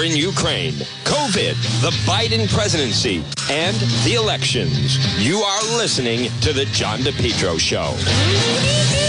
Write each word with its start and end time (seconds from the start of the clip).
war 0.00 0.06
in 0.06 0.16
Ukraine, 0.16 0.72
COVID, 1.04 1.54
the 1.82 1.90
Biden 2.06 2.48
presidency, 2.52 3.22
and 3.50 3.76
the 4.04 4.14
elections. 4.14 4.98
You 5.18 5.38
are 5.38 5.62
listening 5.76 6.30
to 6.40 6.52
The 6.52 6.64
John 6.66 7.00
DePetro 7.00 7.58
Show. 7.58 7.94
show 7.96 8.99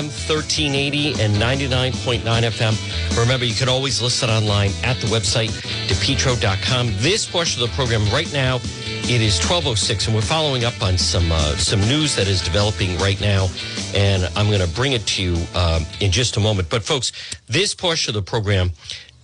AM 0.00 0.06
1380 0.06 1.22
and 1.22 1.34
99.9 1.34 2.22
FM. 2.22 3.18
Remember, 3.20 3.44
you 3.44 3.54
can 3.54 3.68
always 3.68 4.00
listen 4.00 4.30
online 4.30 4.70
at 4.82 4.96
the 4.96 5.06
website, 5.08 5.50
depetro.com. 5.88 6.94
This 6.96 7.28
portion 7.28 7.62
of 7.62 7.68
the 7.68 7.76
program 7.76 8.08
right 8.10 8.32
now, 8.32 8.56
it 8.56 9.20
is 9.20 9.36
1206, 9.36 10.06
and 10.06 10.16
we're 10.16 10.22
following 10.22 10.64
up 10.64 10.82
on 10.82 10.96
some 10.96 11.30
uh, 11.30 11.54
some 11.56 11.80
news 11.80 12.16
that 12.16 12.28
is 12.28 12.40
developing 12.40 12.96
right 12.96 13.20
now, 13.20 13.48
and 13.94 14.24
I'm 14.36 14.46
going 14.46 14.66
to 14.66 14.74
bring 14.74 14.92
it 14.92 15.06
to 15.08 15.22
you 15.22 15.36
um, 15.54 15.84
in 16.00 16.10
just 16.10 16.38
a 16.38 16.40
moment. 16.40 16.70
But, 16.70 16.82
folks, 16.82 17.12
this 17.46 17.74
portion 17.74 18.16
of 18.16 18.24
the 18.24 18.30
program, 18.30 18.70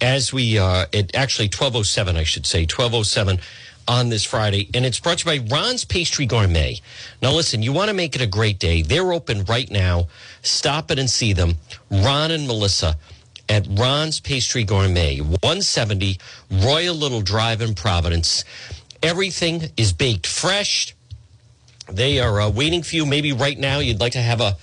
as 0.02 0.30
we, 0.30 0.58
uh, 0.58 0.84
it 0.92 1.14
actually 1.14 1.46
1207, 1.46 2.18
I 2.18 2.24
should 2.24 2.44
say, 2.44 2.64
1207 2.64 3.40
on 3.88 4.08
this 4.08 4.24
Friday, 4.24 4.68
and 4.74 4.84
it's 4.84 4.98
brought 4.98 5.18
to 5.18 5.30
you 5.30 5.40
by 5.40 5.54
Ron's 5.54 5.84
Pastry 5.84 6.26
Gourmet. 6.26 6.80
Now, 7.22 7.32
listen, 7.32 7.62
you 7.62 7.72
want 7.72 7.88
to 7.88 7.94
make 7.94 8.14
it 8.14 8.22
a 8.22 8.26
great 8.26 8.58
day. 8.58 8.82
They're 8.82 9.12
open 9.12 9.44
right 9.44 9.70
now. 9.70 10.08
Stop 10.42 10.90
it 10.90 10.98
and 10.98 11.08
see 11.08 11.32
them. 11.32 11.56
Ron 11.90 12.30
and 12.30 12.46
Melissa 12.46 12.96
at 13.48 13.66
Ron's 13.70 14.20
Pastry 14.20 14.64
Gourmet, 14.64 15.18
170 15.20 16.18
Royal 16.50 16.94
Little 16.94 17.20
Drive 17.20 17.60
in 17.60 17.74
Providence. 17.74 18.44
Everything 19.02 19.70
is 19.76 19.92
baked 19.92 20.26
fresh. 20.26 20.94
They 21.88 22.18
are 22.18 22.40
uh, 22.40 22.50
waiting 22.50 22.82
for 22.82 22.96
you. 22.96 23.06
Maybe 23.06 23.32
right 23.32 23.58
now 23.58 23.78
you'd 23.78 24.00
like 24.00 24.12
to 24.12 24.22
have 24.22 24.40
a, 24.40 24.56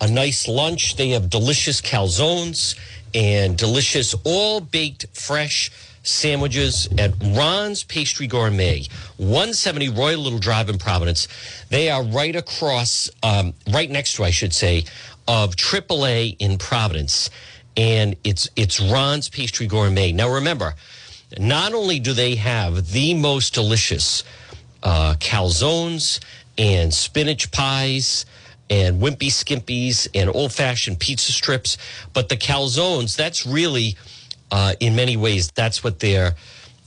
a 0.00 0.10
nice 0.10 0.48
lunch. 0.48 0.96
They 0.96 1.10
have 1.10 1.28
delicious 1.28 1.82
calzones 1.82 2.78
and 3.14 3.58
delicious, 3.58 4.14
all 4.24 4.60
baked 4.60 5.06
fresh 5.12 5.70
sandwiches 6.02 6.88
at 6.98 7.12
Ron's 7.22 7.84
Pastry 7.84 8.26
Gourmet, 8.26 8.84
170 9.18 9.90
Royal 9.90 10.20
Little 10.20 10.38
Drive 10.38 10.68
in 10.68 10.78
Providence. 10.78 11.28
They 11.68 11.90
are 11.90 12.02
right 12.02 12.34
across, 12.34 13.10
um, 13.22 13.54
right 13.72 13.90
next 13.90 14.14
to, 14.16 14.24
I 14.24 14.30
should 14.30 14.52
say, 14.52 14.84
of 15.28 15.56
AAA 15.56 16.36
in 16.38 16.58
Providence. 16.58 17.30
And 17.76 18.16
it's, 18.24 18.48
it's 18.56 18.80
Ron's 18.80 19.28
Pastry 19.28 19.66
Gourmet. 19.66 20.12
Now, 20.12 20.30
remember, 20.30 20.74
not 21.38 21.74
only 21.74 22.00
do 22.00 22.12
they 22.12 22.34
have 22.36 22.90
the 22.90 23.14
most 23.14 23.54
delicious 23.54 24.24
uh, 24.82 25.14
calzones 25.18 26.20
and 26.58 26.92
spinach 26.92 27.50
pies 27.52 28.26
and 28.68 29.00
wimpy 29.00 29.28
skimpies 29.28 30.08
and 30.14 30.30
old 30.34 30.52
fashioned 30.52 30.98
pizza 30.98 31.32
strips, 31.32 31.76
but 32.12 32.28
the 32.28 32.36
calzones, 32.36 33.16
that's 33.16 33.46
really 33.46 33.96
uh, 34.50 34.74
in 34.80 34.96
many 34.96 35.16
ways, 35.16 35.50
that's 35.50 35.82
what 35.84 36.00
they're 36.00 36.34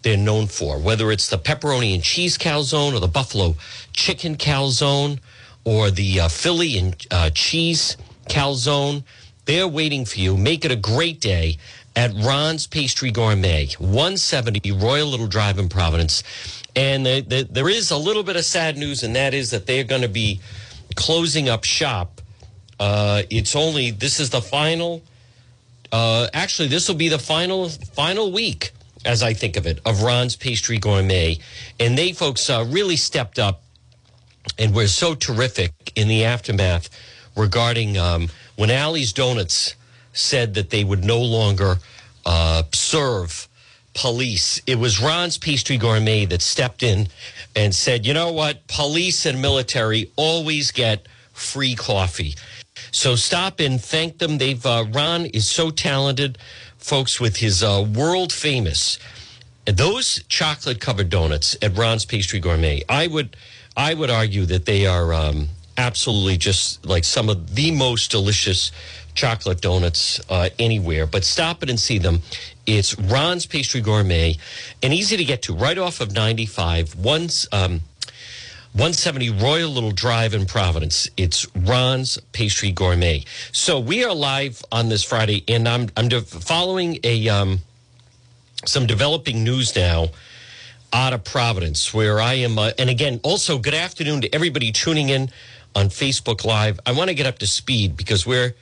they're 0.04 0.18
known 0.18 0.48
for. 0.48 0.78
Whether 0.78 1.12
it's 1.12 1.30
the 1.30 1.38
pepperoni 1.38 1.94
and 1.94 2.04
cheese 2.04 2.38
calzone 2.38 2.94
or 2.94 3.00
the 3.00 3.08
buffalo 3.08 3.56
chicken 3.94 4.36
calzone 4.36 5.20
or 5.64 5.90
the 5.92 6.20
uh, 6.20 6.28
Philly 6.28 6.78
and 6.78 7.08
uh, 7.10 7.30
cheese 7.30 7.96
calzone, 8.30 9.04
they're 9.46 9.68
waiting 9.68 10.06
for 10.06 10.20
you. 10.20 10.36
Make 10.36 10.66
it 10.66 10.72
a 10.72 10.76
great 10.76 11.22
day 11.22 11.58
at 11.96 12.14
Ron's 12.16 12.68
Pastry 12.68 13.12
Gourmet, 13.12 13.68
170 13.78 14.72
Royal 14.74 15.08
Little 15.08 15.28
Drive 15.28 15.60
in 15.60 15.70
Providence. 15.70 16.24
And 16.76 17.06
the, 17.06 17.22
the, 17.22 17.48
there 17.50 17.70
is 17.70 17.92
a 17.92 17.98
little 17.98 18.24
bit 18.24 18.36
of 18.36 18.46
sad 18.46 18.78
news, 18.78 19.04
and 19.04 19.16
that 19.16 19.34
is 19.34 19.52
that 19.52 19.68
they're 19.68 19.84
going 19.84 20.02
to 20.02 20.08
be 20.08 20.42
closing 20.96 21.50
up 21.50 21.64
shop. 21.64 22.20
Uh, 22.80 23.24
it's 23.30 23.56
only, 23.56 23.92
this 23.92 24.20
is 24.20 24.32
the 24.32 24.42
final 24.42 25.02
uh, 25.94 26.28
actually, 26.34 26.68
this 26.68 26.88
will 26.88 26.96
be 26.96 27.08
the 27.08 27.20
final 27.20 27.70
final 27.70 28.32
week, 28.32 28.72
as 29.06 29.22
I 29.22 29.34
think 29.34 29.56
of 29.58 29.68
it, 29.68 29.80
of 29.86 30.02
Ron's 30.02 30.36
Pastry 30.36 30.80
Gourmet, 30.80 31.38
and 31.80 31.96
they 31.96 32.14
folks 32.14 32.50
uh, 32.50 32.66
really 32.68 32.96
stepped 32.96 33.38
up 33.38 33.62
and 34.58 34.74
were 34.74 34.88
so 34.88 35.14
terrific 35.14 35.72
in 35.96 36.08
the 36.08 36.26
aftermath 36.26 36.90
regarding 37.38 37.98
um, 38.00 38.30
when 38.56 38.72
Allie's 38.72 39.14
Donuts 39.14 39.76
said 40.14 40.56
that 40.56 40.72
they 40.72 40.84
would 40.84 41.04
no 41.04 41.22
longer 41.22 41.78
uh, 42.26 42.64
serve 42.74 43.48
police. 43.94 44.60
It 44.66 44.80
was 44.80 45.00
Ron's 45.00 45.38
Pastry 45.38 45.78
Gourmet 45.78 46.26
that 46.26 46.42
stepped 46.42 46.82
in 46.82 47.08
and 47.56 47.74
said, 47.74 48.06
you 48.06 48.16
know 48.16 48.32
what? 48.32 48.68
Police 48.68 49.28
and 49.28 49.40
military 49.40 50.12
always 50.16 50.72
get 50.72 51.08
free 51.34 51.76
coffee. 51.76 52.36
So 52.94 53.18
stop 53.18 53.60
and 53.60 53.82
thank 53.82 54.20
them. 54.20 54.38
They've 54.38 54.66
uh, 54.66 54.86
Ron 54.90 55.26
is 55.26 55.46
so 55.46 55.70
talented, 55.70 56.38
folks, 56.78 57.20
with 57.20 57.38
his 57.38 57.62
uh, 57.62 57.86
world 57.94 58.32
famous 58.32 58.98
those 59.66 60.24
chocolate 60.28 60.80
covered 60.82 61.10
donuts 61.10 61.56
at 61.62 61.78
Ron's 61.78 62.06
Pastry 62.06 62.40
Gourmet. 62.40 62.84
I 62.90 63.08
would 63.08 63.36
I 63.76 63.94
would 63.94 64.10
argue 64.10 64.46
that 64.46 64.66
they 64.66 64.86
are 64.86 65.14
um, 65.14 65.50
absolutely 65.78 66.38
just 66.38 66.86
like 66.86 67.04
some 67.04 67.30
of 67.30 67.56
the 67.56 67.72
most 67.72 68.12
delicious 68.12 68.72
chocolate 69.16 69.62
donuts 69.62 70.20
uh, 70.30 70.50
anywhere. 70.60 71.08
But 71.08 71.24
stop 71.24 71.64
it 71.64 71.70
and 71.70 71.80
see 71.80 71.98
them. 71.98 72.22
It's 72.66 72.98
Ron's 73.00 73.46
Pastry 73.46 73.82
Gourmet 73.82 74.38
and 74.82 74.94
easy 74.94 75.18
to 75.18 75.24
get 75.24 75.44
to 75.44 75.54
right 75.54 75.78
off 75.78 76.02
of 76.02 76.14
95. 76.14 76.96
Once. 76.96 77.48
Um, 77.52 77.82
170 78.74 79.30
Royal 79.30 79.70
Little 79.70 79.92
Drive 79.92 80.34
in 80.34 80.48
Providence. 80.48 81.08
It's 81.16 81.46
Ron's 81.56 82.18
Pastry 82.32 82.72
Gourmet. 82.72 83.24
So 83.52 83.80
we 83.80 84.04
are 84.04 84.16
live 84.16 84.64
on 84.72 84.90
this 84.90 85.04
Friday, 85.04 85.44
and 85.48 85.68
I'm 85.68 85.90
I'm 85.96 86.10
following 86.10 86.98
a 87.04 87.30
um, 87.30 87.60
some 88.66 88.88
developing 88.88 89.44
news 89.44 89.76
now 89.76 90.08
out 90.92 91.14
of 91.14 91.24
Providence, 91.24 91.94
where 91.94 92.20
I 92.20 92.34
am. 92.34 92.58
Uh, 92.58 92.72
and 92.80 92.90
again, 92.90 93.20
also 93.22 93.60
good 93.60 93.76
afternoon 93.76 94.22
to 94.22 94.34
everybody 94.34 94.72
tuning 94.72 95.10
in 95.10 95.30
on 95.76 95.90
Facebook 95.90 96.44
Live. 96.44 96.80
I 96.84 96.94
want 96.94 97.10
to 97.10 97.14
get 97.14 97.28
up 97.28 97.38
to 97.40 97.48
speed 97.48 97.96
because 97.96 98.26
we're 98.26 98.56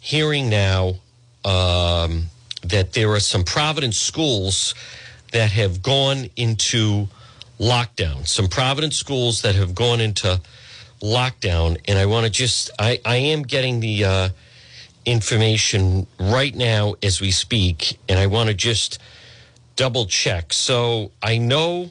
hearing 0.00 0.48
now 0.48 0.94
um, 1.44 2.28
that 2.62 2.94
there 2.94 3.10
are 3.10 3.20
some 3.20 3.44
Providence 3.44 3.98
schools 3.98 4.74
that 5.32 5.50
have 5.52 5.82
gone 5.82 6.30
into 6.36 7.08
lockdown. 7.60 8.26
Some 8.26 8.48
Providence 8.48 8.96
schools 8.96 9.42
that 9.42 9.54
have 9.54 9.74
gone 9.74 10.00
into 10.00 10.40
lockdown, 11.00 11.78
and 11.86 11.98
I 11.98 12.06
want 12.06 12.24
to 12.24 12.30
just 12.30 12.70
I 12.78 13.00
I 13.04 13.16
am 13.16 13.42
getting 13.42 13.80
the 13.80 14.04
uh, 14.04 14.28
information 15.04 16.06
right 16.18 16.54
now 16.54 16.94
as 17.02 17.20
we 17.20 17.30
speak, 17.30 17.98
and 18.08 18.18
I 18.18 18.26
want 18.26 18.48
to 18.48 18.54
just 18.54 18.98
double 19.76 20.06
check. 20.06 20.52
So 20.52 21.12
I 21.22 21.38
know 21.38 21.90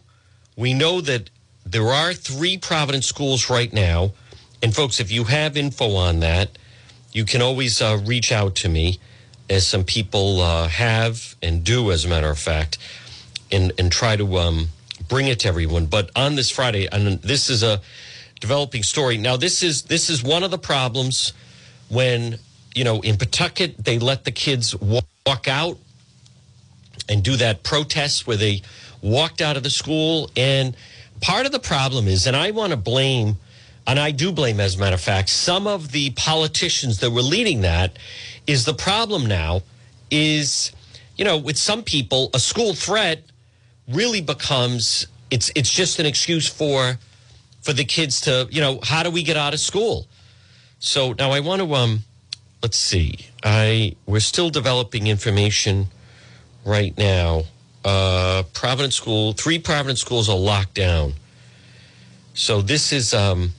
we 0.58 0.74
know 0.74 1.02
that 1.02 1.30
there 1.66 1.88
are 1.88 2.14
three 2.14 2.58
Providence 2.58 3.06
schools 3.06 3.50
right 3.50 3.72
now, 3.72 4.12
and 4.62 4.76
folks, 4.76 5.00
if 5.00 5.12
you 5.12 5.26
have 5.26 5.56
info 5.56 5.96
on 5.96 6.20
that, 6.22 6.58
you 7.14 7.26
can 7.26 7.42
always 7.42 7.82
uh, 7.82 8.00
reach 8.04 8.32
out 8.32 8.56
to 8.56 8.70
me, 8.70 9.00
as 9.50 9.68
some 9.68 9.84
people 9.84 10.42
uh, 10.42 10.68
have 10.68 11.36
and 11.42 11.64
do, 11.64 11.92
as 11.92 12.06
a 12.06 12.08
matter 12.08 12.30
of 12.30 12.40
fact, 12.40 12.80
and 13.52 13.72
and 13.78 13.92
try 13.92 14.16
to 14.16 14.38
um, 14.38 14.70
bring 15.10 15.28
it 15.28 15.40
to 15.42 15.50
everyone. 15.50 15.88
But 15.88 16.12
on 16.16 16.36
this 16.36 16.50
Friday, 16.50 16.88
and 16.90 17.22
this 17.22 17.50
is 17.50 17.64
a 17.64 17.82
developing 18.40 18.84
story. 18.84 19.18
Now, 19.18 19.36
this 19.36 19.62
is 19.62 19.84
this 19.84 20.10
is 20.10 20.24
one 20.24 20.44
of 20.44 20.52
the 20.52 20.58
problems 20.58 21.34
when 21.90 22.38
you 22.74 22.86
know 22.86 23.02
in 23.02 23.18
Pawtucket 23.18 23.84
they 23.84 24.00
let 24.00 24.24
the 24.24 24.32
kids 24.32 24.74
walk 24.80 25.48
out 25.48 25.78
and 27.10 27.24
do 27.24 27.36
that 27.36 27.64
protest 27.64 28.28
where 28.28 28.38
they 28.38 28.62
walked 29.02 29.42
out 29.42 29.58
of 29.58 29.64
the 29.64 29.70
school. 29.70 30.30
And 30.38 30.78
part 31.22 31.46
of 31.46 31.52
the 31.52 31.60
problem 31.60 32.08
is, 32.08 32.28
and 32.28 32.36
I 32.36 32.52
want 32.52 32.72
to 32.72 32.78
blame, 32.78 33.38
and 33.88 34.00
I 34.00 34.12
do 34.12 34.32
blame, 34.32 34.60
as 34.60 34.76
a 34.76 34.80
matter 34.80 34.94
of 34.94 35.02
fact, 35.02 35.30
some 35.30 35.68
of 35.68 35.92
the 35.92 36.12
politicians 36.12 37.00
that 37.00 37.12
were 37.12 37.22
leading 37.22 37.62
that. 37.62 37.98
Is 38.48 38.66
the 38.66 38.74
problem 38.74 39.28
now? 39.28 39.62
Is 40.10 40.72
you 41.18 41.26
know, 41.26 41.38
with 41.38 41.58
some 41.58 41.84
people, 41.84 42.30
a 42.34 42.40
school 42.40 42.74
threat 42.74 43.24
really 43.92 44.22
becomes 44.22 45.08
it's 45.32 45.52
it's 45.56 45.72
just 45.72 46.00
an 46.00 46.06
excuse 46.06 46.48
for 46.48 46.98
for 47.62 47.74
the 47.74 47.84
kids 47.84 48.22
to 48.22 48.48
you 48.52 48.62
know 48.62 48.80
how 48.84 49.04
do 49.04 49.10
we 49.10 49.24
get 49.24 49.38
out 49.38 49.54
of 49.54 49.60
school 49.60 50.08
so 50.80 51.14
now 51.14 51.32
i 51.32 51.40
want 51.40 51.62
to 51.62 51.74
um 51.74 52.04
let's 52.62 52.78
see 52.78 53.28
i 53.44 53.96
we're 54.06 54.20
still 54.20 54.50
developing 54.50 55.08
information 55.08 55.88
right 56.66 56.98
now. 56.98 57.44
Uh, 57.84 58.44
Providence 58.54 58.96
School, 58.96 59.34
three 59.34 59.60
Providence 59.60 60.02
schools 60.02 60.30
are 60.30 60.38
locked 60.38 60.76
down. 60.76 61.14
So 62.34 62.62
this 62.62 62.94
is, 62.94 63.14
um, 63.14 63.52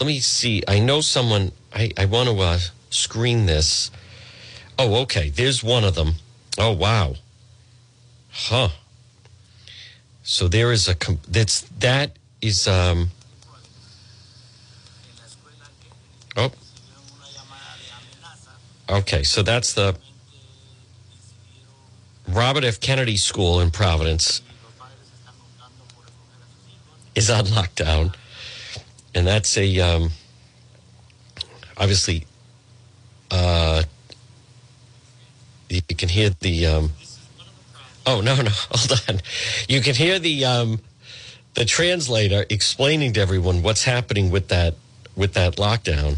let 0.00 0.06
me 0.06 0.20
see. 0.20 0.62
I 0.66 0.80
know 0.80 1.00
someone, 1.00 1.52
I, 1.72 1.90
I 1.98 2.06
want 2.06 2.28
to 2.28 2.38
uh, 2.38 2.58
screen 2.90 3.46
this. 3.46 3.90
Oh, 4.78 5.02
okay. 5.02 5.30
There's 5.30 5.62
one 5.62 5.84
of 5.84 5.94
them. 5.94 6.14
Oh, 6.58 6.72
wow. 6.72 7.14
Huh. 8.32 8.68
So 10.22 10.48
there 10.48 10.72
is 10.72 10.88
a, 10.88 10.96
that's, 11.28 11.62
that 11.80 12.16
is, 12.40 12.68
um, 12.68 13.10
oh, 16.36 16.50
okay. 18.88 19.22
So 19.24 19.42
that's 19.42 19.72
the 19.74 19.96
Robert 22.28 22.64
F. 22.64 22.78
Kennedy 22.80 23.16
School 23.16 23.60
in 23.60 23.70
Providence 23.70 24.42
is 27.14 27.28
on 27.28 27.46
lockdown. 27.46 28.14
And 29.14 29.26
that's 29.26 29.58
a, 29.58 29.80
um, 29.80 30.10
obviously, 31.76 32.24
uh, 33.32 33.82
you 35.68 35.82
can 35.82 36.08
hear 36.08 36.30
the, 36.40 36.66
um, 36.66 36.90
oh, 38.10 38.20
no, 38.20 38.36
no, 38.36 38.50
hold 38.70 39.00
on. 39.08 39.20
You 39.68 39.80
can 39.80 39.94
hear 39.94 40.18
the, 40.18 40.44
um, 40.44 40.80
the 41.54 41.64
translator 41.64 42.44
explaining 42.48 43.12
to 43.14 43.20
everyone 43.20 43.62
what's 43.62 43.84
happening 43.84 44.30
with 44.30 44.48
that, 44.48 44.74
with 45.16 45.34
that 45.34 45.56
lockdown. 45.56 46.16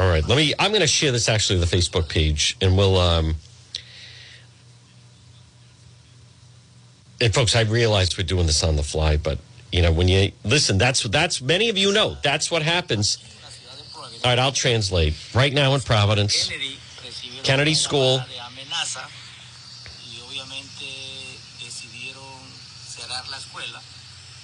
All 0.00 0.08
right, 0.08 0.26
let 0.26 0.36
me. 0.36 0.54
I'm 0.58 0.70
going 0.70 0.80
to 0.80 0.86
share 0.86 1.12
this 1.12 1.28
actually 1.28 1.58
the 1.58 1.66
Facebook 1.66 2.08
page, 2.08 2.56
and 2.62 2.74
we'll. 2.74 2.96
Um, 2.96 3.34
and 7.20 7.34
folks, 7.34 7.54
I 7.54 7.62
realized 7.62 8.16
we're 8.16 8.24
doing 8.24 8.46
this 8.46 8.64
on 8.64 8.76
the 8.76 8.82
fly, 8.82 9.18
but 9.18 9.38
you 9.70 9.82
know 9.82 9.92
when 9.92 10.08
you 10.08 10.32
listen, 10.42 10.78
that's 10.78 11.02
that's 11.02 11.42
many 11.42 11.68
of 11.68 11.76
you 11.76 11.92
know 11.92 12.16
that's 12.22 12.50
what 12.50 12.62
happens. 12.62 13.18
All 14.24 14.30
right, 14.30 14.38
I'll 14.38 14.52
translate 14.52 15.14
right 15.34 15.52
now 15.52 15.74
in 15.74 15.82
Providence, 15.82 16.50
Kennedy 17.42 17.74
School. 17.74 18.20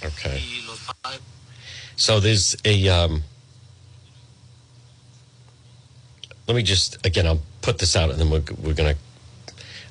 Okay. 0.04 0.42
So 1.96 2.20
there's 2.20 2.56
a. 2.64 2.88
Um, 2.88 3.22
let 6.46 6.54
me 6.54 6.62
just 6.62 7.04
again 7.04 7.26
i'll 7.26 7.42
put 7.62 7.78
this 7.78 7.96
out 7.96 8.10
and 8.10 8.18
then 8.18 8.30
we're, 8.30 8.42
we're 8.62 8.74
going 8.74 8.94
to 8.94 8.96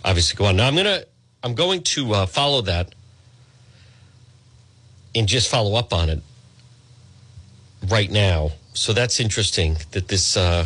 obviously 0.03 0.37
go 0.37 0.45
on 0.45 0.55
now 0.55 0.67
i'm 0.67 0.75
going 0.75 0.85
to 0.85 1.05
i'm 1.43 1.53
going 1.53 1.83
to 1.83 2.13
uh, 2.13 2.25
follow 2.25 2.61
that 2.61 2.93
and 5.13 5.27
just 5.27 5.49
follow 5.49 5.75
up 5.75 5.93
on 5.93 6.09
it 6.09 6.21
right 7.87 8.11
now 8.11 8.51
so 8.73 8.93
that's 8.93 9.19
interesting 9.19 9.77
that 9.91 10.07
this 10.07 10.37
uh 10.37 10.65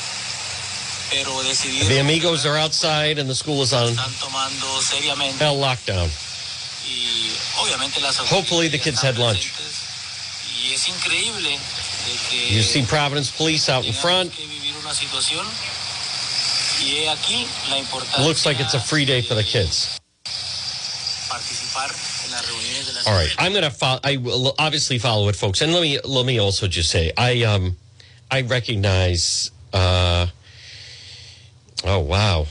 the 1.89 1.99
amigos 1.99 2.45
are 2.45 2.55
outside 2.57 3.19
and 3.19 3.29
the 3.29 3.35
school 3.35 3.61
is 3.61 3.73
on 3.73 3.89
hell 5.37 5.57
lockdown. 5.57 6.07
Hopefully 8.29 8.67
the 8.69 8.77
kids 8.77 9.01
had 9.01 9.17
lunch. 9.17 9.51
You 12.55 12.61
see 12.61 12.85
Providence 12.85 13.29
police 13.35 13.67
out 13.69 13.85
in 13.85 13.93
front. 13.93 14.31
Looks 18.25 18.45
like 18.45 18.59
it's 18.59 18.73
a 18.73 18.79
free 18.79 19.05
day 19.05 19.21
for 19.21 19.35
the 19.35 19.43
kids. 19.43 19.99
All 23.07 23.13
right, 23.13 23.35
I'm 23.37 23.51
going 23.51 23.63
to 23.63 23.69
follow. 23.69 23.99
I 24.03 24.17
will 24.17 24.55
obviously 24.57 24.97
follow 24.97 25.27
it, 25.29 25.35
folks. 25.35 25.61
And 25.61 25.73
let 25.73 25.81
me 25.81 25.99
let 26.05 26.25
me 26.25 26.39
also 26.39 26.67
just 26.67 26.89
say, 26.89 27.11
I 27.17 27.43
um, 27.43 27.75
I 28.29 28.41
recognize. 28.41 29.51
Uh, 29.73 30.27
oh 31.85 31.99
wow, 31.99 32.47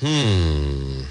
hmm. 0.00 1.02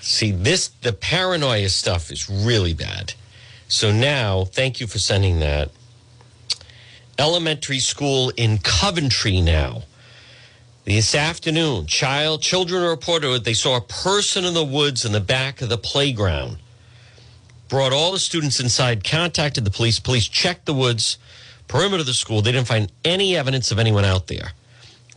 See 0.00 0.32
this, 0.32 0.68
the 0.68 0.92
paranoia 0.92 1.68
stuff 1.68 2.10
is 2.10 2.28
really 2.28 2.74
bad. 2.74 3.14
So 3.68 3.92
now, 3.92 4.44
thank 4.44 4.80
you 4.80 4.86
for 4.86 4.98
sending 4.98 5.40
that. 5.40 5.70
Elementary 7.18 7.78
school 7.78 8.32
in 8.36 8.58
Coventry 8.58 9.40
now 9.40 9.82
this 10.84 11.14
afternoon, 11.14 11.86
child 11.86 12.42
children 12.42 12.82
reported 12.82 13.44
they 13.44 13.54
saw 13.54 13.76
a 13.76 13.80
person 13.80 14.44
in 14.44 14.52
the 14.52 14.64
woods 14.64 15.04
in 15.04 15.12
the 15.12 15.20
back 15.20 15.62
of 15.62 15.68
the 15.68 15.78
playground. 15.78 16.58
Brought 17.68 17.92
all 17.92 18.10
the 18.10 18.18
students 18.18 18.58
inside, 18.58 19.04
contacted 19.04 19.64
the 19.64 19.70
police. 19.70 20.00
Police 20.00 20.26
checked 20.26 20.66
the 20.66 20.74
woods, 20.74 21.18
perimeter 21.68 22.00
of 22.00 22.06
the 22.06 22.14
school. 22.14 22.42
They 22.42 22.50
didn't 22.50 22.66
find 22.66 22.90
any 23.04 23.36
evidence 23.36 23.70
of 23.70 23.78
anyone 23.78 24.04
out 24.04 24.26
there. 24.26 24.52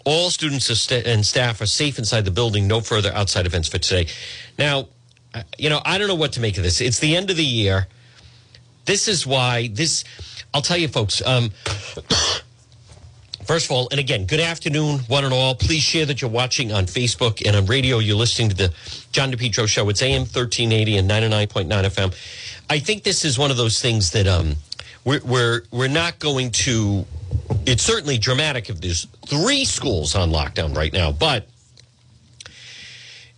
All 0.05 0.29
students 0.29 0.91
and 0.91 1.25
staff 1.25 1.61
are 1.61 1.65
safe 1.65 1.97
inside 1.97 2.25
the 2.25 2.31
building. 2.31 2.67
No 2.67 2.79
further 2.79 3.11
outside 3.13 3.45
events 3.45 3.67
for 3.67 3.79
today. 3.79 4.07
Now, 4.57 4.87
uh, 5.33 5.43
you 5.57 5.69
know, 5.69 5.81
I 5.83 5.97
don't 5.97 6.07
know 6.07 6.15
what 6.15 6.33
to 6.33 6.39
make 6.39 6.57
of 6.57 6.63
this. 6.63 6.79
It's 6.79 6.99
the 6.99 7.15
end 7.15 7.29
of 7.29 7.37
the 7.37 7.45
year. 7.45 7.87
This 8.85 9.07
is 9.07 9.25
why 9.25 9.67
this. 9.73 10.03
I'll 10.53 10.61
tell 10.61 10.77
you, 10.77 10.87
folks. 10.87 11.21
Um, 11.25 11.51
First 13.45 13.65
of 13.65 13.71
all, 13.73 13.87
and 13.91 13.99
again, 13.99 14.25
good 14.25 14.39
afternoon, 14.39 15.01
one 15.07 15.23
and 15.23 15.31
all. 15.31 15.53
Please 15.53 15.83
share 15.83 16.03
that 16.07 16.19
you're 16.19 16.31
watching 16.31 16.71
on 16.71 16.85
Facebook 16.85 17.45
and 17.45 17.55
on 17.55 17.67
radio. 17.67 17.99
You're 17.99 18.15
listening 18.15 18.49
to 18.49 18.55
the 18.55 18.73
John 19.11 19.31
DePetro 19.31 19.67
show. 19.67 19.87
It's 19.89 20.01
AM 20.01 20.21
1380 20.21 20.97
and 20.97 21.07
99.9 21.07 21.67
FM. 21.67 22.15
I 22.71 22.79
think 22.79 23.03
this 23.03 23.23
is 23.23 23.37
one 23.37 23.51
of 23.51 23.57
those 23.57 23.79
things 23.79 24.09
that 24.11 24.25
um, 24.25 24.55
we're, 25.03 25.21
we're, 25.23 25.61
we're 25.69 25.87
not 25.87 26.17
going 26.17 26.49
to, 26.51 27.05
it's 27.65 27.83
certainly 27.83 28.17
dramatic 28.17 28.69
if 28.69 28.81
there's 28.81 29.07
three 29.27 29.65
schools 29.65 30.15
on 30.15 30.31
lockdown 30.31 30.75
right 30.75 30.93
now, 30.93 31.11
but 31.11 31.47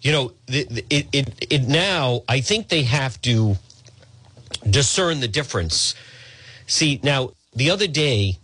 you 0.02 0.12
know, 0.12 0.32
it, 0.48 0.86
it, 0.90 1.48
it, 1.50 1.68
now, 1.68 2.22
I 2.30 2.40
think 2.40 2.70
they 2.70 2.84
have 2.84 3.20
to 3.24 3.58
discern 4.70 5.20
the 5.20 5.28
difference. 5.28 5.96
See, 6.68 7.00
now, 7.04 7.32
the 7.56 7.72
other 7.72 7.88
day, 7.88 8.38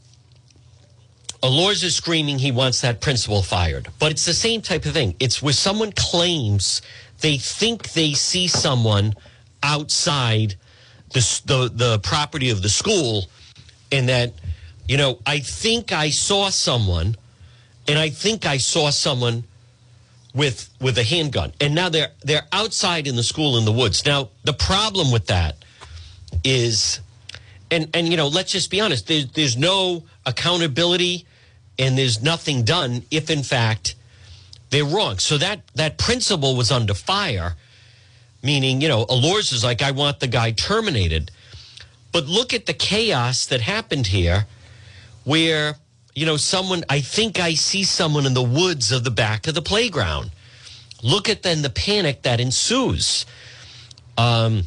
Elorza 1.43 1.85
is 1.85 1.95
screaming 1.95 2.39
he 2.39 2.51
wants 2.51 2.81
that 2.81 3.01
principal 3.01 3.41
fired. 3.43 3.87
But 3.99 4.11
it's 4.11 4.25
the 4.25 4.33
same 4.33 4.61
type 4.61 4.85
of 4.85 4.93
thing. 4.93 5.15
It's 5.19 5.41
where 5.41 5.53
someone 5.53 5.91
claims 5.91 6.81
they 7.19 7.37
think 7.37 7.93
they 7.93 8.13
see 8.13 8.47
someone 8.47 9.13
outside 9.61 10.55
the, 11.11 11.41
the, 11.45 11.71
the 11.73 11.99
property 11.99 12.49
of 12.49 12.61
the 12.61 12.69
school 12.69 13.25
and 13.91 14.09
that, 14.09 14.33
you 14.87 14.97
know, 14.97 15.19
I 15.25 15.39
think 15.39 15.91
I 15.91 16.09
saw 16.09 16.49
someone 16.49 17.15
and 17.87 17.99
I 17.99 18.09
think 18.09 18.45
I 18.45 18.57
saw 18.57 18.89
someone 18.89 19.43
with 20.33 20.69
with 20.81 20.97
a 20.97 21.03
handgun. 21.03 21.53
And 21.61 21.75
now 21.75 21.89
they're 21.89 22.11
they're 22.23 22.47
outside 22.51 23.07
in 23.07 23.15
the 23.15 23.23
school 23.23 23.57
in 23.57 23.65
the 23.65 23.71
woods. 23.71 24.05
Now, 24.05 24.29
the 24.43 24.53
problem 24.53 25.11
with 25.11 25.27
that 25.27 25.55
is 26.43 26.99
and 27.71 27.89
and 27.93 28.07
you 28.09 28.17
know, 28.17 28.27
let's 28.27 28.51
just 28.51 28.69
be 28.69 28.81
honest, 28.81 29.07
there's 29.07 29.31
there's 29.31 29.57
no 29.57 30.03
accountability 30.25 31.25
and 31.79 31.97
there's 31.97 32.21
nothing 32.21 32.63
done 32.63 33.03
if 33.09 33.29
in 33.29 33.43
fact 33.43 33.95
they're 34.69 34.85
wrong. 34.85 35.19
So 35.19 35.37
that 35.37 35.61
that 35.75 35.97
principle 35.97 36.55
was 36.55 36.71
under 36.71 36.93
fire, 36.93 37.55
meaning, 38.41 38.81
you 38.81 38.87
know, 38.87 39.05
Elorza 39.05 39.53
is 39.53 39.63
like, 39.63 39.81
I 39.81 39.91
want 39.91 40.19
the 40.19 40.27
guy 40.27 40.51
terminated. 40.51 41.31
But 42.11 42.27
look 42.27 42.53
at 42.53 42.67
the 42.67 42.73
chaos 42.73 43.47
that 43.47 43.61
happened 43.61 44.07
here 44.07 44.45
where, 45.23 45.75
you 46.15 46.25
know, 46.25 46.37
someone 46.37 46.83
I 46.89 47.01
think 47.01 47.39
I 47.39 47.53
see 47.53 47.83
someone 47.83 48.25
in 48.25 48.33
the 48.33 48.43
woods 48.43 48.91
of 48.91 49.03
the 49.03 49.11
back 49.11 49.47
of 49.47 49.55
the 49.55 49.61
playground. 49.61 50.31
Look 51.01 51.29
at 51.29 51.43
then 51.43 51.61
the 51.61 51.69
panic 51.69 52.23
that 52.23 52.39
ensues. 52.39 53.25
Um 54.17 54.63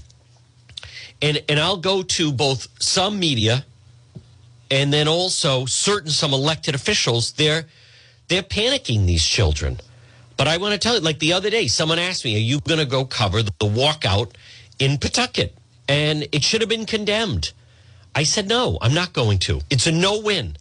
and 1.23 1.43
and 1.49 1.59
I'll 1.59 1.77
go 1.79 2.03
to 2.03 2.33
both 2.33 2.69
some 2.81 3.19
media 3.19 3.65
and 4.71 4.93
then 4.93 5.09
also 5.09 5.67
certain 5.67 6.11
some 6.11 6.33
elected 6.33 6.75
officials 6.75 7.33
they're 7.33 7.67
they're 8.29 8.43
panicking, 8.43 9.07
these 9.07 9.25
children. 9.25 9.79
But 10.37 10.49
I 10.49 10.57
want 10.59 10.73
to 10.73 10.79
tell 10.79 10.95
you, 10.95 11.01
like 11.01 11.19
the 11.19 11.33
other 11.33 11.51
day, 11.51 11.67
someone 11.67 11.99
asked 11.99 12.25
me, 12.25 12.37
Are 12.37 12.41
you 12.41 12.61
going 12.61 12.79
to 12.79 12.87
go 12.87 13.05
cover 13.05 13.43
the 13.43 13.53
walkout 13.61 14.33
in 14.79 14.99
Pawtucket? 14.99 15.55
And 15.89 16.27
it 16.33 16.43
should 16.43 16.61
have 16.61 16.69
been 16.69 16.87
condemned. 16.87 17.53
I 18.17 18.23
said, 18.23 18.49
No, 18.49 18.79
I'm 18.81 18.95
not 18.95 19.13
going 19.13 19.39
to. 19.41 19.61
It's 19.69 19.87
a 19.87 19.93
no 19.93 20.19
win. 20.19 20.57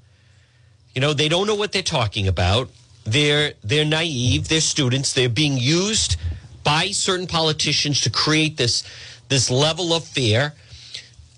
You 0.93 0.99
know, 0.99 1.13
they 1.13 1.29
don't 1.29 1.47
know 1.47 1.55
what 1.55 1.71
they're 1.71 1.81
talking 1.81 2.27
about. 2.27 2.69
They're 3.05 3.53
they're 3.63 3.85
naive. 3.85 4.49
They're 4.49 4.59
students. 4.59 5.13
They're 5.13 5.29
being 5.29 5.57
used 5.57 6.17
by 6.65 6.87
certain 6.87 7.27
politicians 7.27 8.01
to 8.01 8.09
create 8.09 8.57
this 8.57 8.83
this 9.29 9.49
level 9.49 9.93
of 9.93 10.03
fear. 10.03 10.53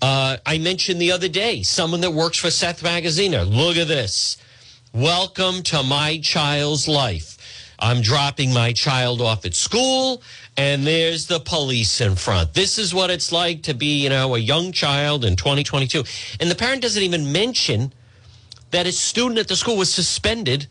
Uh, 0.02 0.38
I 0.44 0.58
mentioned 0.58 1.00
the 1.00 1.12
other 1.12 1.28
day 1.28 1.62
someone 1.62 2.00
that 2.00 2.12
works 2.12 2.38
for 2.38 2.50
Seth 2.50 2.82
Magaziner. 2.82 3.48
Look 3.48 3.76
at 3.76 3.86
this. 3.86 4.38
Welcome 4.92 5.62
to 5.64 5.84
my 5.84 6.18
child's 6.18 6.88
life. 6.88 7.36
I'm 7.78 8.00
dropping 8.00 8.52
my 8.52 8.72
child 8.72 9.20
off 9.20 9.44
at 9.44 9.54
school, 9.54 10.22
and 10.58 10.84
there's 10.84 11.28
the 11.28 11.38
police 11.38 12.00
in 12.00 12.16
front. 12.16 12.52
This 12.52 12.78
is 12.78 12.92
what 12.92 13.10
it's 13.10 13.30
like 13.30 13.62
to 13.62 13.74
be, 13.74 14.02
you 14.02 14.10
know, 14.10 14.34
a 14.34 14.38
young 14.38 14.72
child 14.72 15.24
in 15.24 15.36
2022. 15.36 16.02
And 16.40 16.50
the 16.50 16.56
parent 16.56 16.82
doesn't 16.82 17.02
even 17.02 17.30
mention 17.30 17.92
that 18.72 18.84
a 18.84 18.90
student 18.90 19.38
at 19.38 19.46
the 19.46 19.54
school 19.54 19.76
was 19.76 19.94
suspended 19.94 20.66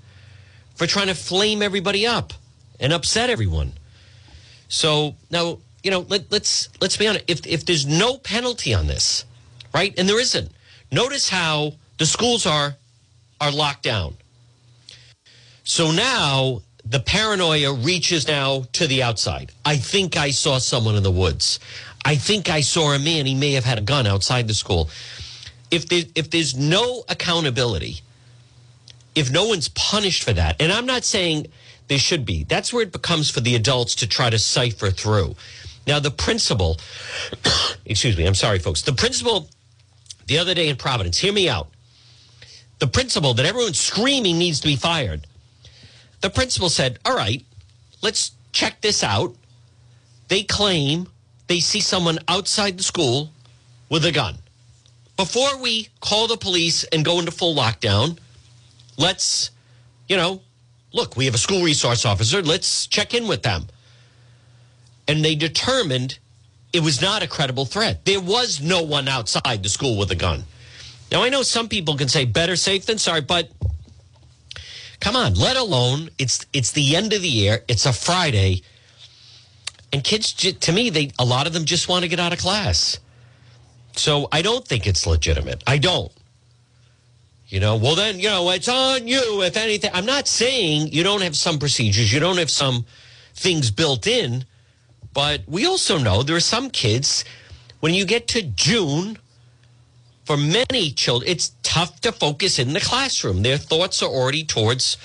for 0.75 0.88
trying 0.88 1.08
to 1.08 1.15
flame 1.15 1.62
everybody 1.62 2.06
up 2.06 2.34
and 2.82 2.91
upset 2.91 3.29
everyone. 3.29 3.72
So 4.67 5.15
now, 5.32 5.60
you 5.84 5.89
know, 5.89 6.01
let, 6.10 6.29
let's 6.34 6.67
let's 6.82 6.98
be 6.98 7.08
honest. 7.08 7.24
If 7.29 7.48
if 7.48 7.65
there's 7.65 7.86
no 7.86 8.17
penalty 8.17 8.74
on 8.74 8.88
this, 8.88 9.24
right, 9.74 9.98
and 9.98 10.08
there 10.08 10.20
isn't, 10.20 10.51
notice 10.91 11.29
how 11.29 11.75
the 11.98 12.06
schools 12.06 12.46
are 12.46 12.75
are 13.39 13.51
locked 13.51 13.84
down. 13.84 14.17
So 15.63 15.91
now 15.91 16.62
the 16.89 17.00
paranoia 17.00 17.74
reaches 17.74 18.27
now 18.27 18.63
to 18.74 18.88
the 18.88 19.03
outside. 19.03 19.51
I 19.65 19.77
think 19.77 20.15
I 20.15 20.32
saw 20.32 20.58
someone 20.58 20.96
in 20.96 21.03
the 21.03 21.12
woods. 21.12 21.60
I 22.06 22.15
think 22.15 22.50
I 22.50 22.62
saw 22.62 22.94
a 22.94 23.00
man. 23.00 23.25
He 23.25 23.36
may 23.36 23.53
have 23.53 23.65
had 23.65 23.77
a 23.77 23.82
gun 23.82 24.08
outside 24.08 24.48
the 24.48 24.53
school. 24.53 24.89
If 25.70 25.89
there, 25.89 26.03
if 26.15 26.29
there's 26.29 26.56
no 26.56 27.03
accountability, 27.10 28.01
if 29.15 29.32
no 29.32 29.48
one's 29.48 29.67
punished 29.70 30.24
for 30.24 30.32
that, 30.34 30.62
and 30.62 30.72
I'm 30.72 30.86
not 30.86 31.03
saying 31.03 31.48
there 31.89 31.98
should 31.98 32.25
be, 32.25 32.46
that's 32.46 32.72
where 32.72 32.84
it 32.84 32.91
becomes 32.94 33.29
for 33.29 33.41
the 33.41 33.56
adults 33.56 33.96
to 33.96 34.08
try 34.08 34.29
to 34.29 34.39
cipher 34.39 34.89
through. 34.89 35.36
Now, 35.86 36.00
the 36.00 36.12
principal, 36.12 36.77
excuse 37.86 38.17
me, 38.17 38.25
I'm 38.25 38.36
sorry, 38.36 38.60
folks. 38.60 38.82
The 38.82 38.94
principal 38.94 39.50
the 40.27 40.38
other 40.38 40.53
day 40.53 40.70
in 40.70 40.75
Providence, 40.75 41.17
hear 41.17 41.34
me 41.34 41.50
out. 41.50 41.70
The 42.79 42.88
principal 42.88 43.34
that 43.34 43.46
everyone's 43.46 43.79
screaming 43.79 44.38
needs 44.38 44.60
to 44.60 44.67
be 44.67 44.75
fired 44.75 45.25
the 46.21 46.29
principal 46.29 46.69
said, 46.69 47.00
All 47.05 47.15
right, 47.15 47.43
let's 48.01 48.31
check 48.51 48.81
this 48.81 49.03
out. 49.03 49.36
They 50.27 50.43
claim 50.43 51.07
they 51.47 51.59
see 51.59 51.79
someone 51.79 52.19
outside 52.27 52.77
the 52.77 52.83
school 52.83 53.31
with 53.89 54.05
a 54.05 54.12
gun. 54.12 54.36
Before 55.15 55.57
we 55.57 55.89
call 56.01 56.27
the 56.27 56.38
police 56.38 56.83
and 56.86 57.03
go 57.03 57.19
into 57.19 57.31
full 57.31 57.55
lockdown, 57.55 58.19
let's, 58.97 59.51
you 60.07 60.17
know, 60.17 60.41
look, 60.93 61.15
we 61.15 61.25
have 61.25 61.33
a 61.33 61.39
school 61.39 61.63
resource 61.63 62.05
officer. 62.05 62.41
Let's 62.41 62.88
check 62.88 63.13
in 63.13 63.27
with 63.27 63.43
them. 63.43 63.67
And 65.07 65.24
they 65.24 65.36
determined 65.36 66.19
it 66.74 66.81
was 66.81 67.01
not 67.01 67.24
a 67.24 67.27
credible 67.27 67.65
threat. 67.65 68.05
There 68.05 68.19
was 68.19 68.62
no 68.62 68.83
one 68.83 69.07
outside 69.07 69.63
the 69.63 69.69
school 69.69 69.97
with 69.97 70.12
a 70.12 70.15
gun. 70.15 70.43
Now, 71.12 71.24
I 71.24 71.29
know 71.29 71.41
some 71.41 71.69
people 71.69 71.95
can 71.95 72.09
say 72.09 72.25
better 72.25 72.57
safe 72.57 72.86
than 72.86 72.97
sorry, 72.97 73.21
but 73.21 73.50
Come 75.00 75.16
on, 75.16 75.36
let 75.36 75.58
alone 75.58 76.10
it's 76.18 76.46
it's 76.54 76.72
the 76.72 76.96
end 76.96 77.13
of 77.13 77.22
the 77.22 77.30
year. 77.30 77.63
It's 77.68 77.86
a 77.86 77.94
Friday, 77.94 78.63
and 79.94 80.04
kids 80.04 80.34
to 80.34 80.72
me 80.72 80.89
they 80.89 81.12
a 81.20 81.25
lot 81.25 81.48
of 81.48 81.54
them 81.54 81.66
just 81.66 81.88
want 81.88 82.04
to 82.04 82.10
get 82.10 82.20
out 82.20 82.34
of 82.34 82.39
class. 82.39 83.00
So 83.96 84.27
I 84.32 84.42
don't 84.42 84.68
think 84.68 84.86
it's 84.86 85.08
legitimate. 85.08 85.63
I 85.66 85.77
don't. 85.77 86.12
You 87.48 87.60
know, 87.60 87.77
well 87.77 87.96
then 87.96 88.20
you 88.20 88.30
know 88.30 88.50
it's 88.50 88.68
on 88.68 89.08
you 89.08 89.42
if 89.44 89.56
anything. 89.56 89.92
I'm 89.94 90.06
not 90.06 90.27
saying 90.27 90.89
you 90.92 91.04
don't 91.04 91.22
have 91.22 91.36
some 91.36 91.60
procedures, 91.60 92.12
you 92.12 92.20
don't 92.20 92.38
have 92.38 92.51
some 92.51 92.86
things 93.34 93.72
built 93.72 94.08
in, 94.08 94.46
but 95.13 95.44
we 95.48 95.66
also 95.66 95.98
know 95.98 96.24
there 96.24 96.36
are 96.36 96.42
some 96.42 96.70
kids 96.70 97.24
when 97.80 97.94
you 97.94 98.06
get 98.06 98.27
to 98.30 98.42
June 98.42 99.18
for 100.27 100.36
many 100.36 100.91
children, 100.91 101.31
it's 101.31 101.53
tough 101.63 102.01
to 102.01 102.12
focus 102.12 102.60
in 102.60 102.74
the 102.74 102.81
classroom. 102.81 103.43
Their 103.43 103.57
thoughts 103.57 104.03
are 104.03 104.10
already 104.10 104.43
towards 104.43 104.98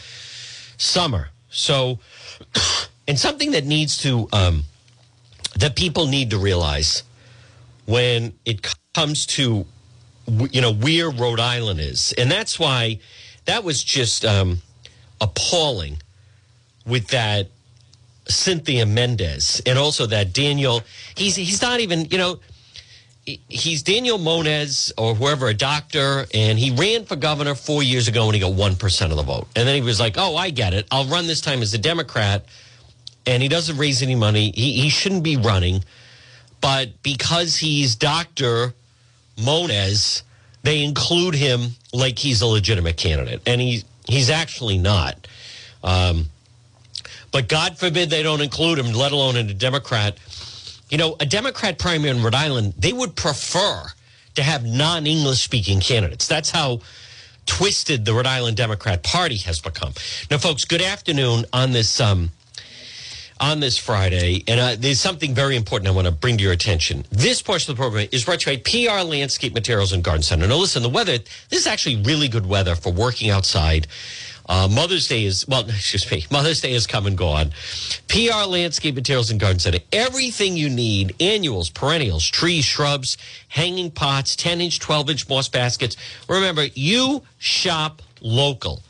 summer. 0.79 1.29
So, 1.49 2.01
and 3.09 3.17
something 3.17 3.53
that 3.53 3.65
needs 3.65 3.97
to, 3.99 4.29
um, 4.33 4.65
that 5.57 5.77
people 5.77 6.09
need 6.09 6.31
to 6.31 6.39
realize 6.39 7.05
when 7.87 8.33
it 8.45 8.67
comes 8.95 9.25
to, 9.27 9.65
you 10.51 10.61
know, 10.61 10.73
where 10.73 11.09
Rhode 11.11 11.39
Island 11.39 11.79
is. 11.79 12.13
And 12.19 12.29
that's 12.29 12.59
why 12.59 12.99
that 13.45 13.63
was 13.63 13.85
just 13.85 14.25
um, 14.25 14.59
appalling 15.21 15.99
with 16.85 17.07
that 17.09 17.47
Cynthia 18.27 18.87
Mendes 18.87 19.63
and 19.67 19.79
also 19.79 20.07
that 20.07 20.33
Daniel. 20.33 20.83
He's 21.17 21.37
he's 21.37 21.63
not 21.63 21.81
even 21.81 22.07
you 22.07 22.19
know 22.19 22.41
he's 23.25 23.83
Daniel 23.83 24.19
Muñoz 24.19 24.93
or 24.99 25.15
whoever, 25.15 25.49
a 25.49 25.55
doctor, 25.55 26.27
and 26.35 26.59
he 26.59 26.71
ran 26.73 27.05
for 27.05 27.17
governor 27.17 27.55
four 27.55 27.83
years 27.83 28.09
ago 28.09 28.27
and 28.27 28.35
he 28.35 28.41
got 28.41 28.53
1% 28.53 29.11
of 29.11 29.17
the 29.17 29.23
vote. 29.23 29.47
And 29.55 29.67
then 29.69 29.75
he 29.75 29.81
was 29.81 30.01
like, 30.01 30.15
oh, 30.19 30.37
I 30.37 30.51
get 30.51 30.75
it. 30.75 30.87
I'll 30.91 31.07
run 31.07 31.27
this 31.27 31.41
time 31.41 31.63
as 31.63 31.73
a 31.75 31.79
Democrat. 31.79 32.45
And 33.25 33.43
he 33.43 33.49
doesn't 33.49 33.77
raise 33.77 34.03
any 34.03 34.17
money. 34.17 34.51
He, 34.51 34.73
he 34.73 34.89
shouldn't 34.89 35.23
be 35.23 35.37
running. 35.37 35.85
But 36.61 37.03
because 37.03 37.57
he's 37.57 37.95
Dr. 37.95 38.75
Muñoz, 39.37 40.23
they 40.65 40.83
include 40.83 41.35
him 41.35 41.71
like 41.93 42.19
he's 42.19 42.43
a 42.43 42.47
legitimate 42.47 42.97
candidate. 42.97 43.41
And 43.47 43.61
he, 43.61 43.85
he's 44.09 44.31
actually 44.31 44.79
not. 44.79 45.29
Um, 45.85 46.27
but 47.31 47.49
God 47.49 47.79
forbid 47.79 48.11
they 48.11 48.23
don't 48.25 48.41
include 48.41 48.79
him, 48.79 48.93
let 48.93 49.13
alone 49.13 49.37
in 49.37 49.49
a 49.49 49.55
Democrat 49.55 50.19
you 50.93 50.99
know, 50.99 51.17
a 51.19 51.27
Democrat 51.27 51.79
primary 51.79 52.11
in 52.15 52.23
Rhode 52.23 52.35
Island, 52.35 52.75
they 52.79 52.93
would 52.93 53.17
prefer 53.17 53.87
to 54.35 54.43
have 54.43 54.63
non 54.63 55.07
English 55.07 55.41
speaking 55.41 55.81
candidates. 55.81 56.29
That's 56.29 56.51
how 56.51 56.81
twisted 57.47 58.05
the 58.05 58.13
Rhode 58.13 58.27
Island 58.27 58.59
Democrat 58.59 59.03
Party 59.03 59.39
has 59.39 59.59
become. 59.59 59.95
Now, 60.31 60.37
folks, 60.37 60.67
good 60.67 60.83
afternoon 60.83 61.47
on 61.53 61.73
this. 61.73 62.01
Um, 62.01 62.31
on 63.41 63.59
this 63.59 63.77
Friday, 63.77 64.45
and 64.47 64.61
uh, 64.61 64.77
there's 64.79 65.01
something 65.01 65.35
very 65.35 65.57
important 65.57 65.89
I 65.89 65.91
want 65.91 66.07
to 66.07 66.13
bring 66.13 66.37
to 66.37 66.45
your 66.45 66.53
attention. 66.53 67.05
This 67.11 67.43
portion 67.43 67.73
of 67.73 67.77
the 67.77 67.81
program 67.81 68.07
is 68.13 68.25
brought 68.25 68.39
to 68.41 68.53
you 68.53 68.59
by 68.59 68.63
PR 68.63 69.05
Landscape 69.05 69.53
Materials 69.53 69.93
and 69.93 70.05
Garden 70.05 70.23
Center. 70.23 70.47
Now, 70.47 70.59
listen, 70.59 70.81
the 70.85 70.89
weather, 70.89 71.19
this 71.49 71.59
is 71.59 71.67
actually 71.67 71.97
really 72.03 72.29
good 72.29 72.47
weather 72.47 72.77
for 72.77 72.93
working 72.93 73.31
outside. 73.31 73.89
Uh, 74.53 74.69
Mother's 74.69 75.09
Day 75.09 75.25
is, 75.25 75.49
well, 75.49 75.61
excuse 75.69 76.11
me, 76.11 76.27
Mother's 76.31 76.61
Day 76.61 76.75
is 76.75 76.87
come 76.87 77.07
and 77.07 77.17
gone. 77.17 77.53
PR 78.09 78.47
Landscape 78.47 78.95
Materials 78.95 79.31
and 79.31 79.41
Garden 79.41 79.59
Center. 79.59 79.79
Everything 79.93 80.59
you 80.59 80.69
need 80.69 81.15
annuals, 81.21 81.71
perennials, 81.71 82.29
trees, 82.29 82.67
shrubs, 82.67 83.17
hanging 83.49 83.91
pots, 83.91 84.37
10 84.37 84.61
inch, 84.61 84.79
12 84.79 85.09
inch 85.09 85.29
moss 85.31 85.49
baskets. 85.49 85.97
Remember, 86.29 86.67
you 86.75 87.23
shop 87.39 88.03
local. 88.21 88.83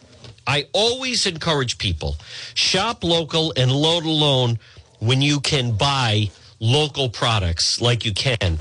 I 0.49 0.67
always 0.73 1.27
encourage 1.27 1.79
people 1.79 2.17
shop 2.55 3.05
local 3.05 3.53
and 3.57 3.71
load 3.71 4.05
alone 4.05 4.59
when 4.99 5.23
you 5.23 5.39
can 5.39 5.77
buy 5.77 6.29
local 6.59 7.09
products 7.09 7.81
like 7.81 8.05
you 8.05 8.13
can 8.13 8.59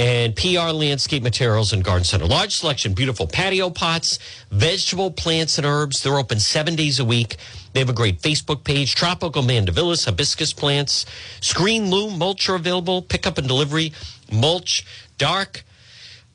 and 0.00 0.34
PR 0.34 0.72
Landscape 0.72 1.22
Materials 1.22 1.74
and 1.74 1.84
Garden 1.84 2.04
Center. 2.04 2.24
Large 2.24 2.56
selection, 2.56 2.94
beautiful 2.94 3.26
patio 3.26 3.68
pots, 3.68 4.18
vegetable 4.50 5.10
plants 5.10 5.58
and 5.58 5.66
herbs. 5.66 6.02
They're 6.02 6.16
open 6.16 6.40
seven 6.40 6.74
days 6.74 7.00
a 7.00 7.04
week. 7.04 7.36
They 7.74 7.80
have 7.80 7.90
a 7.90 7.92
great 7.92 8.22
Facebook 8.22 8.64
page, 8.64 8.94
Tropical 8.94 9.42
Mandevillas, 9.42 10.06
hibiscus 10.06 10.54
plants, 10.54 11.04
screen 11.42 11.90
loom, 11.90 12.18
mulch 12.18 12.48
are 12.48 12.54
available, 12.54 13.02
pickup 13.02 13.36
and 13.36 13.46
delivery, 13.46 13.92
mulch, 14.32 14.86
dark, 15.18 15.64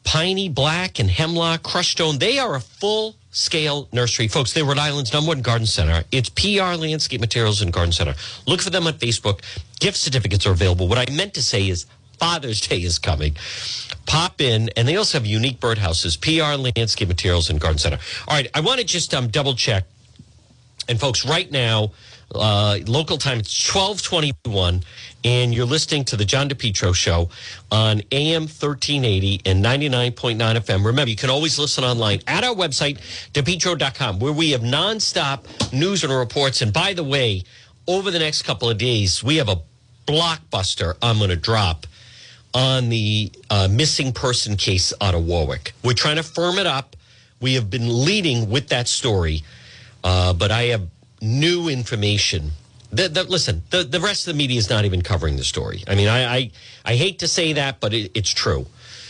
piney, 0.03 0.47
black, 0.47 0.99
and 0.99 1.09
hemlock, 1.09 1.63
crushed 1.63 1.93
stone. 1.93 2.19
They 2.19 2.37
are 2.37 2.53
a 2.53 2.61
full 2.61 3.15
scale 3.31 3.89
nursery. 3.91 4.27
Folks, 4.27 4.53
they're 4.53 4.63
Rhode 4.63 4.77
Island's 4.77 5.11
number 5.11 5.29
one 5.29 5.41
garden 5.41 5.65
center. 5.65 6.03
It's 6.11 6.29
PR 6.29 6.77
Landscape 6.77 7.19
Materials 7.19 7.63
and 7.63 7.73
Garden 7.73 7.91
Center. 7.91 8.13
Look 8.45 8.61
for 8.61 8.69
them 8.69 8.85
on 8.85 8.93
Facebook. 8.93 9.41
Gift 9.79 9.97
certificates 9.97 10.45
are 10.45 10.51
available. 10.51 10.87
What 10.87 10.99
I 10.99 11.11
meant 11.11 11.33
to 11.33 11.41
say 11.41 11.67
is 11.67 11.87
Father's 12.19 12.61
Day 12.61 12.79
is 12.81 12.99
coming. 12.99 13.35
Pop 14.05 14.41
in, 14.41 14.69
and 14.77 14.87
they 14.87 14.95
also 14.97 15.17
have 15.19 15.25
unique 15.25 15.59
birdhouses, 15.59 16.19
PR 16.19 16.59
Landscape 16.61 17.07
Materials 17.07 17.49
and 17.49 17.59
Garden 17.59 17.79
Center. 17.79 17.99
All 18.27 18.35
right, 18.35 18.47
I 18.53 18.61
want 18.61 18.79
to 18.79 18.85
just 18.85 19.13
um, 19.13 19.27
double 19.29 19.55
check 19.55 19.85
And 20.87 20.99
folks, 20.99 21.25
right 21.25 21.51
now, 21.51 21.91
uh, 22.33 22.79
local 22.87 23.17
time, 23.17 23.39
it's 23.39 23.73
1221, 23.73 24.83
and 25.23 25.53
you're 25.53 25.65
listening 25.65 26.05
to 26.05 26.17
the 26.17 26.25
John 26.25 26.49
DePetro 26.49 26.93
show 26.95 27.29
on 27.71 28.01
AM 28.11 28.43
1380 28.43 29.41
and 29.45 29.63
99.9 29.63 30.37
FM. 30.37 30.85
Remember, 30.85 31.09
you 31.09 31.15
can 31.15 31.29
always 31.31 31.57
listen 31.59 31.83
online 31.83 32.21
at 32.27 32.43
our 32.43 32.53
website, 32.55 32.99
depetro.com, 33.33 34.19
where 34.19 34.33
we 34.33 34.51
have 34.51 34.61
nonstop 34.61 35.45
news 35.73 36.03
and 36.03 36.13
reports. 36.13 36.61
And 36.61 36.73
by 36.73 36.93
the 36.93 37.03
way, 37.03 37.43
over 37.87 38.11
the 38.11 38.19
next 38.19 38.43
couple 38.43 38.69
of 38.69 38.77
days, 38.77 39.23
we 39.23 39.37
have 39.37 39.49
a 39.49 39.61
blockbuster 40.07 40.95
I'm 41.01 41.17
going 41.17 41.31
to 41.31 41.35
drop 41.35 41.87
on 42.55 42.89
the 42.89 43.31
uh, 43.49 43.67
missing 43.69 44.13
person 44.13 44.55
case 44.55 44.93
out 45.01 45.13
of 45.13 45.25
Warwick. 45.25 45.73
We're 45.83 45.93
trying 45.93 46.15
to 46.15 46.23
firm 46.23 46.57
it 46.57 46.65
up. 46.65 46.95
We 47.41 47.53
have 47.55 47.69
been 47.69 48.05
leading 48.05 48.49
with 48.49 48.69
that 48.69 48.87
story, 48.87 49.43
uh, 50.03 50.33
but 50.33 50.51
I 50.51 50.63
have 50.67 50.87
new 51.21 51.67
information. 51.67 52.51
The, 52.91 53.09
the, 53.09 53.23
listen, 53.25 53.61
the, 53.71 53.83
the 53.83 53.99
rest 53.99 54.25
of 54.25 54.33
the 54.33 54.37
media 54.37 54.57
is 54.57 54.69
not 54.69 54.85
even 54.85 55.01
covering 55.01 55.35
the 55.35 55.43
story. 55.43 55.83
I 55.85 55.95
mean, 55.95 56.07
I, 56.07 56.35
I, 56.35 56.51
I 56.85 56.95
hate 56.95 57.19
to 57.19 57.27
say 57.27 57.53
that, 57.53 57.81
but 57.81 57.93
it, 57.93 58.11
it's 58.15 58.33
true. 58.33 58.65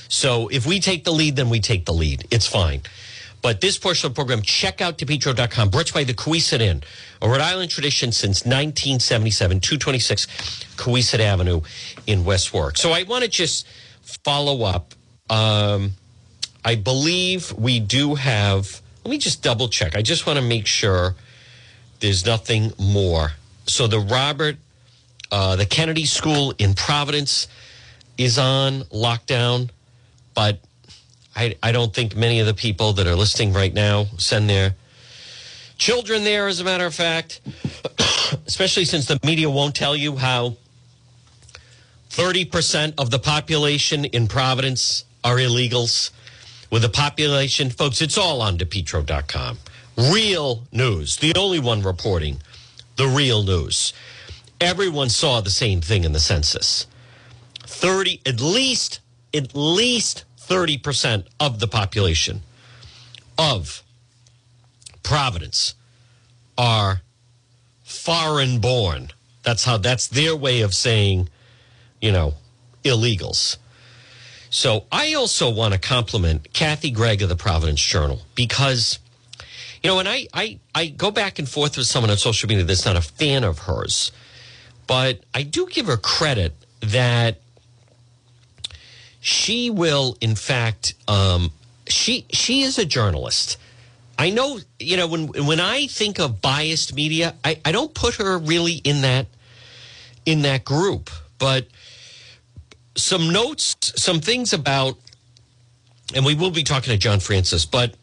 So 0.10 0.48
if 0.48 0.66
we 0.66 0.80
take 0.80 1.04
the 1.04 1.12
lead, 1.12 1.36
then 1.36 1.50
we 1.50 1.60
take 1.60 1.86
the 1.86 1.94
lead. 1.94 2.26
It's 2.32 2.48
fine. 2.48 2.82
But 3.46 3.62
this 3.62 3.78
portion 3.78 4.08
of 4.08 4.16
the 4.16 4.18
program, 4.18 4.42
check 4.42 4.82
out 4.82 4.98
DePetro.com, 4.98 5.70
brought 5.70 5.94
by 5.94 6.04
the 6.04 6.16
Cowesett 6.16 6.62
Inn, 6.62 6.82
a 7.22 7.30
Rhode 7.30 7.42
Island 7.42 7.70
tradition 7.70 8.12
since 8.12 8.44
1977, 8.44 9.60
226 9.60 10.26
Cowesett 10.76 11.20
Avenue 11.20 11.62
in 12.08 12.26
West 12.26 12.52
Warwick. 12.56 12.76
So 12.76 12.92
I 12.92 13.04
want 13.04 13.24
to 13.24 13.30
just 13.30 13.68
follow 14.24 14.64
up. 14.64 14.96
Um, 15.30 15.92
I 16.64 16.74
believe 16.74 17.52
we 17.52 17.80
do 17.80 18.16
have, 18.16 18.82
let 19.04 19.12
me 19.12 19.20
just 19.20 19.44
double 19.44 19.68
check. 19.68 19.96
I 19.96 20.02
just 20.02 20.26
want 20.26 20.40
to 20.40 20.44
make 20.44 20.66
sure 20.66 21.14
there's 22.00 22.26
nothing 22.26 22.74
more. 22.80 23.34
So 23.68 23.86
the 23.86 24.00
Robert, 24.00 24.56
uh, 25.32 25.56
the 25.56 25.68
Kennedy 25.68 26.06
School 26.06 26.56
in 26.58 26.74
Providence 26.74 27.48
is 28.18 28.40
on 28.40 28.86
lockdown, 28.86 29.70
but 30.34 30.58
I, 31.36 31.56
I 31.62 31.72
don't 31.72 31.94
think 31.94 32.16
many 32.16 32.40
of 32.40 32.48
the 32.48 32.54
people 32.54 32.94
that 32.94 33.08
are 33.08 33.16
listening 33.16 33.54
right 33.54 33.74
now 33.74 34.06
send 34.18 34.50
their 34.50 34.76
children 35.78 36.24
there, 36.24 36.48
as 36.48 36.60
a 36.60 36.64
matter 36.64 36.86
of 36.86 36.96
fact, 36.96 37.42
especially 38.46 38.86
since 38.86 39.06
the 39.06 39.20
media 39.24 39.50
won't 39.50 39.76
tell 39.76 39.96
you 39.96 40.16
how 40.16 40.56
30% 42.10 42.94
of 42.98 43.12
the 43.12 43.20
population 43.20 44.06
in 44.06 44.28
Providence 44.28 45.04
are 45.24 45.36
illegals. 45.36 46.12
With 46.72 46.82
the 46.82 46.90
population, 46.90 47.70
folks, 47.70 48.02
it's 48.02 48.18
all 48.18 48.42
on 48.42 48.58
DePetro.com. 48.58 49.60
Real 49.98 50.64
news, 50.72 51.18
the 51.18 51.34
only 51.36 51.60
one 51.60 51.82
reporting 51.82 52.42
the 52.96 53.08
real 53.08 53.44
news. 53.44 53.94
Everyone 54.60 55.10
saw 55.10 55.42
the 55.42 55.50
same 55.50 55.82
thing 55.82 56.04
in 56.06 56.14
the 56.14 56.20
census. 56.20 56.88
30, 57.62 58.22
at 58.26 58.40
least, 58.40 59.02
at 59.34 59.56
least 59.56 60.25
30% 60.48 61.26
of 61.40 61.60
the 61.60 61.68
population 61.68 62.42
of 63.38 63.84
Providence 65.04 65.76
are 66.58 67.02
foreign 67.84 68.60
born. 68.60 69.10
That's 69.44 69.64
how, 69.66 69.78
that's 69.78 70.08
their 70.08 70.36
way 70.36 70.62
of 70.62 70.74
saying, 70.74 71.30
you 72.02 72.12
know, 72.12 72.34
illegals. 72.84 73.58
So 74.50 74.86
I 74.92 75.14
also 75.14 75.50
want 75.50 75.74
to 75.74 75.80
compliment 75.80 76.54
Kathy 76.54 76.90
Gregg 76.90 77.22
of 77.22 77.30
the 77.30 77.36
Providence 77.36 77.82
Journal 77.82 78.22
because, 78.36 79.00
you 79.84 79.90
know, 79.90 80.00
and 80.00 80.08
I, 80.08 80.28
I, 80.34 80.60
I 80.74 80.88
go 80.88 81.12
back 81.12 81.40
and 81.40 81.48
forth 81.48 81.78
with 81.78 81.88
someone 81.88 82.10
on 82.10 82.18
social 82.18 82.48
media 82.48 82.64
that's 82.64 82.86
not 82.86 82.96
a 82.96 83.02
fan 83.02 83.44
of 83.44 83.60
hers, 83.60 84.12
but 84.88 85.20
I 85.34 85.44
do 85.44 85.68
give 85.68 85.88
her 85.88 85.98
credit 85.98 86.54
that 86.82 87.42
she 89.26 89.72
will, 89.72 90.16
in 90.22 90.36
fact, 90.36 90.94
um, 91.08 91.52
she 91.88 92.28
she 92.30 92.62
is 92.62 92.78
a 92.78 92.86
journalist. 92.86 93.58
I 94.20 94.30
know, 94.30 94.60
you 94.78 94.98
know, 94.98 95.08
when 95.08 95.30
when 95.48 95.60
I 95.60 95.88
think 95.88 96.20
of 96.20 96.44
biased 96.44 96.94
media, 96.94 97.34
I, 97.44 97.60
I 97.66 97.72
don't 97.72 97.92
put 97.92 98.14
her 98.16 98.38
really 98.38 98.74
in 98.74 99.02
that 99.02 99.26
in 100.28 100.44
that 100.44 100.64
group. 100.64 101.10
But 101.40 101.66
some 102.96 103.34
notes, 103.34 103.76
some 103.96 104.20
things 104.20 104.54
about, 104.54 104.96
and 106.14 106.24
we 106.24 106.36
will 106.36 106.52
be 106.52 106.64
talking 106.64 106.92
to 106.92 106.98
John 106.98 107.20
Francis, 107.20 107.66
but 107.66 107.96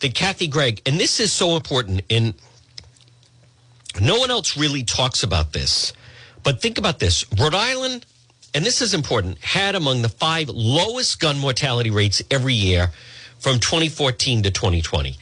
the 0.00 0.08
Kathy 0.08 0.46
Gregg, 0.46 0.80
and 0.86 0.98
this 0.98 1.20
is 1.20 1.30
so 1.30 1.56
important, 1.56 2.00
and 2.08 2.32
no 4.00 4.18
one 4.18 4.30
else 4.30 4.56
really 4.56 4.82
talks 4.82 5.22
about 5.22 5.52
this. 5.52 5.92
But 6.42 6.62
think 6.62 6.78
about 6.78 7.00
this 7.00 7.26
Rhode 7.38 7.54
Island 7.54 8.06
and 8.54 8.64
this 8.64 8.80
is 8.80 8.94
important, 8.94 9.38
had 9.38 9.74
among 9.74 10.02
the 10.02 10.08
five 10.08 10.48
lowest 10.48 11.20
gun 11.20 11.38
mortality 11.38 11.90
rates 11.90 12.22
every 12.30 12.54
year 12.54 12.90
from 13.38 13.60
2014 13.60 14.42
to 14.44 14.50
2020. 14.50 15.16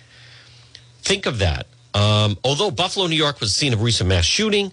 Think 1.02 1.26
of 1.26 1.38
that. 1.38 1.66
Um, 1.94 2.38
although 2.44 2.70
Buffalo, 2.70 3.06
New 3.06 3.16
York 3.16 3.40
was 3.40 3.50
the 3.50 3.58
scene 3.58 3.72
of 3.72 3.82
recent 3.82 4.08
mass 4.08 4.24
shooting. 4.24 4.72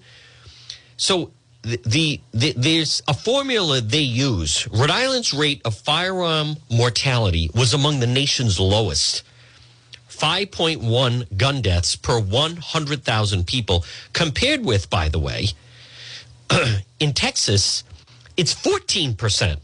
So 0.97 1.31
the, 1.61 1.79
the, 1.85 2.21
the, 2.33 2.53
there's 2.55 3.01
a 3.07 3.13
formula 3.13 3.81
they 3.81 4.01
use. 4.01 4.67
Rhode 4.67 4.89
Island's 4.89 5.33
rate 5.33 5.61
of 5.65 5.75
firearm 5.75 6.57
mortality 6.69 7.49
was 7.55 7.73
among 7.73 7.99
the 7.99 8.07
nation's 8.07 8.59
lowest. 8.59 9.23
5.1 10.09 11.37
gun 11.37 11.61
deaths 11.61 11.95
per 11.95 12.19
100,000 12.19 13.47
people, 13.47 13.83
compared 14.13 14.63
with, 14.63 14.89
by 14.89 15.09
the 15.09 15.19
way, 15.19 15.47
in 16.99 17.13
Texas, 17.13 17.83
it's 18.37 18.53
14% 18.53 19.57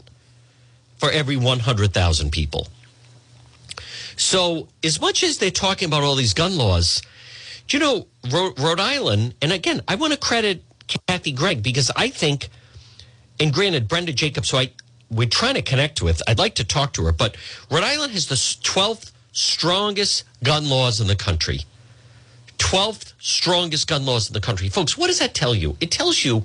for 0.98 1.10
every 1.10 1.36
100,000 1.36 2.30
people. 2.30 2.68
So, 4.16 4.68
as 4.84 5.00
much 5.00 5.22
as 5.22 5.38
they're 5.38 5.50
talking 5.50 5.86
about 5.86 6.02
all 6.02 6.14
these 6.14 6.34
gun 6.34 6.56
laws, 6.58 7.00
you 7.70 7.78
know, 7.78 8.06
Rhode 8.30 8.80
Island, 8.80 9.34
and 9.40 9.52
again, 9.52 9.80
I 9.88 9.94
want 9.94 10.12
to 10.12 10.18
credit 10.18 10.62
Kathy 11.06 11.32
Gregg 11.32 11.62
because 11.62 11.90
I 11.96 12.08
think, 12.08 12.48
and 13.38 13.52
granted, 13.52 13.88
Brenda 13.88 14.12
Jacobs, 14.12 14.50
who 14.50 14.58
I, 14.58 14.72
we're 15.10 15.28
trying 15.28 15.54
to 15.54 15.62
connect 15.62 16.02
with, 16.02 16.20
I'd 16.28 16.38
like 16.38 16.56
to 16.56 16.64
talk 16.64 16.92
to 16.94 17.04
her, 17.04 17.12
but 17.12 17.36
Rhode 17.70 17.84
Island 17.84 18.12
has 18.12 18.26
the 18.26 18.34
12th 18.34 19.12
strongest 19.32 20.24
gun 20.42 20.68
laws 20.68 21.00
in 21.00 21.06
the 21.06 21.16
country. 21.16 21.60
12th 22.58 23.14
strongest 23.18 23.88
gun 23.88 24.04
laws 24.04 24.28
in 24.28 24.34
the 24.34 24.40
country. 24.40 24.68
Folks, 24.68 24.98
what 24.98 25.06
does 25.06 25.18
that 25.20 25.34
tell 25.34 25.54
you? 25.54 25.76
It 25.80 25.90
tells 25.90 26.24
you 26.24 26.44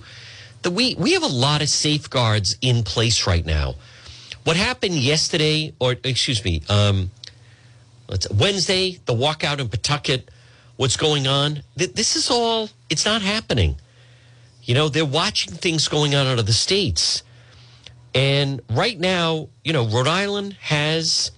that 0.65 0.71
we, 0.71 0.95
we 0.95 1.13
have 1.13 1.23
a 1.23 1.27
lot 1.27 1.61
of 1.61 1.69
safeguards 1.69 2.57
in 2.59 2.83
place 2.83 3.27
right 3.27 3.45
now. 3.45 3.75
What 4.43 4.57
happened 4.57 4.95
yesterday, 4.95 5.73
or 5.79 5.95
excuse 6.03 6.43
me, 6.43 6.63
um, 6.69 7.11
Wednesday, 8.31 8.99
the 9.05 9.13
walkout 9.13 9.59
in 9.59 9.69
Pawtucket, 9.69 10.29
what's 10.75 10.97
going 10.97 11.27
on? 11.27 11.61
This 11.75 12.15
is 12.15 12.31
all, 12.31 12.69
it's 12.89 13.05
not 13.05 13.21
happening. 13.21 13.75
You 14.63 14.73
know, 14.73 14.89
they're 14.89 15.05
watching 15.05 15.53
things 15.53 15.87
going 15.87 16.15
on 16.15 16.25
out 16.25 16.39
of 16.39 16.47
the 16.47 16.53
states. 16.53 17.21
And 18.15 18.59
right 18.71 18.99
now, 18.99 19.49
you 19.63 19.71
know, 19.71 19.85
Rhode 19.87 20.07
Island 20.07 20.53
has 20.61 21.31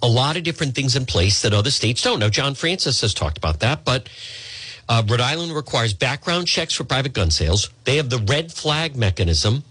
a 0.00 0.06
lot 0.06 0.36
of 0.36 0.44
different 0.44 0.76
things 0.76 0.94
in 0.94 1.04
place 1.04 1.42
that 1.42 1.52
other 1.52 1.72
states 1.72 2.02
don't. 2.02 2.20
Now, 2.20 2.28
John 2.28 2.54
Francis 2.54 3.00
has 3.00 3.12
talked 3.12 3.38
about 3.38 3.58
that, 3.60 3.84
but 3.84 4.08
uh, 4.88 5.02
Rhode 5.06 5.20
Island 5.20 5.52
requires 5.52 5.92
background 5.92 6.46
checks 6.46 6.74
for 6.74 6.84
private 6.84 7.12
gun 7.12 7.30
sales. 7.30 7.70
They 7.84 7.96
have 7.96 8.10
the 8.10 8.18
red 8.18 8.52
flag 8.52 8.96
mechanism 8.96 9.64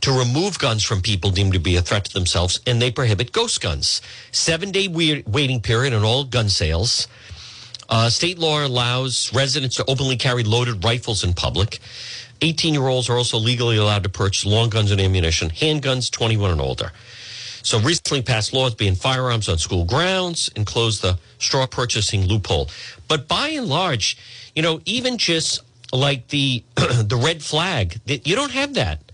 to 0.00 0.12
remove 0.12 0.58
guns 0.58 0.84
from 0.84 1.00
people 1.00 1.30
deemed 1.30 1.54
to 1.54 1.58
be 1.58 1.76
a 1.76 1.82
threat 1.82 2.04
to 2.04 2.12
themselves, 2.12 2.60
and 2.66 2.80
they 2.80 2.90
prohibit 2.90 3.32
ghost 3.32 3.60
guns. 3.60 4.00
Seven 4.30 4.70
day 4.70 4.88
waiting 4.88 5.60
period 5.60 5.92
on 5.92 6.04
all 6.04 6.24
gun 6.24 6.48
sales. 6.48 7.08
Uh, 7.88 8.10
state 8.10 8.38
law 8.38 8.64
allows 8.66 9.32
residents 9.32 9.76
to 9.76 9.84
openly 9.88 10.16
carry 10.16 10.44
loaded 10.44 10.84
rifles 10.84 11.24
in 11.24 11.32
public. 11.32 11.78
18 12.42 12.74
year 12.74 12.86
olds 12.86 13.08
are 13.08 13.16
also 13.16 13.38
legally 13.38 13.78
allowed 13.78 14.02
to 14.02 14.08
purchase 14.08 14.44
long 14.44 14.68
guns 14.68 14.90
and 14.90 15.00
ammunition, 15.00 15.48
handguns 15.48 16.10
21 16.10 16.52
and 16.52 16.60
older. 16.60 16.92
So 17.62 17.80
recently 17.80 18.22
passed 18.22 18.52
laws 18.52 18.74
being 18.74 18.94
firearms 18.94 19.48
on 19.48 19.58
school 19.58 19.84
grounds 19.84 20.48
and 20.54 20.64
closed 20.64 21.02
the 21.02 21.18
straw 21.38 21.66
purchasing 21.66 22.26
loophole. 22.26 22.70
But 23.08 23.26
by 23.26 23.48
and 23.48 23.66
large, 23.66 24.16
you 24.54 24.62
know, 24.62 24.80
even 24.84 25.18
just 25.18 25.60
like 25.92 26.28
the 26.28 26.62
the 26.76 27.20
red 27.22 27.42
flag, 27.42 28.00
that 28.06 28.26
you 28.26 28.34
don't 28.34 28.52
have 28.52 28.74
that 28.74 29.12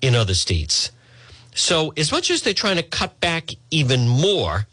in 0.00 0.14
other 0.14 0.34
states. 0.34 0.90
So 1.54 1.92
as 1.96 2.12
much 2.12 2.30
as 2.30 2.42
they're 2.42 2.54
trying 2.54 2.76
to 2.76 2.82
cut 2.82 3.18
back 3.20 3.50
even 3.70 4.08
more, 4.08 4.66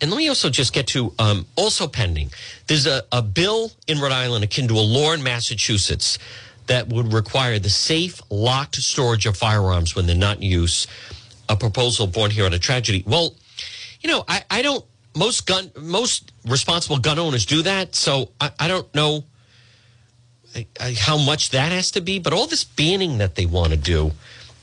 and 0.00 0.10
let 0.10 0.16
me 0.16 0.28
also 0.28 0.50
just 0.50 0.72
get 0.72 0.86
to 0.88 1.12
um, 1.18 1.46
also 1.56 1.86
pending. 1.86 2.32
There's 2.66 2.86
a, 2.86 3.04
a 3.12 3.22
bill 3.22 3.70
in 3.86 4.00
Rhode 4.00 4.12
Island 4.12 4.44
akin 4.44 4.66
to 4.68 4.74
a 4.74 4.80
law 4.80 5.12
in 5.12 5.22
Massachusetts 5.22 6.18
that 6.66 6.88
would 6.88 7.12
require 7.12 7.58
the 7.58 7.70
safe, 7.70 8.20
locked 8.30 8.76
storage 8.76 9.26
of 9.26 9.36
firearms 9.36 9.94
when 9.94 10.06
they're 10.06 10.16
not 10.16 10.36
in 10.36 10.42
use. 10.44 10.86
A 11.48 11.56
proposal 11.56 12.06
born 12.06 12.30
here 12.30 12.46
on 12.46 12.54
a 12.54 12.58
tragedy. 12.58 13.02
Well, 13.06 13.34
you 14.00 14.08
know, 14.08 14.24
I, 14.26 14.44
I 14.48 14.62
don't 14.62 14.84
most 15.16 15.46
gun 15.46 15.70
most 15.78 16.32
responsible 16.46 16.98
gun 16.98 17.18
owners 17.18 17.46
do 17.46 17.62
that. 17.62 17.94
So 17.94 18.30
I, 18.40 18.50
I 18.58 18.68
don't 18.68 18.92
know 18.94 19.24
how 20.98 21.16
much 21.16 21.50
that 21.50 21.72
has 21.72 21.92
to 21.92 22.00
be, 22.00 22.18
but 22.18 22.32
all 22.32 22.46
this 22.46 22.64
banning 22.64 23.18
that 23.18 23.36
they 23.36 23.46
want 23.46 23.70
to 23.70 23.76
do, 23.76 24.12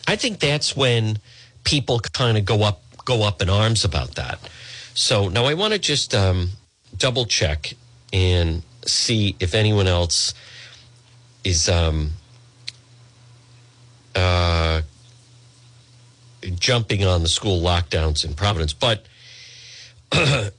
I 0.07 0.15
think 0.15 0.39
that's 0.39 0.75
when 0.75 1.19
people 1.63 1.99
kind 1.99 2.37
of 2.37 2.45
go 2.45 2.63
up 2.63 2.81
go 3.05 3.23
up 3.23 3.41
in 3.41 3.49
arms 3.49 3.85
about 3.85 4.15
that. 4.15 4.39
So 4.93 5.29
now 5.29 5.45
I 5.45 5.53
want 5.53 5.73
to 5.73 5.79
just 5.79 6.13
um, 6.15 6.49
double 6.97 7.25
check 7.25 7.73
and 8.11 8.63
see 8.85 9.35
if 9.39 9.53
anyone 9.53 9.87
else 9.87 10.33
is 11.43 11.69
um, 11.69 12.11
uh, 14.15 14.81
jumping 16.55 17.05
on 17.05 17.21
the 17.21 17.29
school 17.29 17.61
lockdowns 17.61 18.25
in 18.25 18.33
Providence, 18.33 18.73
but 18.73 19.05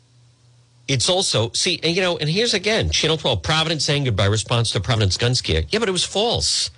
it's 0.89 1.09
also 1.09 1.51
see, 1.53 1.81
you 1.83 2.01
know, 2.01 2.17
and 2.19 2.29
here's 2.29 2.55
again, 2.55 2.91
Channel 2.91 3.17
12, 3.17 3.43
Providence 3.43 3.85
saying 3.85 4.05
goodbye 4.05 4.27
response 4.27 4.71
to 4.73 4.81
Providence 4.81 5.17
gun 5.17 5.35
scare. 5.35 5.65
Yeah, 5.69 5.79
but 5.79 5.89
it 5.89 5.93
was 5.93 6.05
false. 6.05 6.71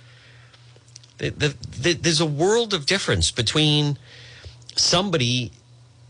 The, 1.17 1.29
the, 1.29 1.55
the, 1.79 1.93
there's 1.93 2.21
a 2.21 2.25
world 2.25 2.73
of 2.73 2.85
difference 2.85 3.31
between 3.31 3.97
somebody, 4.75 5.51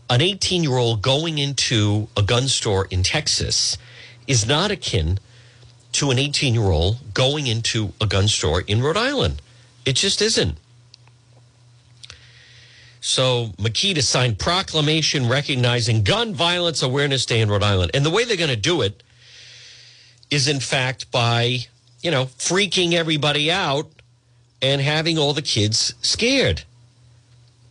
an 0.08 0.20
18 0.20 0.62
year 0.62 0.76
old 0.76 1.02
going 1.02 1.38
into 1.38 2.08
a 2.16 2.22
gun 2.22 2.48
store 2.48 2.86
in 2.90 3.02
Texas, 3.02 3.76
is 4.26 4.46
not 4.46 4.70
akin 4.70 5.18
to 5.92 6.10
an 6.10 6.18
18 6.18 6.54
year 6.54 6.70
old 6.70 7.14
going 7.14 7.46
into 7.46 7.92
a 8.00 8.06
gun 8.06 8.28
store 8.28 8.62
in 8.62 8.82
Rhode 8.82 8.96
Island. 8.96 9.42
It 9.84 9.96
just 9.96 10.22
isn't. 10.22 10.56
So 13.02 13.48
Makita 13.58 14.00
signed 14.00 14.38
proclamation 14.38 15.28
recognizing 15.28 16.04
Gun 16.04 16.34
Violence 16.34 16.82
Awareness 16.82 17.26
Day 17.26 17.40
in 17.40 17.50
Rhode 17.50 17.64
Island. 17.64 17.90
And 17.94 18.06
the 18.06 18.10
way 18.10 18.24
they're 18.24 18.36
going 18.36 18.48
to 18.48 18.56
do 18.56 18.80
it 18.80 19.02
is, 20.30 20.46
in 20.46 20.60
fact, 20.60 21.10
by, 21.10 21.58
you 22.00 22.12
know, 22.12 22.26
freaking 22.26 22.92
everybody 22.92 23.50
out 23.50 23.90
and 24.62 24.80
having 24.80 25.18
all 25.18 25.32
the 25.34 25.42
kids 25.42 25.94
scared. 26.00 26.62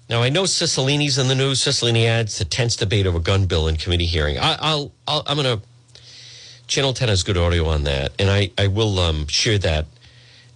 Now, 0.09 0.21
I 0.21 0.27
know 0.27 0.43
Cicilline's 0.43 1.17
in 1.17 1.29
the 1.29 1.35
news. 1.35 1.61
Cicilline 1.61 2.05
adds 2.05 2.37
the 2.37 2.43
tense 2.43 2.75
debate 2.75 3.07
over 3.07 3.17
gun 3.17 3.45
bill 3.45 3.69
in 3.69 3.77
committee 3.77 4.07
hearing. 4.07 4.37
I, 4.37 4.75
will 4.75 4.91
i 5.07 5.21
am 5.27 5.37
going 5.37 5.59
to, 5.59 5.65
Channel 6.67 6.91
10 6.91 7.07
has 7.07 7.23
good 7.23 7.37
audio 7.37 7.67
on 7.67 7.85
that. 7.85 8.11
And 8.19 8.29
I, 8.29 8.51
I 8.57 8.67
will 8.67 8.99
um, 8.99 9.27
share 9.27 9.57
that 9.59 9.85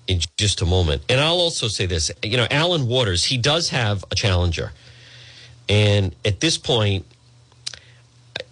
in 0.07 0.19
just 0.37 0.61
a 0.61 0.65
moment. 0.65 1.03
And 1.09 1.19
I'll 1.19 1.39
also 1.39 1.67
say 1.67 1.85
this 1.85 2.11
you 2.23 2.37
know, 2.37 2.47
Alan 2.51 2.87
Waters, 2.87 3.25
he 3.25 3.37
does 3.37 3.69
have 3.69 4.03
a 4.11 4.15
challenger. 4.15 4.71
And 5.67 6.15
at 6.23 6.39
this 6.39 6.57
point, 6.57 7.05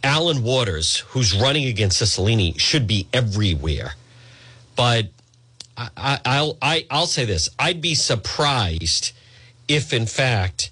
Alan 0.03 0.43
Waters, 0.43 0.99
who's 1.09 1.33
running 1.39 1.65
against 1.65 2.01
Cicilline, 2.01 2.59
should 2.59 2.87
be 2.87 3.07
everywhere. 3.13 3.93
But 4.75 5.07
I, 5.77 6.19
I'll 6.25 6.57
I, 6.61 6.85
I'll 6.89 7.07
say 7.07 7.25
this: 7.25 7.49
I'd 7.57 7.81
be 7.81 7.95
surprised 7.95 9.11
if, 9.67 9.93
in 9.93 10.05
fact, 10.05 10.71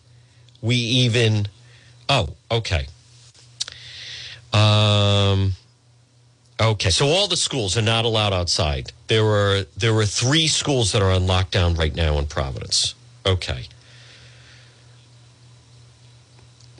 we 0.61 0.75
even. 0.75 1.47
Oh, 2.09 2.29
okay. 2.49 2.87
Um, 4.53 5.53
Okay, 6.61 6.91
so 6.91 7.07
all 7.07 7.27
the 7.27 7.37
schools 7.37 7.75
are 7.75 7.81
not 7.81 8.05
allowed 8.05 8.33
outside. 8.33 8.91
There 9.07 9.25
were 9.25 9.65
there 9.75 9.95
were 9.95 10.05
three 10.05 10.47
schools 10.47 10.91
that 10.91 11.01
are 11.01 11.09
on 11.09 11.23
lockdown 11.23 11.75
right 11.75 11.95
now 11.95 12.19
in 12.19 12.27
Providence. 12.27 12.93
Okay. 13.25 13.67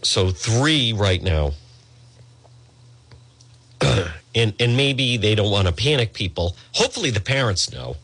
So 0.03 0.29
three 0.29 0.93
right 0.93 1.21
now. 1.23 1.53
and 4.35 4.53
and 4.59 4.77
maybe 4.77 5.17
they 5.17 5.33
don't 5.33 5.49
want 5.49 5.67
to 5.67 5.73
panic 5.73 6.13
people. 6.13 6.55
Hopefully 6.73 7.09
the 7.09 7.19
parents 7.19 7.71
know. 7.73 7.95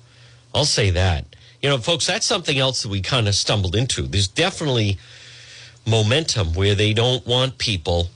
I'll 0.56 0.66
say 0.66 0.90
that. 0.90 1.36
You 1.62 1.70
know, 1.70 1.78
folks, 1.78 2.08
that's 2.08 2.26
something 2.26 2.58
else 2.58 2.82
that 2.82 2.90
we 2.90 3.02
kind 3.02 3.28
of 3.28 3.36
stumbled 3.36 3.76
into. 3.76 4.02
There's 4.04 4.28
definitely 4.28 4.98
momentum 5.86 6.56
where 6.56 6.74
they 6.74 6.94
don't 6.94 7.26
want 7.28 7.60
people 7.60 8.10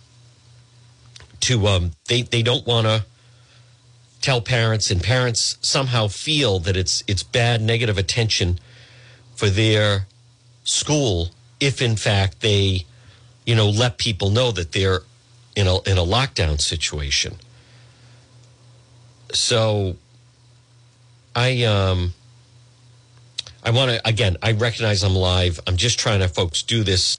to 1.41 1.67
um 1.67 1.91
they 2.07 2.23
they 2.23 2.41
don't 2.41 2.65
want 2.65 2.87
to 2.87 3.05
tell 4.21 4.39
parents 4.39 4.91
and 4.91 5.03
parents 5.03 5.57
somehow 5.61 6.07
feel 6.07 6.59
that 6.59 6.77
it's 6.77 7.03
it's 7.07 7.23
bad 7.23 7.61
negative 7.61 7.97
attention 7.97 8.59
for 9.35 9.49
their 9.49 10.05
school 10.63 11.29
if 11.59 11.81
in 11.81 11.95
fact 11.95 12.41
they 12.41 12.85
you 13.45 13.55
know 13.55 13.69
let 13.69 13.97
people 13.97 14.29
know 14.29 14.51
that 14.51 14.71
they're 14.71 15.01
in 15.55 15.67
a 15.67 15.81
in 15.81 15.97
a 15.97 16.03
lockdown 16.03 16.61
situation. 16.61 17.35
So 19.33 19.95
i 21.35 21.63
um 21.63 22.13
i 23.63 23.71
want 23.71 23.89
to 23.89 24.07
again 24.07 24.37
i 24.43 24.51
recognize 24.51 25.03
i'm 25.03 25.15
live. 25.15 25.59
I'm 25.65 25.77
just 25.77 25.99
trying 25.99 26.19
to 26.19 26.27
folks 26.27 26.61
do 26.61 26.83
this 26.83 27.17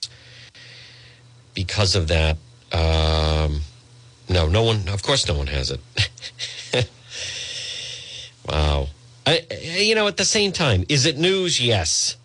because 1.54 1.96
of 1.96 2.08
that. 2.08 2.36
Um 2.72 3.62
no 4.28 4.46
no 4.48 4.62
one 4.62 4.88
of 4.88 5.02
course 5.02 5.26
no 5.26 5.34
one 5.34 5.48
has 5.48 5.70
it 5.70 5.80
Wow. 8.48 8.88
I, 9.26 9.42
you 9.78 9.94
know, 9.94 10.08
at 10.08 10.16
the 10.16 10.24
same 10.24 10.52
time, 10.52 10.84
is 10.88 11.06
it 11.06 11.16
news? 11.16 11.60
Yes, 11.60 12.16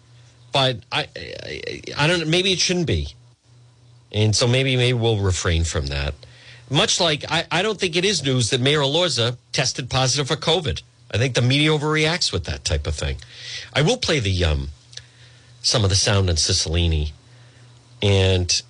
but 0.51 0.79
I, 0.91 1.07
I, 1.15 1.81
I 1.97 2.07
don't. 2.07 2.27
Maybe 2.27 2.51
it 2.51 2.59
shouldn't 2.59 2.87
be, 2.87 3.13
and 4.11 4.35
so 4.35 4.47
maybe 4.47 4.75
maybe 4.75 4.97
we'll 4.97 5.19
refrain 5.19 5.63
from 5.63 5.87
that. 5.87 6.15
Much 6.69 6.99
like 6.99 7.23
I, 7.29 7.45
I 7.51 7.61
don't 7.61 7.79
think 7.79 7.95
it 7.95 8.03
is 8.03 8.23
news 8.23 8.49
that 8.49 8.61
Mayor 8.61 8.79
Elorza 8.79 9.37
tested 9.51 9.89
positive 9.89 10.27
for 10.27 10.35
COVID. 10.35 10.81
I 11.11 11.17
think 11.17 11.35
the 11.35 11.41
media 11.41 11.69
overreacts 11.69 12.33
with 12.33 12.45
that 12.45 12.65
type 12.65 12.87
of 12.87 12.95
thing. 12.95 13.17
I 13.73 13.83
will 13.83 13.97
play 13.97 14.19
the 14.19 14.43
um, 14.43 14.69
some 15.61 15.83
of 15.83 15.89
the 15.89 15.95
sound 15.95 16.29
on 16.29 16.35
Cicilline, 16.35 17.11
and 18.01 18.61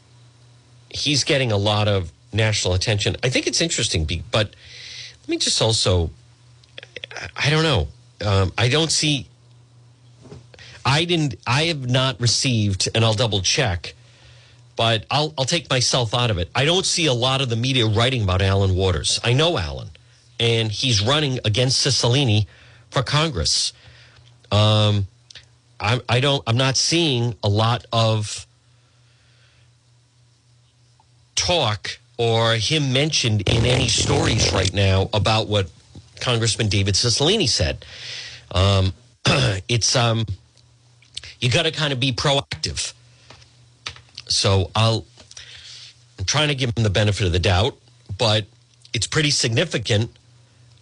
he's 0.89 1.23
getting 1.23 1.51
a 1.51 1.57
lot 1.57 1.87
of 1.87 2.11
national 2.33 2.73
attention. 2.73 3.15
I 3.23 3.29
think 3.29 3.47
it's 3.47 3.61
interesting, 3.61 4.05
but 4.31 4.53
let 5.21 5.29
me 5.29 5.37
just 5.37 5.61
also 5.61 6.11
I 7.35 7.49
don't 7.49 7.63
know. 7.63 7.87
Um, 8.25 8.53
I 8.57 8.69
don't 8.69 8.91
see. 8.91 9.27
I 10.85 11.05
didn't. 11.05 11.35
I 11.45 11.63
have 11.63 11.89
not 11.89 12.19
received, 12.19 12.89
and 12.95 13.03
I'll 13.03 13.13
double 13.13 13.41
check. 13.41 13.93
But 14.75 15.05
I'll 15.09 15.33
I'll 15.37 15.45
take 15.45 15.69
myself 15.69 16.13
out 16.13 16.29
of 16.29 16.37
it. 16.37 16.49
I 16.55 16.65
don't 16.65 16.85
see 16.85 17.07
a 17.07 17.13
lot 17.13 17.41
of 17.41 17.49
the 17.49 17.55
media 17.55 17.85
writing 17.87 18.23
about 18.23 18.41
Alan 18.41 18.75
Waters. 18.75 19.19
I 19.23 19.33
know 19.33 19.57
Alan, 19.57 19.89
and 20.39 20.71
he's 20.71 21.01
running 21.01 21.39
against 21.45 21.85
Cicilline 21.85 22.45
for 22.91 23.03
Congress. 23.03 23.73
Um, 24.51 25.07
I 25.79 25.99
I 26.07 26.19
don't. 26.19 26.43
I'm 26.47 26.57
not 26.57 26.77
seeing 26.77 27.35
a 27.43 27.49
lot 27.49 27.85
of 27.91 28.45
talk 31.35 31.99
or 32.17 32.55
him 32.55 32.91
mentioned 32.91 33.47
in 33.47 33.65
any 33.65 33.87
stories 33.87 34.51
right 34.51 34.73
now 34.73 35.09
about 35.13 35.47
what 35.47 35.69
Congressman 36.21 36.69
David 36.69 36.95
Cicilline 36.95 37.47
said. 37.47 37.85
Um, 38.51 38.93
it's 39.67 39.95
um, 39.95 40.25
you 41.39 41.49
got 41.49 41.63
to 41.63 41.71
kind 41.71 41.93
of 41.93 41.99
be 41.99 42.11
proactive. 42.11 42.93
So 44.27 44.71
I'll 44.75 45.05
I'm 46.19 46.25
trying 46.25 46.47
to 46.47 46.55
give 46.55 46.71
him 46.75 46.83
the 46.83 46.89
benefit 46.89 47.27
of 47.27 47.33
the 47.33 47.39
doubt, 47.39 47.77
but 48.17 48.45
it's 48.93 49.07
pretty 49.07 49.29
significant. 49.29 50.11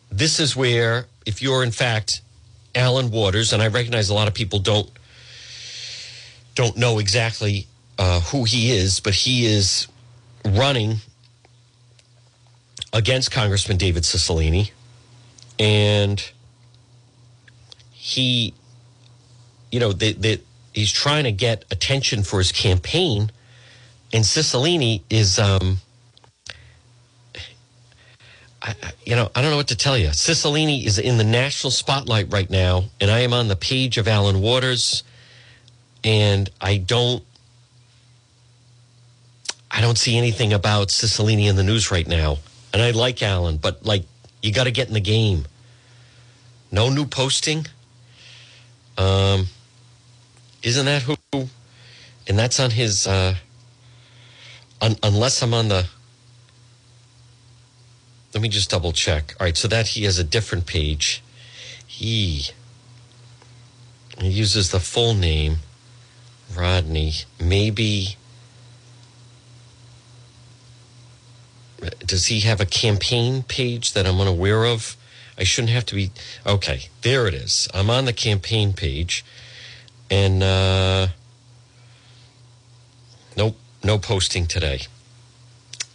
This 0.10 0.40
is 0.40 0.56
where, 0.56 1.08
if 1.26 1.42
you're 1.42 1.64
in 1.64 1.72
fact 1.72 2.22
Alan 2.74 3.12
Waters, 3.12 3.54
and 3.54 3.62
I 3.62 3.68
recognize 3.68 4.10
a 4.10 4.14
lot 4.14 4.28
of 4.28 4.34
people 4.34 4.60
don't 4.60 4.90
don't 6.56 6.78
know 6.78 7.00
exactly 7.00 7.68
uh, 8.00 8.22
who 8.22 8.46
he 8.46 8.72
is, 8.72 9.00
but 9.02 9.14
he 9.14 9.46
is 9.46 9.88
running 10.46 10.98
against 12.94 13.32
Congressman 13.32 13.78
David 13.78 14.04
Cicilline 14.04 14.72
and 15.60 16.32
he, 17.92 18.54
you 19.72 19.80
know, 19.80 19.92
that 19.94 20.42
he's 20.74 20.92
trying 20.92 21.24
to 21.24 21.32
get 21.32 21.66
attention 21.72 22.24
for 22.24 22.38
his 22.40 22.52
campaign, 22.52 23.32
and 24.14 24.24
Cicilline 24.24 25.02
is, 25.10 25.40
um, 25.40 25.78
I, 28.62 28.74
you 29.06 29.16
know, 29.16 29.30
I 29.36 29.42
don't 29.42 29.52
know 29.52 29.58
what 29.58 29.68
to 29.70 29.76
tell 29.76 29.98
you. 29.98 30.10
Cicilline 30.10 30.86
is 30.86 31.00
in 31.00 31.18
the 31.18 31.24
national 31.24 31.72
spotlight 31.72 32.32
right 32.32 32.50
now, 32.50 32.86
and 33.00 33.12
I 33.12 33.20
am 33.20 33.34
on 33.34 33.48
the 33.48 33.56
page 33.56 33.98
of 33.98 34.08
Alan 34.08 34.42
Waters, 34.42 35.04
and 36.04 36.50
I 36.62 36.78
don't. 36.78 37.24
I 39.72 39.82
don't 39.82 39.98
see 39.98 40.18
anything 40.18 40.54
about 40.54 40.88
Cicilline 40.88 41.46
in 41.46 41.58
the 41.58 41.64
news 41.64 41.92
right 41.92 42.08
now. 42.08 42.38
And 42.72 42.82
I 42.82 42.92
like 42.92 43.22
Alan, 43.22 43.58
but 43.58 43.86
like 43.86 44.06
you 44.46 44.52
got 44.52 44.66
to 44.66 44.72
get 44.72 44.88
in 44.88 44.94
the 44.94 45.02
game. 45.02 45.46
No 46.72 46.90
new 46.90 47.06
posting. 47.06 47.66
Um, 48.96 49.48
isn't 50.62 50.86
that 50.86 51.02
who? 51.02 51.16
And 52.28 52.38
that's 52.38 52.60
on 52.60 52.70
his. 52.70 53.08
Uh, 53.08 53.36
un, 54.82 54.96
unless 55.02 55.42
I'm 55.42 55.54
on 55.54 55.70
the. 55.70 55.88
let 58.36 58.42
me 58.42 58.50
just 58.50 58.70
double 58.70 58.92
check. 58.92 59.36
All 59.40 59.46
right, 59.46 59.58
so 59.58 59.68
that 59.68 59.88
he 59.88 60.04
has 60.04 60.20
a 60.20 60.24
different 60.24 60.68
page. 60.68 61.24
He, 61.88 62.48
he 64.20 64.28
uses 64.28 64.70
the 64.70 64.80
full 64.80 65.16
name, 65.16 65.58
Rodney. 66.56 67.14
Maybe. 67.40 68.18
Does 72.06 72.28
he 72.28 72.42
have 72.42 72.62
a 72.62 72.66
campaign 72.66 73.44
page 73.44 73.94
that 73.94 74.06
I'm 74.06 74.20
unaware 74.20 74.66
of? 74.66 74.96
I 75.38 75.44
shouldn't 75.44 75.74
have 75.74 75.86
to 75.88 75.96
be. 75.96 76.12
Okay, 76.46 76.90
there 77.02 77.28
it 77.28 77.34
is. 77.34 77.68
I'm 77.74 77.90
on 77.90 78.06
the 78.06 78.14
campaign 78.14 78.74
page. 78.74 79.26
And, 80.10 80.42
uh, 80.42 81.08
nope, 83.36 83.58
no 83.84 83.98
posting 83.98 84.46
today. 84.48 84.82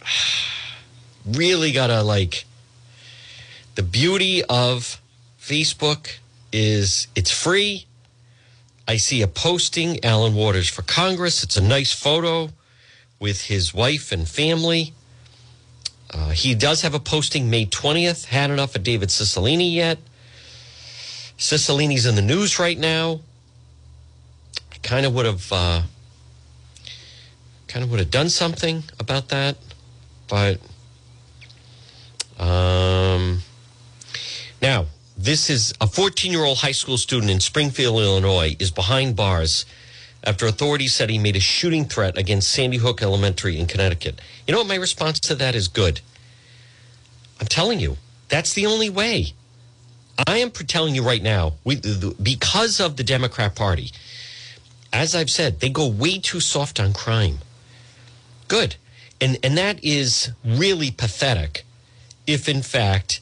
really 1.25 1.71
gotta 1.71 2.01
like 2.01 2.45
the 3.75 3.83
beauty 3.83 4.43
of 4.43 5.01
Facebook 5.39 6.17
is 6.51 7.07
it's 7.15 7.31
free. 7.31 7.85
I 8.87 8.97
see 8.97 9.21
a 9.21 9.27
posting, 9.27 10.03
Alan 10.03 10.35
Waters 10.35 10.69
for 10.69 10.81
Congress. 10.81 11.43
It's 11.43 11.55
a 11.55 11.61
nice 11.61 11.93
photo 11.93 12.49
with 13.19 13.45
his 13.45 13.73
wife 13.73 14.11
and 14.11 14.27
family. 14.27 14.93
Uh, 16.13 16.29
he 16.29 16.55
does 16.55 16.81
have 16.81 16.93
a 16.93 16.99
posting 16.99 17.49
May 17.49 17.65
20th. 17.65 18.25
Had 18.25 18.51
enough 18.51 18.75
of 18.75 18.83
David 18.83 19.09
Cicilline 19.09 19.73
yet. 19.73 19.97
Cicilline's 21.37 22.05
in 22.05 22.15
the 22.15 22.21
news 22.21 22.59
right 22.59 22.77
now. 22.77 23.21
I 24.71 24.77
kind 24.83 25.05
of 25.05 25.13
would 25.15 25.25
have, 25.25 25.51
uh, 25.51 25.81
kind 27.67 27.83
of 27.83 27.91
would 27.91 27.99
have 27.99 28.11
done 28.11 28.29
something 28.29 28.83
about 28.99 29.29
that, 29.29 29.57
but 30.27 30.59
um, 32.41 33.41
now, 34.61 34.87
this 35.15 35.49
is 35.51 35.73
a 35.79 35.85
14 35.85 36.31
year 36.31 36.43
old 36.43 36.57
high 36.57 36.71
school 36.71 36.97
student 36.97 37.31
in 37.31 37.39
Springfield, 37.39 38.01
Illinois, 38.01 38.55
is 38.59 38.71
behind 38.71 39.15
bars 39.15 39.65
after 40.23 40.45
authorities 40.45 40.93
said 40.93 41.09
he 41.09 41.17
made 41.17 41.35
a 41.35 41.39
shooting 41.39 41.85
threat 41.85 42.17
against 42.17 42.51
Sandy 42.51 42.77
Hook 42.77 43.01
Elementary 43.01 43.59
in 43.59 43.65
Connecticut. 43.65 44.21
You 44.47 44.53
know 44.53 44.59
what? 44.59 44.67
My 44.67 44.75
response 44.75 45.19
to 45.21 45.35
that 45.35 45.55
is 45.55 45.67
good. 45.67 46.01
I'm 47.39 47.47
telling 47.47 47.79
you, 47.79 47.97
that's 48.29 48.53
the 48.53 48.67
only 48.67 48.89
way. 48.89 49.33
I 50.27 50.37
am 50.37 50.51
telling 50.51 50.93
you 50.93 51.03
right 51.03 51.23
now, 51.23 51.53
we, 51.63 51.81
because 52.21 52.79
of 52.79 52.97
the 52.97 53.03
Democrat 53.03 53.55
Party, 53.55 53.91
as 54.93 55.15
I've 55.15 55.29
said, 55.29 55.59
they 55.59 55.69
go 55.69 55.87
way 55.87 56.19
too 56.19 56.39
soft 56.39 56.79
on 56.79 56.93
crime. 56.93 57.39
Good. 58.47 58.75
And, 59.19 59.37
and 59.43 59.57
that 59.57 59.83
is 59.83 60.31
really 60.43 60.91
pathetic 60.91 61.63
if 62.27 62.47
in 62.47 62.61
fact 62.61 63.21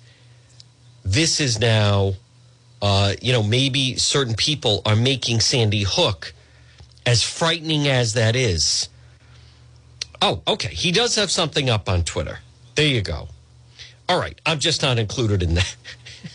this 1.03 1.39
is 1.39 1.59
now, 1.59 2.13
uh, 2.81 3.13
you 3.21 3.31
know, 3.31 3.43
maybe 3.43 3.95
certain 3.95 4.35
people 4.35 4.81
are 4.85 4.95
making 4.95 5.39
Sandy 5.39 5.83
Hook 5.87 6.33
as 7.09 7.23
frightening 7.23 7.87
as 7.87 8.13
that 8.13 8.35
is. 8.35 8.87
Oh, 10.21 10.43
okay. 10.47 10.69
He 10.69 10.91
does 10.91 11.15
have 11.15 11.31
something 11.31 11.67
up 11.67 11.89
on 11.89 12.03
Twitter. 12.03 12.37
There 12.75 12.85
you 12.85 13.01
go. 13.01 13.29
All 14.07 14.19
right. 14.19 14.39
I'm 14.45 14.59
just 14.59 14.83
not 14.83 14.99
included 14.99 15.41
in 15.41 15.55
that. 15.55 15.75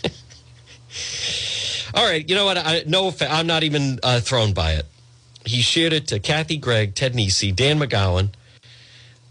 All 1.94 2.04
right. 2.04 2.28
You 2.28 2.34
know 2.34 2.44
what? 2.44 2.58
I, 2.58 2.82
no, 2.88 3.14
I'm 3.20 3.46
not 3.46 3.62
even 3.62 4.00
uh, 4.02 4.18
thrown 4.18 4.52
by 4.52 4.72
it. 4.72 4.86
He 5.44 5.62
shared 5.62 5.92
it 5.92 6.08
to 6.08 6.18
Kathy 6.18 6.56
Gregg, 6.56 6.96
Ted 6.96 7.14
Nesi, 7.14 7.54
Dan 7.54 7.78
McGowan, 7.78 8.30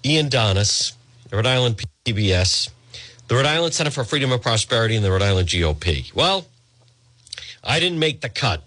Ian 0.06 0.30
Donnis, 0.30 0.94
Rhode 1.30 1.46
Island 1.46 1.84
PBS, 2.06 2.70
the 3.28 3.36
Rhode 3.36 3.48
Island 3.48 3.74
Center 3.74 3.92
for 3.92 4.06
Freedom 4.06 4.32
and 4.32 4.42
Prosperity, 4.42 4.96
and 4.96 5.04
the 5.04 5.12
Rhode 5.12 5.24
Island 5.24 5.50
GOP. 5.50 6.14
Well, 6.16 6.46
I 7.64 7.82
didn't 7.82 8.00
make 8.00 8.22
the 8.22 8.30
cut. 8.30 8.64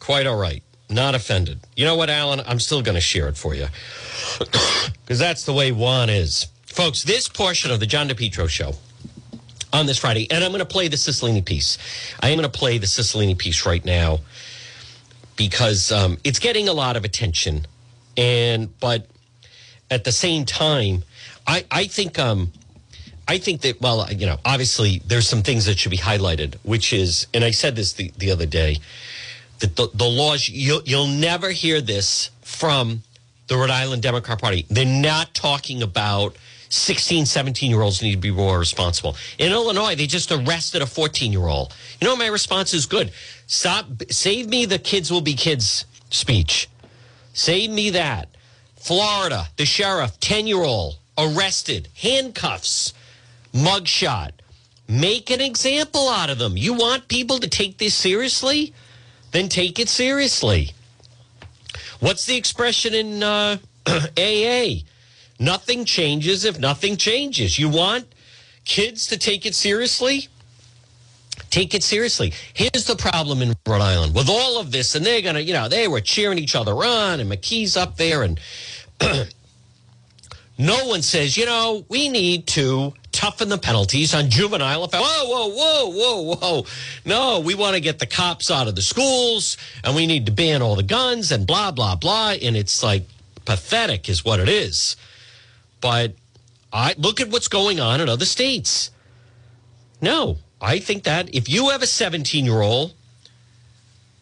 Quite 0.00 0.26
all 0.26 0.38
right. 0.38 0.64
Not 0.90 1.14
offended. 1.14 1.60
You 1.76 1.84
know 1.84 1.94
what, 1.94 2.10
Alan? 2.10 2.42
I'm 2.46 2.58
still 2.58 2.82
going 2.82 2.96
to 2.96 3.00
share 3.00 3.28
it 3.28 3.36
for 3.36 3.54
you 3.54 3.68
because 4.38 5.18
that's 5.18 5.44
the 5.44 5.52
way 5.52 5.70
Juan 5.70 6.10
is. 6.10 6.46
Folks, 6.66 7.04
this 7.04 7.28
portion 7.28 7.70
of 7.70 7.80
the 7.80 7.86
John 7.86 8.08
DePetro 8.08 8.48
show 8.48 8.74
on 9.72 9.86
this 9.86 9.98
Friday, 9.98 10.28
and 10.30 10.42
I'm 10.42 10.50
going 10.50 10.58
to 10.60 10.64
play 10.64 10.88
the 10.88 10.96
Cicilline 10.96 11.44
piece. 11.44 11.78
I 12.20 12.30
am 12.30 12.38
going 12.38 12.50
to 12.50 12.58
play 12.58 12.78
the 12.78 12.86
Cicilline 12.86 13.38
piece 13.38 13.64
right 13.64 13.84
now 13.84 14.18
because 15.36 15.92
um, 15.92 16.18
it's 16.24 16.38
getting 16.38 16.68
a 16.68 16.72
lot 16.72 16.96
of 16.96 17.04
attention. 17.04 17.66
And, 18.16 18.78
but 18.80 19.06
at 19.90 20.04
the 20.04 20.12
same 20.12 20.44
time, 20.44 21.04
I, 21.46 21.64
I 21.70 21.84
think 21.84 22.18
um, 22.18 22.52
I 23.30 23.38
think 23.38 23.60
that, 23.60 23.80
well, 23.80 24.12
you 24.12 24.26
know, 24.26 24.38
obviously 24.44 25.02
there's 25.06 25.28
some 25.28 25.42
things 25.42 25.66
that 25.66 25.78
should 25.78 25.92
be 25.92 25.98
highlighted, 25.98 26.56
which 26.64 26.92
is, 26.92 27.28
and 27.32 27.44
I 27.44 27.52
said 27.52 27.76
this 27.76 27.92
the, 27.92 28.12
the 28.18 28.32
other 28.32 28.44
day, 28.44 28.78
that 29.60 29.76
the, 29.76 29.88
the 29.94 30.04
laws, 30.04 30.48
you'll, 30.48 30.82
you'll 30.84 31.06
never 31.06 31.50
hear 31.50 31.80
this 31.80 32.30
from 32.42 33.02
the 33.46 33.56
Rhode 33.56 33.70
Island 33.70 34.02
Democrat 34.02 34.40
Party. 34.40 34.66
They're 34.68 34.84
not 34.84 35.34
talking 35.34 35.82
about 35.82 36.36
16, 36.70 37.26
17 37.26 37.70
year 37.70 37.82
olds 37.82 38.02
need 38.02 38.12
to 38.12 38.18
be 38.18 38.30
more 38.30 38.58
responsible. 38.58 39.16
In 39.38 39.52
Illinois, 39.52 39.96
they 39.96 40.06
just 40.06 40.30
arrested 40.30 40.82
a 40.82 40.86
14 40.86 41.32
year 41.32 41.46
old. 41.46 41.74
You 42.00 42.08
know, 42.08 42.16
my 42.16 42.28
response 42.28 42.72
is 42.74 42.86
good. 42.86 43.12
Stop, 43.46 43.86
save 44.10 44.48
me 44.48 44.66
the 44.66 44.78
kids 44.78 45.10
will 45.10 45.20
be 45.20 45.34
kids 45.34 45.84
speech. 46.10 46.68
Save 47.32 47.70
me 47.70 47.90
that. 47.90 48.28
Florida, 48.76 49.46
the 49.56 49.66
sheriff, 49.66 50.18
10 50.20 50.46
year 50.46 50.62
old, 50.62 50.98
arrested, 51.18 51.88
handcuffs 51.96 52.94
mugshot. 53.52 54.30
Make 54.88 55.30
an 55.30 55.40
example 55.40 56.08
out 56.08 56.30
of 56.30 56.38
them. 56.38 56.56
You 56.56 56.74
want 56.74 57.08
people 57.08 57.38
to 57.38 57.48
take 57.48 57.78
this 57.78 57.94
seriously? 57.94 58.74
Then 59.32 59.48
take 59.48 59.78
it 59.78 59.88
seriously. 59.88 60.72
What's 62.00 62.26
the 62.26 62.36
expression 62.36 62.94
in 62.94 63.22
uh, 63.22 63.58
AA? 63.86 64.82
Nothing 65.38 65.84
changes 65.84 66.44
if 66.44 66.58
nothing 66.58 66.96
changes. 66.96 67.58
You 67.58 67.68
want 67.68 68.06
kids 68.64 69.06
to 69.08 69.18
take 69.18 69.46
it 69.46 69.54
seriously? 69.54 70.28
Take 71.50 71.74
it 71.74 71.82
seriously. 71.82 72.32
Here's 72.54 72.84
the 72.84 72.96
problem 72.96 73.42
in 73.42 73.54
Rhode 73.66 73.80
Island 73.80 74.14
with 74.14 74.28
all 74.28 74.60
of 74.60 74.70
this, 74.70 74.94
and 74.94 75.04
they're 75.04 75.22
going 75.22 75.34
to, 75.34 75.42
you 75.42 75.52
know, 75.52 75.68
they 75.68 75.88
were 75.88 76.00
cheering 76.00 76.38
each 76.38 76.54
other 76.54 76.72
on, 76.72 77.20
and 77.20 77.30
McKee's 77.30 77.76
up 77.76 77.96
there, 77.96 78.22
and 78.22 78.38
no 80.58 80.86
one 80.86 81.02
says, 81.02 81.36
you 81.36 81.46
know, 81.46 81.84
we 81.88 82.08
need 82.08 82.46
to 82.48 82.94
toughen 83.20 83.50
the 83.50 83.58
penalties 83.58 84.14
on 84.14 84.30
juvenile 84.30 84.82
offense. 84.82 85.04
Whoa, 85.04 85.26
whoa, 85.26 85.48
whoa, 85.48 85.90
whoa, 85.90 86.34
whoa. 86.36 86.66
No, 87.04 87.40
we 87.40 87.54
want 87.54 87.74
to 87.74 87.80
get 87.80 87.98
the 87.98 88.06
cops 88.06 88.50
out 88.50 88.66
of 88.66 88.74
the 88.74 88.80
schools 88.80 89.58
and 89.84 89.94
we 89.94 90.06
need 90.06 90.24
to 90.24 90.32
ban 90.32 90.62
all 90.62 90.74
the 90.74 90.82
guns 90.82 91.30
and 91.30 91.46
blah, 91.46 91.70
blah, 91.70 91.96
blah. 91.96 92.30
And 92.30 92.56
it's 92.56 92.82
like 92.82 93.04
pathetic, 93.44 94.08
is 94.08 94.24
what 94.24 94.40
it 94.40 94.48
is. 94.48 94.96
But 95.82 96.14
I 96.72 96.94
look 96.96 97.20
at 97.20 97.28
what's 97.28 97.48
going 97.48 97.78
on 97.78 98.00
in 98.00 98.08
other 98.08 98.24
states. 98.24 98.90
No, 100.00 100.38
I 100.58 100.78
think 100.78 101.02
that 101.02 101.34
if 101.34 101.46
you 101.46 101.68
have 101.68 101.82
a 101.82 101.86
17 101.86 102.46
year 102.46 102.62
old 102.62 102.94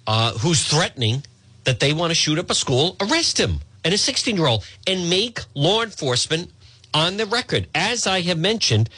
uh, 0.09 0.33
who's 0.33 0.67
threatening 0.67 1.23
that 1.63 1.79
they 1.79 1.93
want 1.93 2.11
to 2.11 2.17
shoot 2.17 2.37
up 2.37 2.51
a 2.51 2.55
school, 2.55 2.97
arrest 3.01 3.39
him 3.39 3.61
and 3.85 3.95
a 3.95 3.99
16 3.99 4.35
year 4.35 4.47
old 4.47 4.67
and 4.89 5.09
make 5.09 5.39
law 5.55 5.85
enforcement 5.85 6.51
on 6.95 7.17
the 7.17 7.27
record. 7.27 7.69
As 7.75 8.07
I 8.07 8.21
have 8.23 8.39
mentioned 8.39 8.91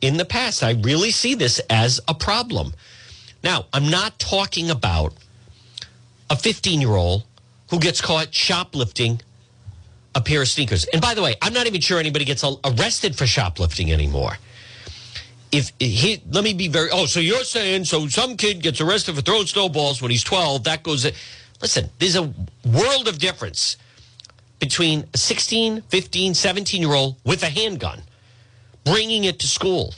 in 0.00 0.16
the 0.16 0.24
past, 0.24 0.62
I 0.62 0.72
really 0.72 1.10
see 1.10 1.34
this 1.34 1.60
as 1.70 2.00
a 2.08 2.14
problem. 2.14 2.72
Now, 3.42 3.66
I'm 3.72 3.90
not 3.90 4.18
talking 4.18 4.70
about 4.70 5.14
a 6.30 6.36
15 6.36 6.80
year 6.80 6.94
old 6.94 7.24
who 7.70 7.78
gets 7.78 8.00
caught 8.00 8.34
shoplifting 8.34 9.20
a 10.14 10.20
pair 10.20 10.42
of 10.42 10.48
sneakers. 10.48 10.84
And 10.86 11.00
by 11.00 11.14
the 11.14 11.22
way, 11.22 11.36
I'm 11.42 11.52
not 11.52 11.66
even 11.66 11.80
sure 11.80 11.98
anybody 11.98 12.24
gets 12.24 12.44
arrested 12.64 13.16
for 13.16 13.26
shoplifting 13.26 13.92
anymore. 13.92 14.38
If 15.52 15.72
he, 15.78 16.22
let 16.30 16.44
me 16.44 16.52
be 16.52 16.68
very, 16.68 16.90
oh, 16.90 17.06
so 17.06 17.20
you're 17.20 17.44
saying, 17.44 17.84
so 17.84 18.08
some 18.08 18.36
kid 18.36 18.62
gets 18.62 18.80
arrested 18.80 19.14
for 19.14 19.22
throwing 19.22 19.46
snowballs 19.46 20.02
when 20.02 20.10
he's 20.10 20.24
12, 20.24 20.64
that 20.64 20.82
goes, 20.82 21.10
listen, 21.62 21.88
there's 21.98 22.16
a 22.16 22.34
world 22.66 23.08
of 23.08 23.18
difference 23.18 23.76
between 24.58 25.04
a 25.14 25.18
16, 25.18 25.82
15, 25.82 26.34
17 26.34 26.80
year 26.80 26.92
old 26.92 27.16
with 27.24 27.42
a 27.42 27.48
handgun, 27.48 28.02
bringing 28.84 29.24
it 29.24 29.38
to 29.40 29.46
school, 29.46 29.94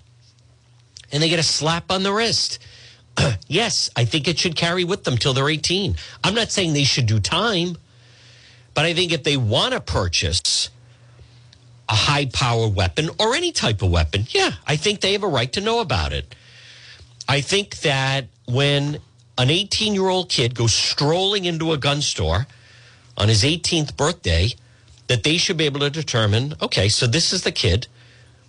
and 1.13 1.23
they 1.23 1.29
get 1.29 1.39
a 1.39 1.45
slap 1.45 1.91
on 1.91 2.03
the 2.03 2.13
wrist. 2.13 2.59
yes, 3.49 3.91
I 3.97 4.05
think 4.05 4.29
it 4.29 4.39
should 4.39 4.57
carry 4.57 4.85
with 4.85 5.05
them 5.05 5.17
till 5.17 5.35
they're 5.35 5.49
18. 5.49 5.97
I'm 6.23 6.35
not 6.35 6.51
saying 6.51 6.73
they 6.73 6.85
should 6.85 7.07
do 7.07 7.21
time, 7.21 7.77
but 8.75 8.85
I 8.85 8.95
think 8.95 9.13
if 9.13 9.25
they 9.25 9.37
want 9.37 9.73
to 9.73 9.81
purchase 9.81 10.71
a 11.89 11.95
high 11.95 12.27
power 12.27 12.69
weapon 12.69 13.11
or 13.19 13.35
any 13.35 13.53
type 13.53 13.83
of 13.83 13.91
weapon, 13.91 14.27
yeah, 14.29 14.53
I 14.67 14.77
think 14.77 15.01
they 15.01 15.13
have 15.13 15.25
a 15.25 15.29
right 15.29 15.53
to 15.53 15.61
know 15.61 15.81
about 15.81 16.13
it. 16.13 16.35
I 17.29 17.41
think 17.41 17.79
that 17.81 18.27
when 18.47 19.01
an 19.39 19.51
18 19.51 19.95
year 19.95 20.09
old 20.09 20.29
kid 20.29 20.55
goes 20.55 20.73
strolling 20.73 21.45
into 21.45 21.73
a 21.73 21.79
gun 21.79 22.03
store, 22.03 22.47
on 23.17 23.29
his 23.29 23.43
18th 23.43 23.97
birthday 23.97 24.51
that 25.09 25.25
they 25.25 25.37
should 25.37 25.57
be 25.57 25.65
able 25.65 25.81
to 25.81 25.91
determine 25.91 26.55
okay, 26.63 26.89
so 26.89 27.07
this 27.07 27.33
is 27.33 27.43
the 27.43 27.53
kid. 27.53 27.87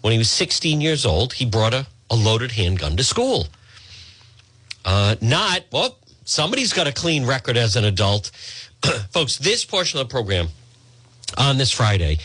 When 0.02 0.12
he 0.12 0.18
was 0.18 0.30
16 0.30 0.82
years 0.82 1.06
old, 1.06 1.34
he 1.34 1.46
brought 1.46 1.74
a, 1.74 1.86
a 2.10 2.16
loaded 2.16 2.52
handgun 2.52 2.98
to 2.98 3.04
school. 3.04 3.48
Uh, 4.84 5.16
not, 5.22 5.64
well, 5.72 5.98
somebody's 6.26 6.74
got 6.74 6.88
a 6.88 6.92
clean 6.92 7.26
record 7.26 7.58
as 7.58 7.76
an 7.76 7.86
adult. 7.86 8.32
Folks, 9.12 9.38
this 9.38 9.64
portion 9.64 10.00
of 10.00 10.08
the 10.08 10.12
program 10.12 10.48
on 11.38 11.58
this 11.58 11.72
Friday 11.72 12.18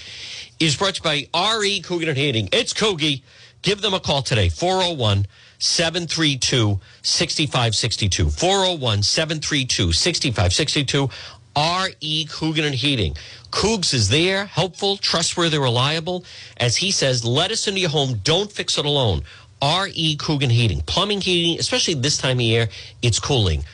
is 0.58 0.76
brought 0.76 0.94
to 0.94 1.18
you 1.18 1.26
by 1.32 1.58
RE 1.58 1.80
Coogan 1.80 2.08
and 2.08 2.16
Heating. 2.16 2.48
It's 2.52 2.72
Coogie. 2.72 3.22
Give 3.62 3.80
them 3.80 3.94
a 3.94 4.00
call 4.00 4.22
today, 4.22 4.48
401 4.48 5.26
732 5.58 6.80
6562. 7.02 8.30
401 8.30 9.02
732 9.02 9.92
6562. 9.92 11.10
RE 11.56 12.26
Coogan 12.30 12.64
and 12.64 12.74
Heating. 12.74 13.16
Coogs 13.50 13.94
is 13.94 14.08
there, 14.10 14.44
helpful, 14.44 14.98
trustworthy, 14.98 15.58
reliable. 15.58 16.24
As 16.58 16.76
he 16.76 16.90
says, 16.90 17.24
let 17.24 17.50
us 17.50 17.66
into 17.66 17.80
your 17.80 17.90
home. 17.90 18.20
Don't 18.22 18.52
fix 18.52 18.76
it 18.76 18.84
alone. 18.84 19.22
RE 19.62 20.16
Coogan 20.16 20.50
Heating. 20.50 20.82
Plumbing, 20.82 21.22
heating, 21.22 21.58
especially 21.58 21.94
this 21.94 22.18
time 22.18 22.36
of 22.36 22.42
year, 22.42 22.68
it's 23.00 23.18
cooling. 23.18 23.64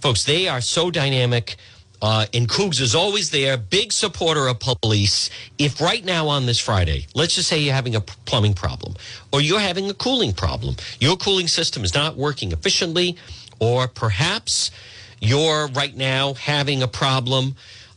Folks, 0.00 0.24
they 0.24 0.48
are 0.48 0.60
so 0.60 0.90
dynamic. 0.90 1.56
Uh, 2.00 2.26
and 2.34 2.48
Coogs 2.48 2.80
is 2.80 2.96
always 2.96 3.30
there, 3.30 3.56
big 3.56 3.92
supporter 3.92 4.48
of 4.48 4.58
police. 4.58 5.30
If 5.58 5.80
right 5.80 6.04
now 6.04 6.26
on 6.26 6.46
this 6.46 6.58
Friday, 6.58 7.06
let's 7.14 7.36
just 7.36 7.48
say 7.48 7.60
you're 7.60 7.74
having 7.74 7.94
a 7.94 8.00
plumbing 8.00 8.54
problem 8.54 8.96
or 9.32 9.40
you're 9.40 9.60
having 9.60 9.88
a 9.88 9.94
cooling 9.94 10.32
problem, 10.32 10.74
your 10.98 11.16
cooling 11.16 11.46
system 11.46 11.84
is 11.84 11.94
not 11.94 12.16
working 12.16 12.50
efficiently, 12.50 13.16
or 13.60 13.86
perhaps 13.86 14.72
you're 15.22 15.68
right 15.68 15.96
now 15.96 16.34
having 16.34 16.82
a 16.82 16.88
problem 16.88 17.54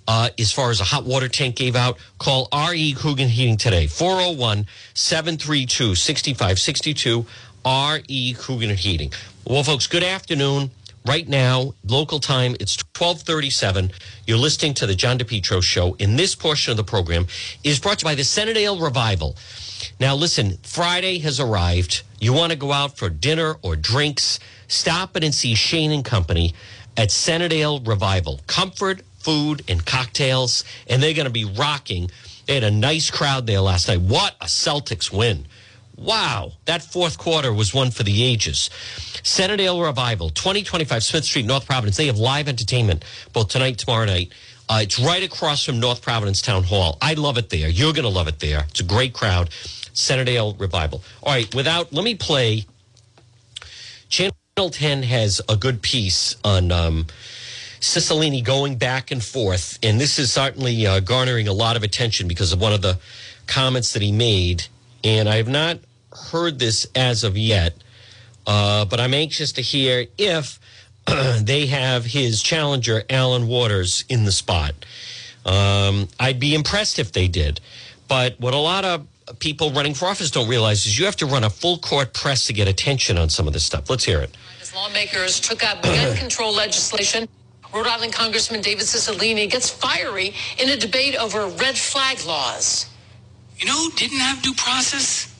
uh, 0.08 0.30
as 0.38 0.52
far 0.52 0.70
as 0.70 0.80
a 0.80 0.84
hot 0.84 1.04
water 1.04 1.28
tank 1.28 1.56
gave 1.56 1.76
out, 1.76 1.98
call 2.20 2.48
RE 2.54 2.94
Coogan 2.94 3.28
Heating 3.28 3.58
today, 3.58 3.88
401 3.88 4.68
732 4.94 5.96
6562. 5.96 7.26
RE 7.66 8.36
Coogan 8.38 8.78
Heating. 8.78 9.12
Well, 9.44 9.64
folks, 9.64 9.88
good 9.88 10.04
afternoon. 10.04 10.70
Right 11.04 11.28
now, 11.28 11.74
local 11.88 12.20
time, 12.20 12.56
it's 12.60 12.78
1237. 12.98 13.92
You're 14.28 14.38
listening 14.38 14.76
to 14.76 14.88
the 14.88 14.94
John 14.94 15.18
DePetro 15.18 15.64
show. 15.64 15.96
In 15.96 16.16
this 16.16 16.36
portion 16.36 16.72
of 16.72 16.78
the 16.78 16.84
program 16.84 17.26
is 17.64 17.80
brought 17.80 18.00
to 18.00 18.04
you 18.06 18.10
by 18.12 18.16
the 18.16 18.24
Centerdale 18.24 18.80
Revival. 18.80 19.36
Now, 20.00 20.16
listen, 20.16 20.58
Friday 20.64 21.20
has 21.20 21.40
arrived. 21.40 22.04
You 22.20 22.34
want 22.34 22.52
to 22.52 22.58
go 22.58 22.72
out 22.72 22.98
for 22.98 23.10
dinner 23.10 23.56
or 23.62 23.76
drinks, 23.76 24.40
stop 24.68 25.16
in 25.18 25.24
and 25.24 25.34
see 25.34 25.56
Shane 25.56 25.92
and 25.92 26.06
Company 26.06 26.54
at 26.98 27.10
Centerdale 27.10 27.86
Revival. 27.86 28.42
Comfort, 28.48 29.02
food, 29.20 29.64
and 29.68 29.86
cocktails, 29.86 30.64
and 30.88 31.02
they're 31.02 31.14
going 31.14 31.26
to 31.26 31.32
be 31.32 31.46
rocking. 31.46 32.10
They 32.46 32.56
had 32.56 32.64
a 32.64 32.72
nice 32.72 33.10
crowd 33.10 33.48
there 33.48 33.62
last 33.62 33.88
night. 33.88 34.02
What 34.02 34.36
a 34.42 34.46
Celtics 34.46 35.12
win! 35.12 35.48
Wow, 35.98 36.52
that 36.66 36.84
fourth 36.84 37.18
quarter 37.18 37.54
was 37.54 37.74
one 37.74 37.90
for 37.90 38.04
the 38.04 38.24
ages. 38.24 38.70
Centerdale 39.24 39.82
Revival, 39.82 40.30
2025 40.30 41.04
Smith 41.04 41.24
Street, 41.24 41.46
North 41.46 41.66
Providence. 41.66 41.96
They 41.96 42.08
have 42.08 42.20
live 42.20 42.48
entertainment 42.50 43.06
both 43.32 43.48
tonight, 43.48 43.78
tomorrow 43.78 44.06
night. 44.06 44.34
Uh, 44.68 44.80
it's 44.82 45.00
right 45.00 45.24
across 45.24 45.64
from 45.64 45.80
North 45.80 46.02
Providence 46.02 46.42
Town 46.42 46.64
Hall. 46.64 46.98
I 47.02 47.14
love 47.14 47.38
it 47.38 47.50
there. 47.50 47.70
You're 47.70 47.94
going 47.94 48.04
to 48.04 48.10
love 48.10 48.28
it 48.28 48.40
there. 48.40 48.66
It's 48.70 48.82
a 48.82 48.84
great 48.84 49.14
crowd. 49.14 49.50
Centerdale 49.94 50.60
Revival. 50.60 51.02
All 51.24 51.34
right, 51.34 51.54
without, 51.56 51.94
let 51.94 52.04
me 52.04 52.16
play. 52.16 52.66
Channel 54.10 54.36
10 54.56 55.04
has 55.04 55.42
a 55.50 55.58
good 55.58 55.82
piece 55.82 56.38
on 56.46 56.72
um, 56.72 57.08
Cicilline 57.82 58.42
going 58.42 58.78
back 58.78 59.12
and 59.12 59.22
forth. 59.22 59.78
And 59.84 60.00
this 60.00 60.18
is 60.18 60.32
certainly 60.32 60.88
uh, 60.88 61.02
garnering 61.02 61.50
a 61.50 61.52
lot 61.52 61.76
of 61.76 61.84
attention 61.84 62.30
because 62.30 62.54
of 62.54 62.62
one 62.62 62.72
of 62.72 62.82
the 62.82 62.98
comments 63.48 63.92
that 63.92 64.02
he 64.02 64.14
made. 64.14 64.68
And 65.04 65.28
I 65.28 65.36
have 65.36 65.50
not 65.50 65.80
heard 66.32 66.58
this 66.58 66.88
as 66.96 67.26
of 67.26 67.38
yet, 67.38 67.74
uh, 68.48 68.86
but 68.86 69.02
I'm 69.02 69.14
anxious 69.14 69.52
to 69.52 69.62
hear 69.62 70.06
if 70.18 70.58
they 71.42 71.66
have 71.66 72.06
his 72.06 72.42
challenger, 72.42 73.04
Alan 73.10 73.48
Waters, 73.48 74.06
in 74.08 74.24
the 74.24 74.32
spot. 74.32 74.74
Um, 75.46 76.08
I'd 76.18 76.40
be 76.40 76.56
impressed 76.56 76.98
if 76.98 77.12
they 77.12 77.28
did. 77.28 77.60
But 78.08 78.40
what 78.40 78.54
a 78.54 78.60
lot 78.60 78.86
of 78.86 79.06
people 79.40 79.72
running 79.72 79.94
for 79.94 80.06
office 80.06 80.30
don't 80.30 80.48
realize 80.48 80.86
is 80.86 81.00
you 81.00 81.06
have 81.06 81.16
to 81.18 81.26
run 81.26 81.44
a 81.44 81.50
full 81.50 81.78
court 81.80 82.14
press 82.14 82.46
to 82.46 82.54
get 82.54 82.68
attention 82.68 83.18
on 83.18 83.30
some 83.30 83.48
of 83.48 83.54
this 83.54 83.64
stuff. 83.64 83.90
Let's 83.90 84.04
hear 84.04 84.20
it. 84.20 84.36
As 84.62 84.74
lawmakers 84.74 85.40
took 85.40 85.64
up 85.64 85.82
gun 85.82 86.16
control 86.16 86.54
legislation, 86.54 87.28
Rhode 87.74 87.88
Island 87.88 88.14
Congressman 88.14 88.62
David 88.62 88.86
Cicilline 88.86 89.50
gets 89.50 89.70
fiery 89.70 90.34
in 90.60 90.70
a 90.70 90.78
debate 90.78 91.16
over 91.16 91.48
red 91.48 91.78
flag 91.78 92.24
laws. 92.26 92.88
You 93.58 93.66
know 93.66 93.74
who 93.74 93.92
didn't 93.92 94.20
have 94.20 94.42
due 94.42 94.54
process? 94.54 95.34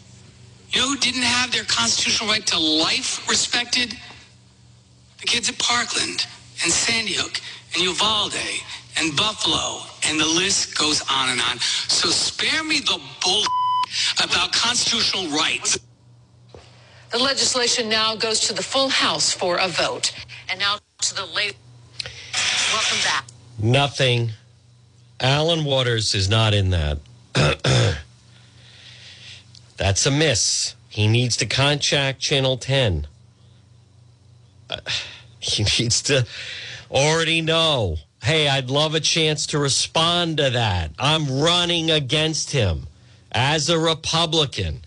You 0.72 0.82
know 0.82 0.90
who 0.90 0.98
didn't 0.98 1.22
have 1.22 1.52
their 1.52 1.64
constitutional 1.64 2.30
right 2.30 2.46
to 2.48 2.60
life 2.60 3.28
respected? 3.30 3.94
The 5.20 5.26
kids 5.26 5.48
at 5.50 5.58
Parkland 5.60 6.26
and 6.64 6.72
Sandy 6.72 7.14
Hook 7.14 7.40
and 7.74 7.84
Uvalde 7.84 8.34
and 8.98 9.16
Buffalo 9.16 9.82
and 10.08 10.20
the 10.20 10.26
list 10.26 10.78
goes 10.78 11.02
on 11.10 11.30
and 11.30 11.42
on. 11.42 11.60
So 11.60 12.10
spare 12.10 12.64
me 12.64 12.80
the 12.80 13.00
bull 13.24 13.44
about 14.24 14.52
constitutional 14.52 15.28
rights. 15.30 15.80
The 17.12 17.20
legislation 17.20 17.88
now 17.88 18.16
goes 18.16 18.40
to 18.42 18.54
the 18.54 18.64
full 18.64 18.90
House 18.90 19.32
for 19.32 19.58
a 19.58 19.68
vote. 19.68 20.12
And 20.50 20.60
now 20.60 20.78
to 21.02 21.16
the 21.16 21.26
late. 21.26 21.56
Welcome 22.74 22.98
back. 23.04 23.26
Nothing. 23.58 24.32
Alan 25.20 25.64
Waters 25.64 26.14
is 26.14 26.30
not 26.30 26.54
in 26.54 26.72
that. 26.72 27.00
That's 29.78 30.06
a 30.06 30.12
miss. 30.12 30.76
He 30.90 31.08
needs 31.08 31.38
to 31.38 31.46
contact 31.46 32.20
Channel 32.20 32.58
10. 32.58 33.08
Uh, 34.70 34.78
he 35.40 35.64
needs 35.64 36.02
to 36.04 36.26
already 36.92 37.42
know 37.42 37.98
hey, 38.24 38.48
I'd 38.48 38.72
love 38.72 38.96
a 38.96 39.00
chance 39.00 39.46
to 39.48 39.60
respond 39.60 40.38
to 40.38 40.50
that. 40.50 40.90
I'm 40.98 41.42
running 41.42 41.92
against 41.92 42.52
him 42.54 42.88
as 43.36 43.70
a 43.70 43.78
Republican. 43.78 44.82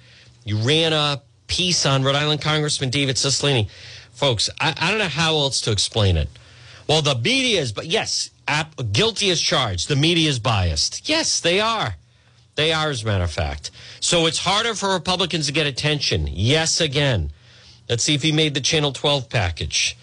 You 0.45 0.57
ran 0.57 0.93
a 0.93 1.23
piece 1.47 1.87
on 1.87 2.03
Rhode 2.03 2.17
Island 2.17 2.41
Congressman 2.41 2.91
David 2.91 3.17
Cicilline. 3.17 3.69
Folks, 4.13 4.51
I, 4.59 4.75
I 4.77 4.91
don't 4.91 4.99
know 4.99 5.09
how 5.09 5.35
else 5.35 5.61
to 5.63 5.71
explain 5.71 6.17
it. 6.17 6.29
Well, 6.89 7.03
the 7.03 7.15
media 7.15 7.61
is, 7.61 7.73
but 7.73 7.87
yes, 7.87 8.31
guilty 8.93 9.31
as 9.31 9.41
charged. 9.41 9.89
The 9.89 9.97
media 9.97 10.29
is 10.29 10.39
biased. 10.39 11.09
Yes, 11.09 11.39
they 11.41 11.61
are. 11.61 11.97
They 12.55 12.73
are, 12.73 12.89
as 12.89 13.05
a 13.05 13.07
matter 13.07 13.25
of 13.25 13.31
fact. 13.31 13.71
So 14.01 14.27
it's 14.27 14.39
harder 14.39 14.75
for 14.75 14.93
Republicans 14.95 15.47
to 15.47 15.53
get 15.53 15.67
attention. 15.67 16.27
Yes, 16.29 16.81
again. 16.81 17.31
Let's 17.89 18.03
see 18.03 18.15
if 18.15 18.23
he 18.23 18.33
made 18.33 18.55
the 18.55 18.61
Channel 18.61 18.93
12 18.93 19.29
package 19.29 19.97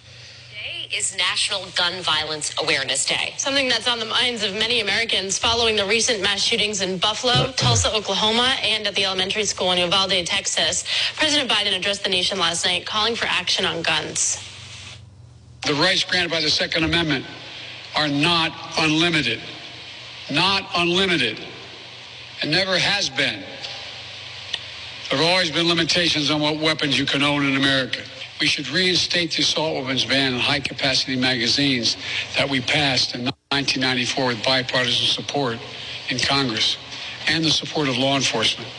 is 0.93 1.15
National 1.17 1.65
Gun 1.75 2.01
Violence 2.01 2.53
Awareness 2.61 3.05
Day. 3.05 3.33
Something 3.37 3.67
that's 3.67 3.87
on 3.87 3.99
the 3.99 4.05
minds 4.05 4.43
of 4.43 4.53
many 4.53 4.81
Americans 4.81 5.37
following 5.37 5.75
the 5.75 5.85
recent 5.85 6.21
mass 6.21 6.41
shootings 6.41 6.81
in 6.81 6.97
Buffalo, 6.97 7.51
Tulsa, 7.53 7.93
Oklahoma, 7.93 8.55
and 8.61 8.85
at 8.85 8.95
the 8.95 9.05
elementary 9.05 9.45
school 9.45 9.71
in 9.71 9.79
Uvalde, 9.79 10.25
Texas. 10.25 10.83
President 11.15 11.49
Biden 11.49 11.75
addressed 11.75 12.03
the 12.03 12.09
nation 12.09 12.37
last 12.37 12.65
night 12.65 12.85
calling 12.85 13.15
for 13.15 13.25
action 13.25 13.65
on 13.65 13.81
guns. 13.81 14.43
The 15.65 15.73
rights 15.75 16.03
granted 16.03 16.29
by 16.31 16.41
the 16.41 16.49
Second 16.49 16.83
Amendment 16.83 17.25
are 17.95 18.07
not 18.07 18.51
unlimited. 18.77 19.39
Not 20.31 20.69
unlimited. 20.75 21.39
And 22.41 22.51
never 22.51 22.77
has 22.77 23.09
been. 23.09 23.43
There 25.09 25.19
have 25.19 25.27
always 25.27 25.51
been 25.51 25.67
limitations 25.67 26.29
on 26.29 26.41
what 26.41 26.59
weapons 26.59 26.97
you 26.97 27.05
can 27.05 27.23
own 27.23 27.45
in 27.45 27.55
America. 27.55 28.01
We 28.39 28.47
should 28.47 28.67
reinstate 28.69 29.31
the 29.31 29.43
assault 29.43 29.75
weapons 29.75 30.05
ban 30.05 30.33
on 30.33 30.39
high 30.39 30.59
capacity 30.59 31.15
magazines 31.15 31.97
that 32.37 32.49
we 32.49 32.61
passed 32.61 33.15
in 33.15 33.25
1994 33.25 34.25
with 34.27 34.43
bipartisan 34.43 35.07
support 35.07 35.57
in 36.09 36.19
Congress 36.19 36.77
and 37.27 37.43
the 37.45 37.51
support 37.51 37.87
of 37.87 37.97
law 37.97 38.15
enforcement. 38.15 38.69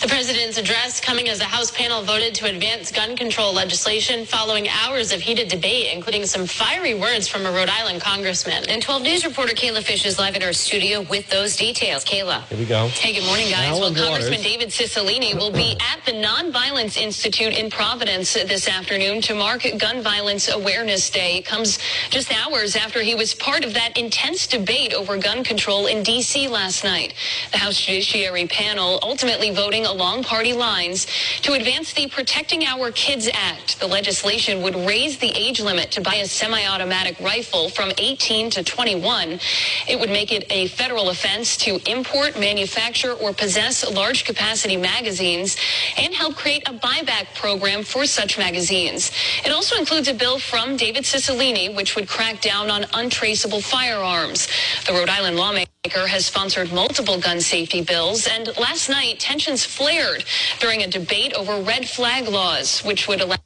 The 0.00 0.08
president's 0.08 0.56
address 0.56 1.00
coming 1.00 1.28
as 1.28 1.38
the 1.38 1.44
House 1.44 1.70
panel 1.70 2.02
voted 2.02 2.34
to 2.36 2.46
advance 2.46 2.90
gun 2.90 3.16
control 3.16 3.52
legislation 3.52 4.24
following 4.24 4.68
hours 4.68 5.12
of 5.12 5.20
heated 5.20 5.48
debate, 5.48 5.92
including 5.92 6.24
some 6.26 6.46
fiery 6.46 6.94
words 6.94 7.28
from 7.28 7.44
a 7.44 7.52
Rhode 7.52 7.68
Island 7.68 8.00
congressman. 8.00 8.64
And 8.68 8.82
12 8.82 9.02
News 9.02 9.24
reporter 9.24 9.52
Kayla 9.52 9.82
Fish 9.82 10.06
is 10.06 10.18
live 10.18 10.36
at 10.36 10.42
our 10.42 10.52
studio 10.52 11.02
with 11.02 11.28
those 11.28 11.56
details. 11.56 12.04
Kayla. 12.04 12.44
Here 12.48 12.58
we 12.58 12.64
go. 12.64 12.88
Hey, 12.88 13.12
good 13.12 13.26
morning, 13.26 13.50
guys. 13.50 13.78
Well, 13.78 13.94
Congressman 13.94 14.40
David 14.42 14.70
Cicilline 14.70 15.34
will 15.34 15.52
be 15.52 15.76
at 15.80 16.04
the 16.06 16.12
Nonviolence 16.12 16.96
Institute 16.96 17.58
in 17.58 17.70
Providence 17.70 18.32
this 18.32 18.68
afternoon 18.68 19.20
to 19.22 19.34
mark 19.34 19.66
Gun 19.78 20.02
Violence 20.02 20.48
Awareness 20.48 21.10
Day. 21.10 21.38
It 21.38 21.44
comes 21.44 21.78
just 22.08 22.32
hours 22.32 22.76
after 22.76 23.02
he 23.02 23.14
was 23.14 23.34
part 23.34 23.64
of 23.64 23.74
that 23.74 23.98
intense 23.98 24.46
debate 24.46 24.94
over 24.94 25.18
gun 25.18 25.44
control 25.44 25.86
in 25.86 26.02
D.C. 26.02 26.48
last 26.48 26.84
night. 26.84 27.14
The 27.52 27.58
House 27.58 27.80
Judiciary 27.80 28.46
panel 28.46 28.98
ultimately 29.02 29.49
voting 29.54 29.86
along 29.86 30.24
party 30.24 30.52
lines 30.52 31.06
to 31.42 31.54
advance 31.54 31.92
the 31.92 32.08
Protecting 32.08 32.64
Our 32.64 32.90
Kids 32.92 33.28
Act. 33.32 33.80
The 33.80 33.86
legislation 33.86 34.62
would 34.62 34.76
raise 34.76 35.18
the 35.18 35.30
age 35.36 35.60
limit 35.60 35.90
to 35.92 36.00
buy 36.00 36.16
a 36.16 36.26
semi-automatic 36.26 37.20
rifle 37.20 37.68
from 37.68 37.92
18 37.98 38.50
to 38.50 38.64
21. 38.64 39.40
It 39.88 39.98
would 40.00 40.10
make 40.10 40.32
it 40.32 40.44
a 40.50 40.68
federal 40.68 41.10
offense 41.10 41.56
to 41.58 41.80
import, 41.90 42.38
manufacture, 42.38 43.12
or 43.14 43.32
possess 43.32 43.88
large 43.92 44.24
capacity 44.24 44.76
magazines 44.76 45.56
and 45.98 46.14
help 46.14 46.36
create 46.36 46.68
a 46.68 46.72
buyback 46.72 47.34
program 47.34 47.82
for 47.84 48.06
such 48.06 48.38
magazines. 48.38 49.10
It 49.44 49.52
also 49.52 49.76
includes 49.76 50.08
a 50.08 50.14
bill 50.14 50.38
from 50.38 50.76
David 50.76 51.04
Cicilline, 51.04 51.76
which 51.76 51.96
would 51.96 52.08
crack 52.08 52.40
down 52.40 52.70
on 52.70 52.84
untraceable 52.94 53.60
firearms. 53.60 54.48
The 54.86 54.92
Rhode 54.92 55.08
Island 55.10 55.36
lawmaker 55.36 56.06
has 56.06 56.26
sponsored 56.26 56.72
multiple 56.72 57.18
gun 57.20 57.40
safety 57.40 57.82
bills, 57.82 58.26
and 58.26 58.48
last 58.58 58.88
night 58.88 59.18
tensions 59.40 59.64
flared 59.64 60.22
during 60.58 60.82
a 60.82 60.86
debate 60.86 61.32
over 61.32 61.62
red 61.62 61.88
flag 61.88 62.28
laws, 62.28 62.80
which 62.80 63.08
would 63.08 63.22
allow. 63.22 63.36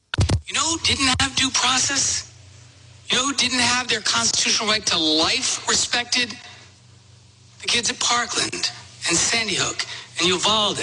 You 0.47 0.55
know, 0.55 0.77
didn't 0.83 1.15
have 1.21 1.37
due 1.37 1.51
process. 1.51 2.33
You 3.11 3.19
know, 3.19 3.33
didn't 3.33 3.61
have 3.61 3.87
their 3.87 4.01
constitutional 4.01 4.69
right 4.69 4.85
to 4.87 4.99
life 4.99 5.69
respected. 5.69 6.31
The 7.61 7.67
kids 7.69 7.91
at 7.91 8.01
Parkland 8.01 8.71
and 9.09 9.17
Sandy 9.17 9.55
Hook 9.55 9.87
and 10.19 10.27
Uvalde 10.27 10.81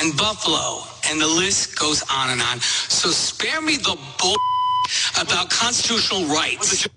and 0.00 0.16
Buffalo 0.16 0.82
and 1.08 1.20
the 1.20 1.28
list 1.28 1.78
goes 1.78 2.02
on 2.12 2.30
and 2.30 2.42
on. 2.42 2.58
So 2.60 3.10
spare 3.10 3.60
me 3.60 3.76
the 3.76 3.96
bull 4.18 4.36
about 5.20 5.50
constitutional 5.50 6.26
rights. 6.26 6.88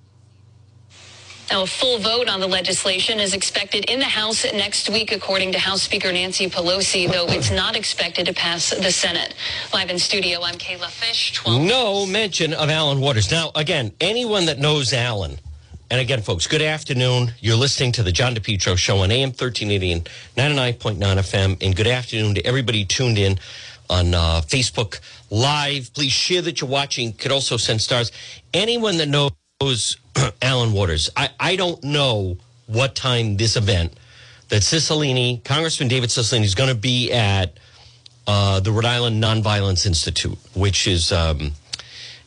Now, 1.54 1.62
a 1.62 1.68
full 1.68 2.00
vote 2.00 2.28
on 2.30 2.40
the 2.40 2.48
legislation 2.48 3.20
is 3.20 3.36
expected 3.36 3.86
in 3.86 4.00
the 4.00 4.06
House 4.06 4.44
next 4.44 4.90
week, 4.90 5.12
according 5.12 5.52
to 5.52 5.60
House 5.60 5.84
Speaker 5.84 6.12
Nancy 6.12 6.50
Pelosi, 6.50 7.08
though 7.08 7.28
it's 7.28 7.52
not 7.52 7.76
expected 7.76 8.26
to 8.26 8.34
pass 8.34 8.72
the 8.72 8.92
Senate. 8.92 9.36
Live 9.72 9.92
in 9.92 10.00
studio, 10.00 10.40
I'm 10.42 10.56
Kayla 10.56 10.90
Fish. 10.90 11.34
12. 11.34 11.62
No 11.62 12.08
mention 12.08 12.56
of 12.56 12.72
Alan 12.72 13.00
Waters. 13.00 13.30
Now, 13.30 13.52
again, 13.54 13.92
anyone 14.02 14.48
that 14.48 14.58
knows 14.58 14.94
Alan, 14.94 15.38
and 15.92 16.02
again, 16.02 16.24
folks, 16.24 16.48
good 16.48 16.64
afternoon. 16.64 17.36
You're 17.40 17.56
listening 17.56 17.92
to 17.92 18.02
the 18.02 18.12
John 18.12 18.34
DePetro 18.34 18.76
Show 18.76 18.98
on 18.98 19.12
AM 19.12 19.30
1380 19.30 19.92
and 19.92 20.10
99.9 20.36 20.98
FM. 20.98 21.64
And 21.64 21.76
good 21.76 21.86
afternoon 21.86 22.34
to 22.34 22.46
everybody 22.48 22.84
tuned 22.84 23.20
in 23.20 23.38
on 23.92 24.16
uh, 24.16 24.42
Facebook 24.42 25.02
Live. 25.30 25.94
Please 25.94 26.14
share 26.14 26.42
that 26.42 26.62
you're 26.62 26.70
watching. 26.72 27.14
Could 27.14 27.32
also 27.32 27.58
send 27.58 27.80
stars. 27.80 28.12
Anyone 28.56 28.98
that 28.98 29.08
knows 29.08 29.30
Alan 30.42 30.74
Waters, 30.74 31.10
I, 31.16 31.30
I 31.40 31.56
don't 31.56 31.84
know 31.84 32.38
what 32.68 32.96
time 32.96 33.38
this 33.38 33.56
event 33.56 33.94
that 34.50 34.62
Cicilline, 34.62 35.44
Congressman 35.44 35.90
David 35.90 36.10
Cicilline, 36.10 36.44
is 36.44 36.56
going 36.56 36.70
to 36.70 36.76
be 36.76 37.12
at 37.12 37.58
uh, 38.28 38.60
the 38.60 38.72
Rhode 38.72 38.86
Island 38.86 39.24
Nonviolence 39.24 39.86
Institute, 39.86 40.38
which 40.54 40.88
is, 40.88 41.12
um, 41.12 41.54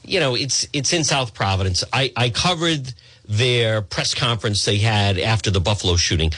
you 0.02 0.20
know, 0.20 0.34
it's 0.34 0.66
it's 0.72 0.92
in 0.92 1.04
South 1.04 1.34
Providence. 1.34 1.84
I, 1.92 2.12
I 2.16 2.30
covered 2.30 2.92
their 3.28 3.82
press 3.82 4.14
conference 4.14 4.64
they 4.64 4.78
had 4.78 5.18
after 5.18 5.50
the 5.50 5.60
Buffalo 5.60 5.96
shooting. 5.96 6.32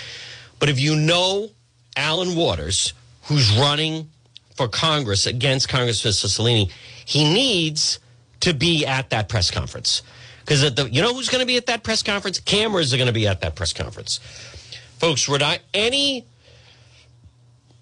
But 0.59 0.68
if 0.68 0.80
you 0.80 0.96
know 0.96 1.51
Alan 1.96 2.34
Waters, 2.34 2.92
who's 3.24 3.57
running 3.57 4.11
for 4.57 4.68
Congress 4.68 5.26
against 5.26 5.68
Congressman 5.68 6.12
Cicilline, 6.12 6.70
he 7.05 7.24
needs 7.32 7.99
to 8.40 8.55
be 8.55 8.86
at 8.86 9.11
that 9.11 9.28
press 9.28 9.51
conference. 9.51 10.03
Because 10.49 10.90
you 10.90 11.03
know 11.03 11.12
who's 11.12 11.28
going 11.28 11.42
to 11.42 11.46
be 11.46 11.59
at 11.59 11.66
that 11.66 11.82
press 11.82 12.03
conference? 12.03 12.40
Cameras 12.40 12.94
are 12.94 12.96
going 12.96 13.09
to 13.09 13.12
be 13.12 13.26
at 13.26 13.42
that 13.42 13.55
press 13.55 13.74
conference. 13.74 14.18
Folks, 14.96 15.28
Rhode 15.28 15.42
Island, 15.42 15.62
any, 15.74 16.24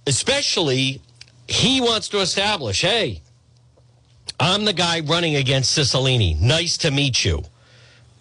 especially, 0.05 1.01
he 1.47 1.81
wants 1.81 2.09
to 2.09 2.19
establish, 2.19 2.81
hey, 2.81 3.21
I'm 4.41 4.65
the 4.65 4.73
guy 4.73 4.99
running 4.99 5.37
against 5.37 5.79
Cicilline. 5.79 6.41
Nice 6.41 6.77
to 6.79 6.91
meet 6.91 7.25
you 7.25 7.45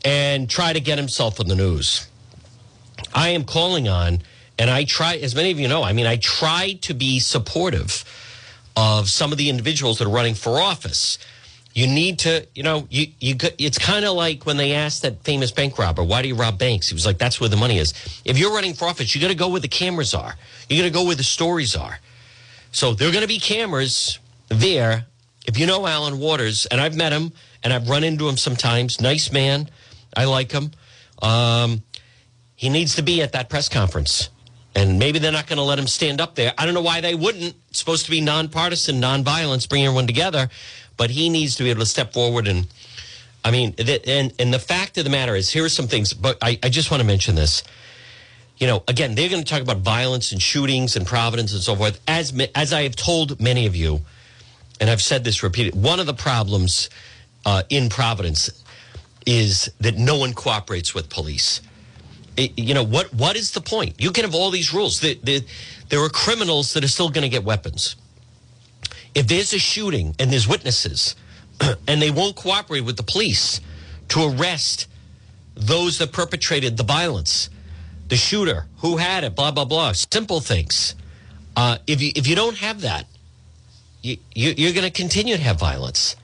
and 0.03 0.47
try 0.47 0.73
to 0.73 0.79
get 0.79 0.99
himself 0.99 1.39
in 1.39 1.47
the 1.47 1.55
news. 1.55 2.07
I 3.15 3.29
am 3.29 3.45
calling 3.45 3.87
on, 3.87 4.19
and 4.59 4.69
I 4.69 4.83
try, 4.83 5.15
as 5.15 5.33
many 5.33 5.49
of 5.49 5.59
you 5.59 5.67
know, 5.67 5.81
I 5.81 5.91
mean, 5.91 6.05
I 6.05 6.17
try 6.17 6.73
to 6.81 6.93
be 6.93 7.17
supportive 7.17 8.05
of 8.77 9.09
some 9.09 9.31
of 9.31 9.39
the 9.39 9.49
individuals 9.49 9.97
that 9.97 10.05
are 10.05 10.11
running 10.11 10.35
for 10.35 10.61
office. 10.61 11.17
You 11.76 11.88
need 11.88 12.19
to, 12.19 12.47
you 12.55 12.63
know, 12.63 12.88
you, 12.89 13.07
you 13.19 13.36
it's 13.59 13.78
kind 13.78 14.05
of 14.05 14.15
like 14.15 14.45
when 14.45 14.55
they 14.55 14.73
asked 14.73 15.01
that 15.01 15.23
famous 15.23 15.51
bank 15.51 15.78
robber, 15.78 16.03
why 16.03 16.21
do 16.21 16.30
you 16.30 16.36
rob 16.36 16.57
banks? 16.57 16.88
He 16.88 16.95
was 16.95 17.05
like, 17.05 17.17
that's 17.17 17.39
where 17.39 17.49
the 17.49 17.57
money 17.57 17.78
is. 17.78 17.93
If 18.23 18.38
you're 18.38 18.53
running 18.53 18.73
for 18.73 18.86
office, 18.86 19.13
you 19.13 19.19
got 19.19 19.28
to 19.28 19.36
go 19.36 19.49
where 19.49 19.59
the 19.59 19.67
cameras 19.67 20.13
are. 20.13 20.36
You 20.69 20.78
got 20.78 20.86
to 20.86 20.93
go 20.93 21.03
where 21.03 21.15
the 21.15 21.23
stories 21.23 21.76
are. 21.76 21.99
So 22.71 22.93
there 22.93 23.09
are 23.09 23.11
going 23.11 23.23
to 23.23 23.28
be 23.28 23.39
cameras 23.39 24.19
there. 24.47 25.05
If 25.45 25.59
you 25.59 25.67
know 25.67 25.86
Alan 25.86 26.17
Waters, 26.17 26.65
and 26.65 26.80
I've 26.80 26.95
met 26.95 27.11
him 27.11 27.34
and 27.61 27.73
I've 27.73 27.89
run 27.89 28.05
into 28.05 28.28
him 28.28 28.38
sometimes, 28.38 29.01
nice 29.01 29.32
man 29.32 29.69
I 30.15 30.26
like 30.26 30.51
him. 30.51 30.71
Um, 31.21 31.84
he 32.55 32.69
needs 32.69 32.95
to 32.95 33.01
be 33.01 33.21
at 33.21 33.34
that 33.34 33.49
press 33.49 33.67
conference. 33.67 34.30
And 34.76 34.99
maybe 34.99 35.19
they're 35.19 35.32
not 35.32 35.47
going 35.47 35.57
to 35.57 35.63
let 35.63 35.80
him 35.80 35.88
stand 35.88 36.19
up 36.19 36.36
there. 36.36 36.53
I 36.57 36.65
don't 36.65 36.73
know 36.73 36.82
why 36.82 36.99
they 37.01 37.15
wouldn't. 37.15 37.55
It's 37.69 37.80
supposed 37.80 38.05
to 38.05 38.11
be 38.11 38.19
nonpartisan, 38.19 39.01
nonviolence, 39.01 39.69
bring 39.69 39.86
everyone 39.86 40.07
together. 40.07 40.49
But 40.97 41.09
he 41.09 41.29
needs 41.29 41.55
to 41.55 41.63
be 41.63 41.69
able 41.69 41.81
to 41.81 41.85
step 41.85 42.13
forward 42.13 42.47
and, 42.47 42.67
I 43.43 43.51
mean, 43.51 43.75
and 43.77 44.33
and 44.39 44.51
the 44.51 44.59
fact 44.59 44.97
of 44.97 45.03
the 45.03 45.11
matter 45.11 45.35
is, 45.35 45.51
here 45.51 45.63
are 45.63 45.69
some 45.69 45.87
things. 45.87 46.13
But 46.13 46.39
I, 46.41 46.57
I 46.63 46.69
just 46.69 46.89
want 46.89 47.01
to 47.01 47.07
mention 47.07 47.35
this. 47.35 47.63
You 48.57 48.65
know, 48.65 48.83
again, 48.87 49.13
they're 49.13 49.29
going 49.29 49.43
to 49.43 49.47
talk 49.47 49.61
about 49.61 49.79
violence 49.79 50.31
and 50.31 50.41
shootings 50.41 50.95
and 50.95 51.05
Providence 51.05 51.53
and 51.53 51.61
so 51.61 51.75
forth. 51.75 52.01
As 52.07 52.33
as 52.55 52.73
I 52.73 52.83
have 52.83 52.95
told 52.95 53.39
many 53.39 53.67
of 53.67 53.75
you, 53.75 54.01
and 54.81 54.89
I've 54.89 55.01
said 55.01 55.23
this 55.23 55.43
repeatedly, 55.43 55.79
one 55.79 55.99
of 55.99 56.07
the 56.07 56.13
problems 56.15 56.89
uh, 57.45 57.61
in 57.69 57.89
Providence 57.89 58.63
is 59.27 59.71
that 59.79 59.95
no 59.95 60.17
one 60.17 60.33
cooperates 60.33 60.95
with 60.95 61.09
police. 61.09 61.61
It, 62.37 62.57
you 62.57 62.73
know 62.73 62.83
what? 62.83 63.13
What 63.13 63.35
is 63.35 63.51
the 63.51 63.61
point? 63.61 64.01
You 64.01 64.11
can 64.11 64.23
have 64.23 64.33
all 64.33 64.49
these 64.49 64.73
rules. 64.73 65.01
The, 65.01 65.19
the, 65.23 65.45
there 65.89 66.01
are 66.01 66.09
criminals 66.09 66.73
that 66.73 66.83
are 66.83 66.87
still 66.87 67.09
going 67.09 67.23
to 67.23 67.29
get 67.29 67.43
weapons. 67.43 67.95
If 69.16 69.28
there's 69.28 69.53
a 69.53 69.59
shooting 69.59 70.16
and 70.20 70.32
there's 70.32 70.47
witnesses, 70.47 71.16
and 71.88 72.01
they 72.01 72.11
won't 72.11 72.36
cooperate 72.36 72.82
with 72.82 72.97
the 72.97 73.03
police 73.03 73.61
to 74.09 74.26
arrest 74.26 74.88
those 75.55 75.97
that 75.99 76.11
perpetrated 76.11 76.78
the 76.78 76.84
violence, 76.84 77.49
the 78.09 78.18
shooter, 78.18 78.68
who 78.80 78.97
had 78.97 79.24
it, 79.24 79.36
blah 79.36 79.51
blah 79.51 79.66
blah. 79.66 79.93
Simple 79.93 80.41
things. 80.41 80.95
Uh, 81.55 81.78
if 81.88 82.01
you 82.01 82.11
if 82.16 82.28
you 82.28 82.36
don't 82.36 82.57
have 82.57 82.82
that, 82.82 83.07
you, 84.01 84.18
you 84.34 84.53
you're 84.57 84.74
going 84.74 84.86
to 84.86 84.91
continue 84.91 85.36
to 85.36 85.41
have 85.41 85.59
violence. 85.59 86.16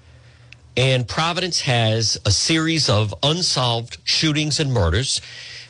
And 0.77 1.07
Providence 1.07 1.61
has 1.61 2.17
a 2.25 2.31
series 2.31 2.89
of 2.89 3.13
unsolved 3.23 3.97
shootings 4.05 4.59
and 4.59 4.71
murders 4.71 5.21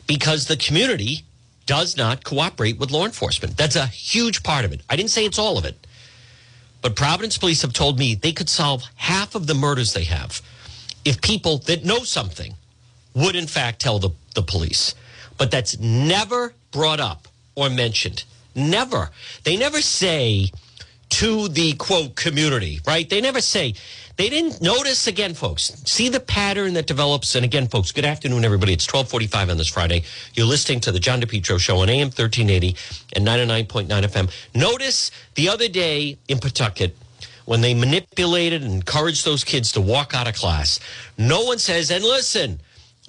because 0.06 0.46
the 0.46 0.56
community 0.56 1.24
does 1.66 1.96
not 1.96 2.24
cooperate 2.24 2.78
with 2.78 2.90
law 2.90 3.04
enforcement. 3.04 3.56
That's 3.56 3.76
a 3.76 3.86
huge 3.86 4.42
part 4.42 4.64
of 4.64 4.72
it. 4.72 4.82
I 4.88 4.96
didn't 4.96 5.10
say 5.10 5.24
it's 5.24 5.38
all 5.38 5.58
of 5.58 5.64
it. 5.64 5.86
But 6.82 6.96
Providence 6.96 7.38
police 7.38 7.62
have 7.62 7.72
told 7.72 7.98
me 7.98 8.14
they 8.14 8.32
could 8.32 8.48
solve 8.48 8.82
half 8.96 9.34
of 9.34 9.46
the 9.46 9.54
murders 9.54 9.92
they 9.92 10.04
have 10.04 10.42
if 11.04 11.22
people 11.22 11.58
that 11.58 11.84
know 11.84 12.00
something 12.00 12.54
would, 13.14 13.36
in 13.36 13.46
fact, 13.46 13.80
tell 13.80 13.98
the, 13.98 14.10
the 14.34 14.42
police. 14.42 14.94
But 15.38 15.50
that's 15.50 15.78
never 15.78 16.54
brought 16.72 17.00
up 17.00 17.28
or 17.54 17.70
mentioned. 17.70 18.24
Never. 18.54 19.10
They 19.44 19.56
never 19.56 19.80
say 19.80 20.50
to 21.12 21.48
the 21.48 21.74
quote 21.74 22.14
community, 22.14 22.80
right? 22.86 23.08
They 23.08 23.20
never 23.20 23.42
say, 23.42 23.74
they 24.16 24.30
didn't 24.30 24.62
notice 24.62 25.06
again, 25.06 25.34
folks. 25.34 25.72
See 25.84 26.08
the 26.08 26.20
pattern 26.20 26.72
that 26.72 26.86
develops. 26.86 27.34
And 27.34 27.44
again, 27.44 27.68
folks, 27.68 27.92
good 27.92 28.06
afternoon, 28.06 28.46
everybody. 28.46 28.72
It's 28.72 28.86
1245 28.86 29.50
on 29.50 29.58
this 29.58 29.68
Friday. 29.68 30.04
You're 30.32 30.46
listening 30.46 30.80
to 30.80 30.92
the 30.92 30.98
John 30.98 31.20
DePetro 31.20 31.58
show 31.58 31.78
on 31.78 31.90
AM 31.90 32.08
1380 32.08 32.76
and 33.14 33.26
99.9 33.26 33.88
FM. 33.88 34.30
Notice 34.54 35.10
the 35.34 35.50
other 35.50 35.68
day 35.68 36.16
in 36.28 36.38
Pawtucket, 36.38 36.96
when 37.44 37.60
they 37.60 37.74
manipulated 37.74 38.62
and 38.62 38.72
encouraged 38.72 39.26
those 39.26 39.44
kids 39.44 39.72
to 39.72 39.82
walk 39.82 40.14
out 40.14 40.28
of 40.28 40.34
class, 40.34 40.80
no 41.18 41.42
one 41.42 41.58
says, 41.58 41.90
and 41.90 42.02
listen, 42.04 42.58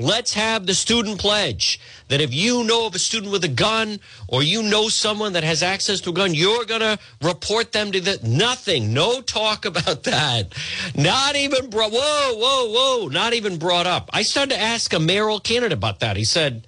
Let's 0.04 0.34
have 0.34 0.66
the 0.66 0.74
student 0.74 1.18
pledge 1.18 1.80
that 2.10 2.20
if 2.20 2.34
you 2.34 2.66
know 2.66 2.88
of 2.88 2.94
a 2.94 3.00
student 3.00 3.32
with 3.32 3.46
a 3.46 3.48
gun 3.48 4.02
or 4.28 4.44
you 4.44 4.62
know 4.62 4.90
someone 4.90 5.32
that 5.32 5.46
has 5.46 5.64
access 5.64 6.02
to 6.02 6.10
a 6.10 6.14
gun, 6.14 6.34
you're 6.34 6.66
going 6.66 6.82
to 6.82 7.00
report 7.22 7.72
them 7.72 7.94
to 7.94 8.02
the 8.02 8.20
nothing. 8.22 8.94
No 8.94 9.22
talk 9.22 9.64
about 9.72 10.04
that. 10.04 10.54
Not 10.94 11.38
even 11.38 11.70
brought. 11.70 11.94
Whoa, 11.94 12.34
whoa, 12.36 12.70
whoa. 12.74 13.08
Not 13.08 13.32
even 13.32 13.58
brought 13.58 13.88
up. 13.88 14.10
I 14.12 14.24
started 14.24 14.56
to 14.56 14.62
ask 14.62 14.92
a 14.92 15.00
mayoral 15.00 15.40
candidate 15.40 15.72
about 15.72 16.02
that. 16.02 16.18
He 16.18 16.26
said, 16.26 16.68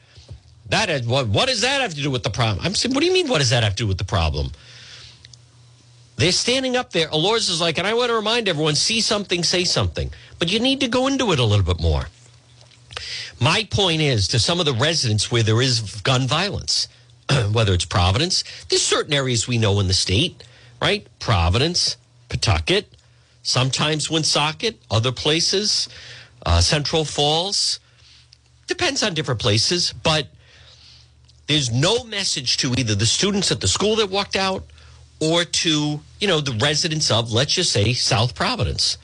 "That 0.70 0.90
is 0.90 1.06
what? 1.06 1.28
What 1.28 1.50
does 1.50 1.60
that 1.60 1.82
have 1.82 1.94
to 1.94 2.02
do 2.02 2.10
with 2.10 2.24
the 2.24 2.30
problem?" 2.30 2.66
I'm 2.66 2.74
saying, 2.74 2.96
"What 2.96 3.02
do 3.02 3.06
you 3.06 3.14
mean? 3.14 3.28
What 3.28 3.40
does 3.40 3.50
that 3.50 3.64
have 3.64 3.76
to 3.76 3.84
do 3.84 3.88
with 3.88 3.98
the 3.98 4.06
problem?" 4.06 4.54
They're 6.16 6.32
standing 6.32 6.78
up 6.78 6.94
there. 6.94 7.10
Elorza 7.10 7.50
is 7.50 7.60
like, 7.60 7.78
and 7.78 7.86
I 7.86 7.96
want 7.96 8.12
to 8.12 8.16
remind 8.16 8.48
everyone: 8.48 8.76
see 8.76 9.02
something, 9.02 9.44
say 9.44 9.66
something. 9.66 10.10
But 10.40 10.50
you 10.54 10.62
need 10.62 10.80
to 10.80 10.88
go 10.88 11.08
into 11.08 11.34
it 11.34 11.40
a 11.40 11.44
little 11.44 11.66
bit 11.66 11.82
more. 11.82 12.08
My 13.40 13.68
point 13.70 14.02
is 14.02 14.28
to 14.30 14.40
some 14.40 14.60
of 14.60 14.66
the 14.66 14.74
residents 14.74 15.32
where 15.32 15.44
there 15.44 15.62
is 15.62 16.02
gun 16.02 16.28
violence, 16.28 16.88
whether 17.52 17.74
it's 17.74 17.86
Providence, 17.86 18.44
there's 18.70 18.82
certain 18.82 19.14
areas 19.14 19.48
we 19.48 19.58
know 19.58 19.80
in 19.80 19.88
the 19.88 19.94
state, 19.94 20.44
right? 20.82 21.06
Providence, 21.20 21.98
Pawtucket, 22.30 22.86
sometimes 23.44 24.10
Woonsocket, 24.10 24.80
other 24.90 25.12
places, 25.12 25.90
uh, 26.46 26.62
Central 26.62 27.04
Falls. 27.04 27.80
Depends 28.68 29.04
on 29.04 29.14
different 29.14 29.42
places, 29.42 29.94
but 30.04 30.28
there's 31.48 31.72
no 31.72 32.04
message 32.06 32.58
to 32.58 32.74
either 32.78 32.96
the 32.96 33.06
students 33.06 33.52
at 33.52 33.60
the 33.62 33.68
school 33.68 33.98
that 33.98 34.10
walked 34.10 34.36
out 34.36 34.64
or 35.20 35.44
to, 35.44 36.00
you 36.20 36.28
know, 36.28 36.40
the 36.42 36.54
residents 36.54 37.12
of, 37.12 37.32
let's 37.32 37.54
just 37.54 37.72
say, 37.72 37.94
South 37.94 38.34
Providence. 38.34 38.98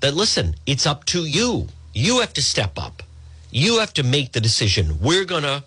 That 0.00 0.14
listen, 0.14 0.54
it's 0.66 0.86
up 0.86 1.04
to 1.06 1.26
you. 1.26 1.68
You 1.92 2.20
have 2.20 2.32
to 2.34 2.42
step 2.42 2.78
up. 2.78 3.02
You 3.50 3.78
have 3.80 3.92
to 3.94 4.02
make 4.02 4.32
the 4.32 4.40
decision. 4.40 5.00
We're 5.00 5.24
going 5.24 5.42
to 5.42 5.64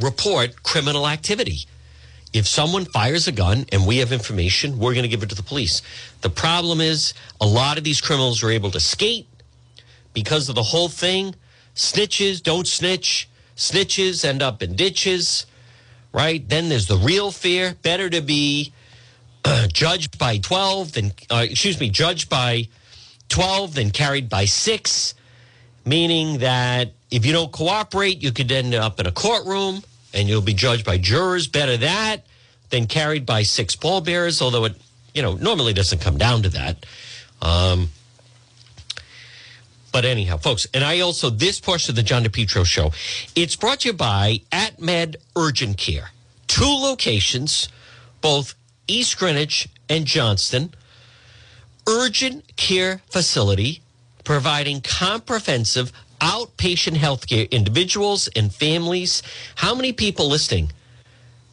report 0.00 0.62
criminal 0.62 1.08
activity. 1.08 1.66
If 2.32 2.46
someone 2.46 2.86
fires 2.86 3.28
a 3.28 3.32
gun 3.32 3.66
and 3.70 3.86
we 3.86 3.98
have 3.98 4.10
information, 4.10 4.78
we're 4.78 4.94
going 4.94 5.02
to 5.02 5.08
give 5.08 5.22
it 5.22 5.28
to 5.28 5.34
the 5.34 5.42
police. 5.42 5.82
The 6.22 6.30
problem 6.30 6.80
is 6.80 7.12
a 7.40 7.46
lot 7.46 7.78
of 7.78 7.84
these 7.84 8.00
criminals 8.00 8.42
are 8.42 8.50
able 8.50 8.70
to 8.70 8.80
skate 8.80 9.28
because 10.14 10.48
of 10.48 10.54
the 10.54 10.62
whole 10.62 10.88
thing. 10.88 11.34
Snitches 11.74 12.42
don't 12.42 12.66
snitch. 12.66 13.28
Snitches 13.56 14.24
end 14.24 14.42
up 14.42 14.62
in 14.62 14.74
ditches, 14.76 15.46
right? 16.12 16.46
Then 16.48 16.70
there's 16.70 16.86
the 16.86 16.96
real 16.96 17.30
fear. 17.30 17.76
Better 17.82 18.08
to 18.08 18.22
be 18.22 18.72
uh, 19.44 19.68
judged 19.68 20.18
by 20.18 20.38
12 20.38 20.92
than, 20.92 21.12
uh, 21.30 21.46
excuse 21.48 21.78
me, 21.78 21.90
judged 21.90 22.30
by 22.30 22.68
12 23.28 23.74
than 23.74 23.90
carried 23.90 24.28
by 24.28 24.46
six, 24.46 25.14
meaning 25.84 26.38
that 26.38 26.92
if 27.12 27.26
you 27.26 27.32
don't 27.32 27.52
cooperate, 27.52 28.22
you 28.22 28.32
could 28.32 28.50
end 28.50 28.74
up 28.74 28.98
in 28.98 29.06
a 29.06 29.12
courtroom 29.12 29.82
and 30.14 30.28
you'll 30.28 30.40
be 30.40 30.54
judged 30.54 30.84
by 30.84 30.96
jurors. 30.96 31.46
Better 31.46 31.76
that 31.76 32.24
than 32.70 32.86
carried 32.86 33.26
by 33.26 33.42
six 33.42 33.76
pallbearers, 33.76 34.40
although 34.40 34.64
it, 34.64 34.74
you 35.14 35.20
know, 35.20 35.34
normally 35.34 35.74
doesn't 35.74 36.00
come 36.00 36.16
down 36.16 36.42
to 36.42 36.48
that. 36.48 36.86
Um, 37.42 37.90
but 39.92 40.06
anyhow, 40.06 40.38
folks, 40.38 40.66
and 40.72 40.82
I 40.82 41.00
also, 41.00 41.28
this 41.28 41.60
portion 41.60 41.92
of 41.92 41.96
the 41.96 42.02
John 42.02 42.24
DePetro 42.24 42.64
show, 42.64 42.92
it's 43.36 43.56
brought 43.56 43.80
to 43.80 43.88
you 43.88 43.92
by 43.92 44.40
AtMed 44.50 45.16
Urgent 45.36 45.76
Care. 45.76 46.12
Two 46.46 46.64
locations, 46.64 47.68
both 48.22 48.54
East 48.88 49.18
Greenwich 49.18 49.68
and 49.90 50.06
Johnston. 50.06 50.72
Urgent 51.86 52.56
care 52.56 53.02
facility 53.10 53.82
providing 54.24 54.80
comprehensive 54.80 55.92
outpatient 56.22 56.96
healthcare, 56.96 57.50
individuals 57.50 58.28
and 58.36 58.54
families. 58.54 59.22
How 59.56 59.74
many 59.74 59.92
people 59.92 60.28
listening? 60.28 60.72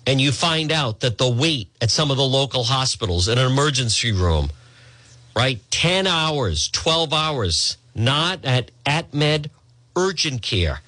And 0.05 0.22
you 0.22 0.32
find 0.32 0.72
out 0.72 1.01
that 1.01 1.17
the 1.17 1.30
wait 1.30 1.67
at 1.82 1.89
some 1.89 2.11
of 2.11 2.17
the 2.17 2.24
local 2.24 2.63
hospitals 2.63 3.28
in 3.28 3.38
an 3.38 3.45
emergency 3.45 4.11
room, 4.11 4.49
right? 5.36 5.59
10 5.72 6.07
hours, 6.07 6.70
12 6.70 7.13
hours 7.13 7.78
not 7.95 8.45
at 8.45 8.72
AtMed 8.86 9.49
Urgent 9.95 10.41
Care. 10.41 10.82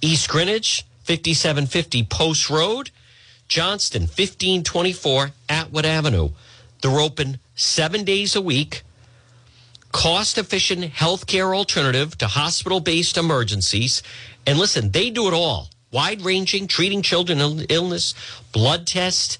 East 0.00 0.28
Greenwich, 0.28 0.84
5750 1.04 2.04
Post 2.04 2.50
Road. 2.50 2.90
Johnston, 3.48 4.02
1524 4.02 5.30
Atwood 5.48 5.86
Avenue. 5.86 6.30
They're 6.82 7.00
open 7.00 7.38
seven 7.54 8.04
days 8.04 8.36
a 8.36 8.42
week. 8.42 8.82
Cost 9.92 10.38
efficient 10.38 10.92
healthcare 10.92 11.56
alternative 11.56 12.18
to 12.18 12.26
hospital 12.26 12.80
based 12.80 13.16
emergencies. 13.16 14.02
And 14.46 14.58
listen, 14.58 14.90
they 14.90 15.10
do 15.10 15.26
it 15.28 15.34
all 15.34 15.70
wide 15.92 16.20
ranging, 16.22 16.66
treating 16.66 17.00
children 17.00 17.40
illness, 17.70 18.14
blood 18.52 18.86
test. 18.86 19.38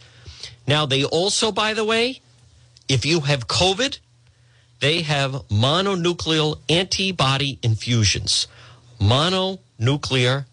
Now, 0.66 0.86
they 0.86 1.04
also, 1.04 1.52
by 1.52 1.74
the 1.74 1.84
way, 1.84 2.20
if 2.88 3.04
you 3.04 3.20
have 3.20 3.46
COVID, 3.46 3.98
they 4.80 5.02
have 5.02 5.32
mononuclear 5.48 6.58
antibody 6.68 7.58
infusions. 7.62 8.46
Mononuclear 9.00 10.46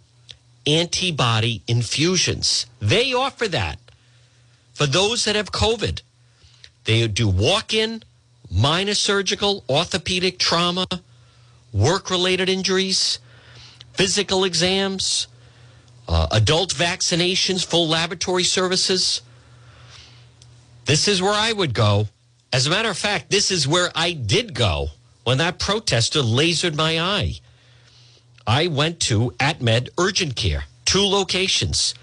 antibody 0.67 1.61
infusions. 1.67 2.65
They 2.79 3.13
offer 3.13 3.47
that 3.47 3.79
for 4.73 4.85
those 4.85 5.25
that 5.25 5.35
have 5.35 5.51
COVID. 5.51 6.01
They 6.85 7.07
do 7.07 7.27
walk 7.27 7.73
in, 7.73 8.03
minor 8.53 8.93
surgical, 8.93 9.63
orthopedic 9.67 10.37
trauma, 10.37 10.85
work 11.73 12.09
related 12.09 12.49
injuries, 12.49 13.19
physical 13.93 14.43
exams, 14.43 15.27
uh, 16.07 16.27
adult 16.31 16.73
vaccinations, 16.73 17.65
full 17.65 17.87
laboratory 17.87 18.43
services. 18.43 19.21
This 20.85 21.07
is 21.07 21.21
where 21.21 21.33
I 21.33 21.51
would 21.51 21.73
go. 21.73 22.07
As 22.51 22.67
a 22.67 22.69
matter 22.69 22.89
of 22.89 22.97
fact, 22.97 23.31
this 23.31 23.49
is 23.49 23.67
where 23.67 23.91
I 23.95 24.11
did 24.11 24.53
go 24.53 24.89
when 25.23 25.39
that 25.39 25.57
protester 25.57 26.19
lasered 26.19 26.75
my 26.75 26.99
eye. 26.99 27.39
I 28.45 28.67
went 28.67 28.99
to 29.01 29.31
AtMed 29.39 29.89
Urgent 29.97 30.35
Care, 30.35 30.65
two 30.85 31.03
locations. 31.03 31.95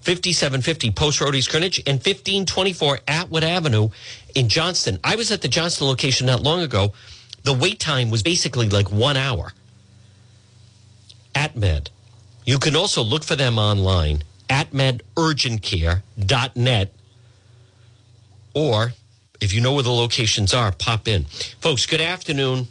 5750 0.00 0.90
Post 0.92 1.20
Road 1.20 1.34
East 1.34 1.50
Greenwich 1.50 1.78
and 1.80 1.96
1524 1.96 3.00
Atwood 3.06 3.44
Avenue 3.44 3.90
in 4.34 4.48
Johnston. 4.48 4.98
I 5.04 5.16
was 5.16 5.30
at 5.30 5.42
the 5.42 5.48
Johnston 5.48 5.86
location 5.86 6.26
not 6.26 6.42
long 6.42 6.62
ago. 6.62 6.94
The 7.42 7.52
wait 7.52 7.80
time 7.80 8.08
was 8.10 8.22
basically 8.22 8.68
like 8.68 8.90
one 8.90 9.16
hour. 9.16 9.52
AtMed. 11.34 11.88
You 12.44 12.58
can 12.58 12.76
also 12.76 13.02
look 13.02 13.24
for 13.24 13.36
them 13.36 13.58
online, 13.58 14.22
atmedurgentcare.net, 14.48 16.92
or 18.54 18.92
if 19.40 19.52
you 19.52 19.60
know 19.60 19.74
where 19.74 19.82
the 19.82 19.92
locations 19.92 20.54
are, 20.54 20.72
pop 20.72 21.08
in. 21.08 21.24
Folks, 21.60 21.84
good 21.86 22.00
afternoon 22.00 22.68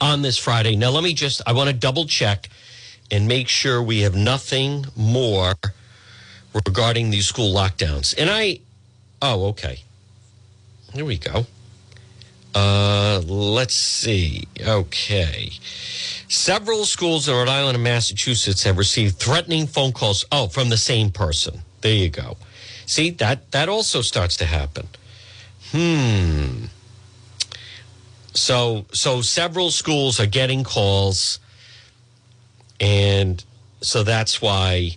on 0.00 0.22
this 0.22 0.38
Friday. 0.38 0.76
Now, 0.76 0.90
let 0.90 1.02
me 1.02 1.12
just, 1.14 1.42
I 1.46 1.52
want 1.52 1.68
to 1.68 1.74
double 1.74 2.06
check 2.06 2.48
and 3.10 3.26
make 3.26 3.48
sure 3.48 3.82
we 3.82 4.00
have 4.00 4.14
nothing 4.14 4.86
more 4.94 5.54
regarding 6.66 7.10
these 7.10 7.26
school 7.26 7.52
lockdowns. 7.54 8.14
And 8.16 8.30
I, 8.30 8.60
oh, 9.20 9.46
okay. 9.48 9.80
Here 10.92 11.04
we 11.04 11.18
go. 11.18 11.46
Uh, 12.54 13.20
let's 13.26 13.74
see. 13.74 14.48
Okay. 14.60 15.50
Several 16.28 16.84
schools 16.84 17.28
in 17.28 17.34
Rhode 17.34 17.48
Island 17.48 17.76
and 17.76 17.84
Massachusetts 17.84 18.62
have 18.62 18.78
received 18.78 19.16
threatening 19.16 19.66
phone 19.66 19.92
calls. 19.92 20.24
Oh, 20.32 20.48
from 20.48 20.70
the 20.70 20.78
same 20.78 21.10
person. 21.10 21.60
There 21.82 21.94
you 21.94 22.08
go. 22.08 22.36
See, 22.86 23.10
that, 23.10 23.50
that 23.50 23.68
also 23.68 24.00
starts 24.00 24.36
to 24.38 24.46
happen. 24.46 24.88
Hmm. 25.72 26.66
So 28.36 28.84
so 28.92 29.22
several 29.22 29.70
schools 29.70 30.20
are 30.20 30.26
getting 30.26 30.62
calls, 30.62 31.38
and 32.78 33.42
so 33.80 34.02
that's 34.02 34.42
why. 34.42 34.96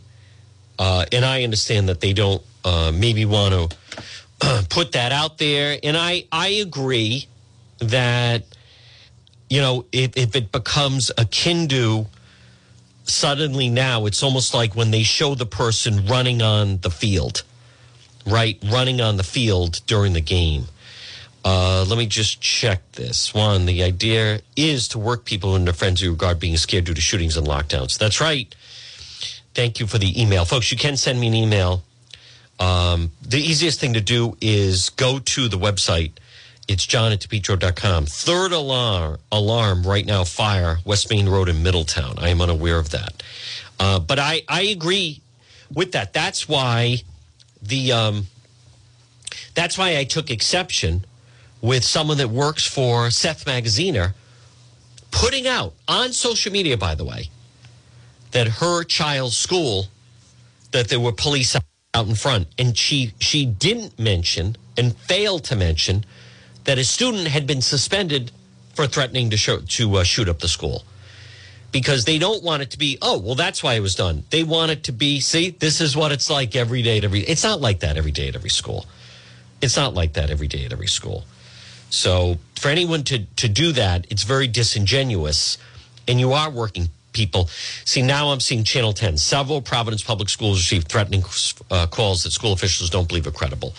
Uh, 0.80 1.06
and 1.12 1.24
I 1.24 1.44
understand 1.44 1.90
that 1.90 2.02
they 2.02 2.14
don't 2.14 2.42
uh, 2.66 2.92
maybe 2.96 3.26
want 3.26 3.54
to 3.54 4.66
put 4.70 4.94
that 4.94 5.12
out 5.12 5.38
there, 5.38 5.78
and 5.84 5.96
I 5.96 6.26
I 6.32 6.48
agree 6.48 7.28
that 7.80 8.44
you 9.50 9.62
know 9.62 9.86
if, 9.92 10.18
if 10.18 10.36
it 10.36 10.52
becomes 10.52 11.12
akin 11.18 11.68
to 11.68 12.08
suddenly 13.04 13.70
now 13.70 14.06
it's 14.06 14.24
almost 14.24 14.54
like 14.54 14.76
when 14.76 14.92
they 14.92 15.04
show 15.04 15.36
the 15.36 15.46
person 15.46 16.06
running 16.06 16.42
on 16.42 16.78
the 16.78 16.90
field 16.90 17.44
right, 18.30 18.58
running 18.66 19.02
on 19.02 19.18
the 19.18 19.24
field 19.24 19.82
during 19.88 20.14
the 20.14 20.22
game. 20.22 20.66
Uh, 21.44 21.86
let 21.88 21.98
me 21.98 22.06
just 22.06 22.42
check 22.42 22.92
this. 22.94 23.34
One, 23.34 23.66
the 23.66 23.82
idea 23.84 24.42
is 24.56 24.88
to 24.90 25.00
work 25.00 25.26
people 25.26 25.56
into 25.56 25.74
frenzy 25.74 26.08
regard 26.08 26.40
being 26.40 26.58
scared 26.58 26.86
due 26.86 26.94
to 26.94 27.02
shootings 27.02 27.38
and 27.38 27.48
lockdowns. 27.48 27.98
That's 27.98 28.20
right. 28.20 28.54
Thank 29.60 29.82
you 29.82 29.88
for 29.88 29.97
the 29.97 30.22
email. 30.22 30.45
Folks, 30.45 30.72
you 30.72 30.78
can 30.78 30.95
send 30.95 31.20
me 31.20 31.28
an 31.28 31.34
email. 31.34 31.84
Um, 32.62 33.12
the 33.22 33.41
easiest 33.41 33.78
thing 33.82 33.91
to 33.91 33.99
do 33.99 34.38
is 34.39 34.89
go 34.91 35.20
to 35.20 35.49
the 35.49 35.57
website. 35.57 36.14
It's 36.70 36.86
john 36.86 37.12
at 37.12 37.20
depetro.com. 37.20 38.05
Third 38.05 38.53
alarm, 38.53 39.18
alarm 39.34 39.84
right 39.84 40.05
now, 40.05 40.24
fire, 40.24 40.78
West 40.86 41.10
Main 41.10 41.28
Road 41.28 41.49
in 41.49 41.62
Middletown. 41.62 42.14
I 42.20 42.30
am 42.30 42.39
unaware 42.39 42.78
of 42.78 42.91
that. 42.91 43.22
Uh, 43.78 43.99
but 43.99 44.18
I, 44.18 44.43
I 44.47 44.62
agree 44.62 45.20
with 45.74 45.91
that. 45.91 46.14
That's 46.14 46.47
why 46.47 46.99
the 47.62 47.91
um, 47.91 48.28
that's 49.55 49.78
why 49.78 49.97
I 49.97 50.05
took 50.05 50.32
exception 50.32 51.03
with 51.60 51.84
someone 51.84 52.16
that 52.20 52.30
works 52.30 52.66
for 52.66 53.12
Seth 53.12 53.43
Magaziner 53.43 54.14
putting 55.12 55.47
out 55.47 55.74
on 55.86 56.14
social 56.14 56.53
media, 56.53 56.78
by 56.78 56.95
the 56.95 57.03
way, 57.03 57.30
that 58.32 58.48
her 58.48 58.84
child's 58.84 59.38
school 59.38 59.88
that 60.72 60.88
there 60.90 61.00
were 61.00 61.12
police 61.12 61.56
out 61.56 62.08
in 62.08 62.16
front, 62.16 62.48
and 62.58 62.78
she 62.78 63.14
she 63.20 63.46
didn't 63.46 63.98
mention 64.00 64.56
and 64.78 64.96
failed 64.96 65.44
to 65.46 65.56
mention 65.56 66.06
that 66.66 66.78
a 66.78 66.84
student 66.84 67.28
had 67.28 67.48
been 67.48 67.62
suspended 67.62 68.32
for 68.76 68.86
threatening 68.88 69.30
to 69.32 69.38
show, 69.38 69.60
to 69.60 69.96
uh, 69.96 70.04
shoot 70.04 70.30
up 70.30 70.40
the 70.40 70.48
school 70.48 70.84
because 71.72 72.06
they 72.06 72.18
don't 72.18 72.44
want 72.44 72.62
it 72.62 72.72
to 72.72 72.78
be, 72.78 72.98
oh, 73.02 73.20
well, 73.20 73.36
that's 73.36 73.64
why 73.64 73.74
it 73.74 73.80
was 73.80 73.96
done. 73.96 74.24
They 74.30 74.44
want 74.44 74.72
it 74.72 74.84
to 74.86 74.92
be, 74.92 75.20
see, 75.20 75.52
this 75.52 75.82
is 75.82 75.96
what 75.96 76.12
it's 76.12 76.30
like 76.30 76.56
every 76.56 76.82
day 76.82 76.98
at 76.98 77.04
every. 77.04 77.22
It's 77.22 77.44
not 77.44 77.62
like 77.62 77.80
that 77.82 77.98
every 77.98 78.12
day 78.12 78.28
at 78.28 78.36
every 78.36 78.50
school. 78.50 78.86
It's 79.62 79.76
not 79.76 79.94
like 79.94 80.14
that 80.14 80.30
every 80.30 80.48
day 80.48 80.66
at 80.66 80.72
every 80.72 80.88
school. 80.88 81.26
So 81.90 82.38
for 82.56 82.70
anyone 82.70 83.04
to, 83.06 83.26
to 83.26 83.50
do 83.50 83.72
that, 83.74 84.08
it's 84.10 84.24
very 84.24 84.48
disingenuous. 84.48 85.58
And 86.08 86.20
you 86.20 86.34
are 86.34 86.50
working 86.50 86.90
people. 87.14 87.47
See, 87.86 88.01
now 88.01 88.30
I'm 88.30 88.39
seeing 88.39 88.64
Channel 88.64 88.93
10. 88.93 89.18
Several 89.18 89.62
Providence 89.62 90.03
public 90.03 90.30
schools 90.30 90.57
received 90.57 90.88
threatening 90.88 91.24
uh, 91.72 91.88
calls 91.88 92.24
that 92.24 92.32
school 92.32 92.53
officials 92.53 92.89
don't 92.89 93.07
believe 93.07 93.28
are 93.28 93.32
credible. 93.32 93.74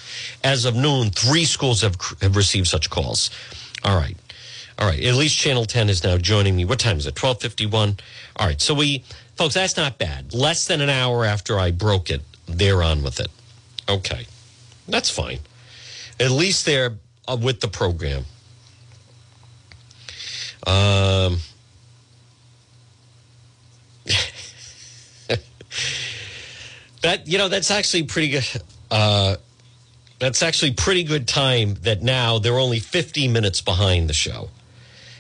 As 0.45 0.65
of 0.65 0.75
noon, 0.75 1.11
three 1.11 1.45
schools 1.45 1.83
have, 1.83 1.97
have 2.21 2.37
received 2.37 2.67
such 2.67 2.91
calls. 2.91 3.31
All 3.85 3.97
right. 3.97 4.17
All 4.79 4.87
right. 4.87 5.03
At 5.03 5.15
least 5.15 5.39
Channel 5.39 5.65
10 5.65 5.89
is 5.89 6.05
now 6.05 6.17
joining 6.17 6.57
me. 6.57 6.65
What 6.65 6.79
time 6.79 6.99
is 6.99 7.07
it? 7.07 7.21
1251. 7.21 7.97
All 8.37 8.47
right. 8.47 8.61
So 8.61 8.75
we, 8.75 9.05
folks, 9.37 9.55
that's 9.55 9.77
not 9.77 9.99
bad. 9.99 10.33
Less 10.35 10.67
than 10.67 10.81
an 10.81 10.91
hour 10.91 11.25
after 11.25 11.59
I 11.59 11.71
broke 11.71 12.11
it, 12.11 12.23
they're 12.47 12.83
on 12.83 13.03
with 13.03 13.21
it. 13.21 13.29
Okay. 13.89 14.27
That's 14.89 15.11
fine. 15.11 15.39
At 16.19 16.31
least 16.31 16.67
they're 16.67 16.95
uh, 17.29 17.37
with 17.41 17.61
the 17.61 17.69
program. 17.69 18.25
Um, 20.67 21.10
that 27.11 27.27
you 27.27 27.39
know 27.39 27.49
that's 27.49 27.71
actually 27.71 28.05
pretty 28.05 28.31
good. 28.31 28.63
Uh, 28.91 29.37
that's 30.19 30.43
actually 30.43 30.73
pretty 30.73 31.03
good 31.03 31.27
time. 31.27 31.75
That 31.83 32.03
now 32.03 32.39
they're 32.39 32.59
only 32.59 32.79
50 32.79 33.29
minutes 33.29 33.61
behind 33.61 34.09
the 34.09 34.15
show. 34.15 34.51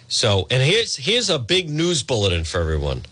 So, 0.09 0.47
and 0.51 0.62
here's 0.62 0.97
here's 0.97 1.30
a 1.30 1.38
big 1.38 1.68
news 1.68 2.03
bulletin 2.03 2.45
for 2.45 2.61
everyone. 2.61 3.03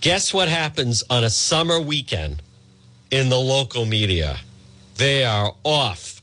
Guess 0.00 0.34
what 0.34 0.48
happens 0.48 1.04
on 1.08 1.22
a 1.22 1.30
summer 1.30 1.80
weekend 1.80 2.42
in 3.10 3.28
the 3.28 3.38
local 3.38 3.84
media? 3.84 4.38
They 4.96 5.24
are 5.24 5.54
off. 5.62 6.20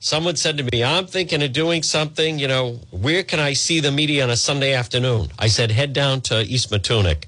Someone 0.00 0.36
said 0.36 0.58
to 0.58 0.64
me, 0.64 0.84
I'm 0.84 1.06
thinking 1.06 1.42
of 1.42 1.52
doing 1.52 1.82
something, 1.82 2.38
you 2.38 2.46
know, 2.46 2.78
where 2.92 3.24
can 3.24 3.40
I 3.40 3.54
see 3.54 3.80
the 3.80 3.90
media 3.90 4.22
on 4.22 4.30
a 4.30 4.36
Sunday 4.36 4.72
afternoon? 4.72 5.28
I 5.40 5.48
said, 5.48 5.72
head 5.72 5.92
down 5.92 6.20
to 6.22 6.42
East 6.42 6.70
Matunuck. 6.70 7.24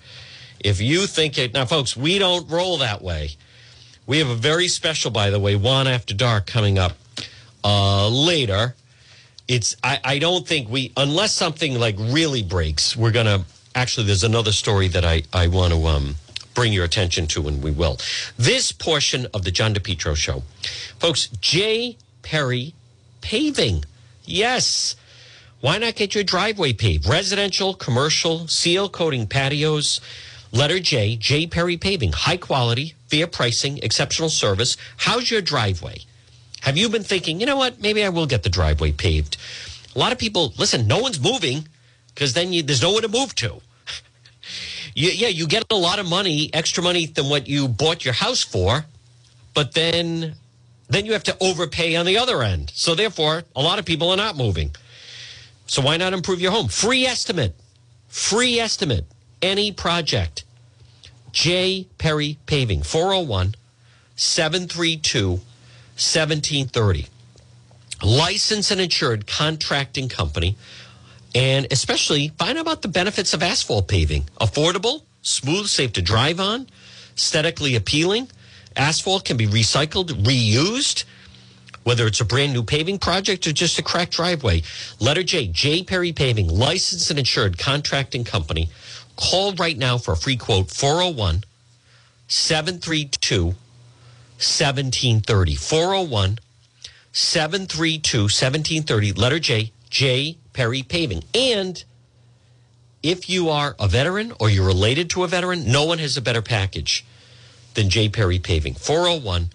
If 0.60 0.80
you 0.80 1.06
think 1.06 1.38
it, 1.38 1.54
now, 1.54 1.64
folks, 1.64 1.96
we 1.96 2.18
don't 2.18 2.48
roll 2.50 2.78
that 2.78 3.02
way. 3.02 3.30
We 4.06 4.18
have 4.18 4.28
a 4.28 4.34
very 4.34 4.68
special, 4.68 5.10
by 5.10 5.30
the 5.30 5.38
way, 5.38 5.56
One 5.56 5.86
After 5.86 6.14
Dark 6.14 6.46
coming 6.46 6.78
up 6.78 6.92
uh, 7.64 8.08
later. 8.08 8.74
It's, 9.48 9.76
I, 9.82 10.00
I 10.04 10.18
don't 10.18 10.46
think 10.46 10.68
we, 10.68 10.92
unless 10.96 11.34
something 11.34 11.78
like 11.78 11.96
really 11.98 12.42
breaks, 12.42 12.96
we're 12.96 13.12
to, 13.12 13.44
actually, 13.74 14.06
there's 14.06 14.24
another 14.24 14.52
story 14.52 14.88
that 14.88 15.04
I, 15.04 15.22
I 15.32 15.48
want 15.48 15.72
to 15.72 15.86
um, 15.86 16.16
bring 16.54 16.72
your 16.72 16.84
attention 16.84 17.26
to, 17.28 17.48
and 17.48 17.62
we 17.62 17.70
will. 17.70 17.98
This 18.36 18.72
portion 18.72 19.26
of 19.32 19.44
the 19.44 19.50
John 19.50 19.74
DePetro 19.74 20.16
show, 20.16 20.42
folks, 20.98 21.28
Jay 21.40 21.96
Perry 22.22 22.74
Paving. 23.20 23.84
Yes. 24.24 24.96
Why 25.60 25.78
not 25.78 25.94
get 25.96 26.14
your 26.14 26.24
driveway 26.24 26.72
paved? 26.72 27.06
Residential, 27.06 27.74
commercial, 27.74 28.48
seal 28.48 28.88
coating 28.88 29.26
patios. 29.26 30.00
Letter 30.52 30.80
J, 30.80 31.16
J 31.16 31.46
Perry 31.46 31.76
Paving. 31.76 32.12
High 32.12 32.36
quality, 32.36 32.94
fair 33.08 33.26
pricing, 33.26 33.78
exceptional 33.78 34.28
service. 34.28 34.76
How's 34.96 35.30
your 35.30 35.40
driveway? 35.40 36.00
Have 36.62 36.76
you 36.76 36.88
been 36.88 37.04
thinking, 37.04 37.40
you 37.40 37.46
know 37.46 37.56
what, 37.56 37.80
maybe 37.80 38.04
I 38.04 38.08
will 38.08 38.26
get 38.26 38.42
the 38.42 38.50
driveway 38.50 38.92
paved? 38.92 39.36
A 39.94 39.98
lot 39.98 40.12
of 40.12 40.18
people, 40.18 40.52
listen, 40.58 40.86
no 40.86 40.98
one's 40.98 41.20
moving 41.20 41.66
because 42.14 42.34
then 42.34 42.52
you, 42.52 42.62
there's 42.62 42.82
nowhere 42.82 43.00
to 43.02 43.08
move 43.08 43.34
to. 43.36 43.60
you, 44.94 45.10
yeah, 45.10 45.28
you 45.28 45.46
get 45.46 45.64
a 45.70 45.76
lot 45.76 45.98
of 45.98 46.08
money, 46.08 46.50
extra 46.52 46.82
money 46.82 47.06
than 47.06 47.28
what 47.28 47.48
you 47.48 47.66
bought 47.68 48.04
your 48.04 48.14
house 48.14 48.42
for, 48.42 48.84
but 49.54 49.72
then 49.72 50.34
then 50.88 51.06
you 51.06 51.12
have 51.12 51.22
to 51.22 51.36
overpay 51.40 51.94
on 51.94 52.04
the 52.04 52.18
other 52.18 52.42
end. 52.42 52.72
So 52.74 52.96
therefore, 52.96 53.44
a 53.54 53.62
lot 53.62 53.78
of 53.78 53.84
people 53.84 54.10
are 54.10 54.16
not 54.16 54.36
moving. 54.36 54.74
So 55.66 55.82
why 55.82 55.96
not 55.96 56.12
improve 56.12 56.40
your 56.40 56.50
home? 56.50 56.66
Free 56.66 57.06
estimate. 57.06 57.54
Free 58.08 58.58
estimate. 58.58 59.06
Any 59.42 59.72
project. 59.72 60.44
J. 61.32 61.86
Perry 61.98 62.38
Paving, 62.46 62.82
401 62.82 63.54
732 64.16 65.28
1730. 65.30 67.06
Licensed 68.02 68.70
and 68.70 68.80
insured 68.80 69.26
contracting 69.26 70.08
company. 70.08 70.56
And 71.34 71.66
especially 71.70 72.28
find 72.38 72.58
out 72.58 72.62
about 72.62 72.82
the 72.82 72.88
benefits 72.88 73.34
of 73.34 73.42
asphalt 73.42 73.86
paving. 73.86 74.24
Affordable, 74.40 75.02
smooth, 75.22 75.66
safe 75.66 75.92
to 75.92 76.02
drive 76.02 76.40
on, 76.40 76.66
aesthetically 77.16 77.76
appealing 77.76 78.28
Asphalt 78.76 79.24
can 79.24 79.36
be 79.36 79.46
recycled, 79.46 80.10
reused, 80.24 81.04
whether 81.82 82.06
it's 82.06 82.20
a 82.20 82.24
brand 82.24 82.52
new 82.52 82.62
paving 82.62 82.98
project 82.98 83.46
or 83.46 83.52
just 83.52 83.78
a 83.78 83.82
cracked 83.82 84.12
driveway. 84.12 84.62
Letter 85.00 85.22
J, 85.22 85.48
J. 85.48 85.82
Perry 85.82 86.12
Paving, 86.12 86.48
licensed 86.48 87.10
and 87.10 87.18
insured 87.18 87.58
contracting 87.58 88.24
company. 88.24 88.70
Call 89.20 89.52
right 89.54 89.76
now 89.76 89.98
for 89.98 90.12
a 90.12 90.16
free 90.16 90.36
quote 90.36 90.70
401 90.70 91.44
732 92.26 93.44
1730. 93.44 95.54
401 95.54 96.38
732 97.12 98.22
1730. 98.22 99.12
Letter 99.12 99.38
J, 99.38 99.72
J. 99.90 100.36
Perry 100.52 100.82
Paving. 100.82 101.24
And 101.34 101.82
if 103.02 103.28
you 103.28 103.50
are 103.50 103.76
a 103.78 103.88
veteran 103.88 104.32
or 104.40 104.48
you're 104.48 104.66
related 104.66 105.10
to 105.10 105.24
a 105.24 105.28
veteran, 105.28 105.70
no 105.70 105.84
one 105.84 105.98
has 105.98 106.16
a 106.16 106.22
better 106.22 106.42
package 106.42 107.04
than 107.74 107.90
J. 107.90 108.08
Perry 108.08 108.38
Paving. 108.38 108.74
401 108.74 109.50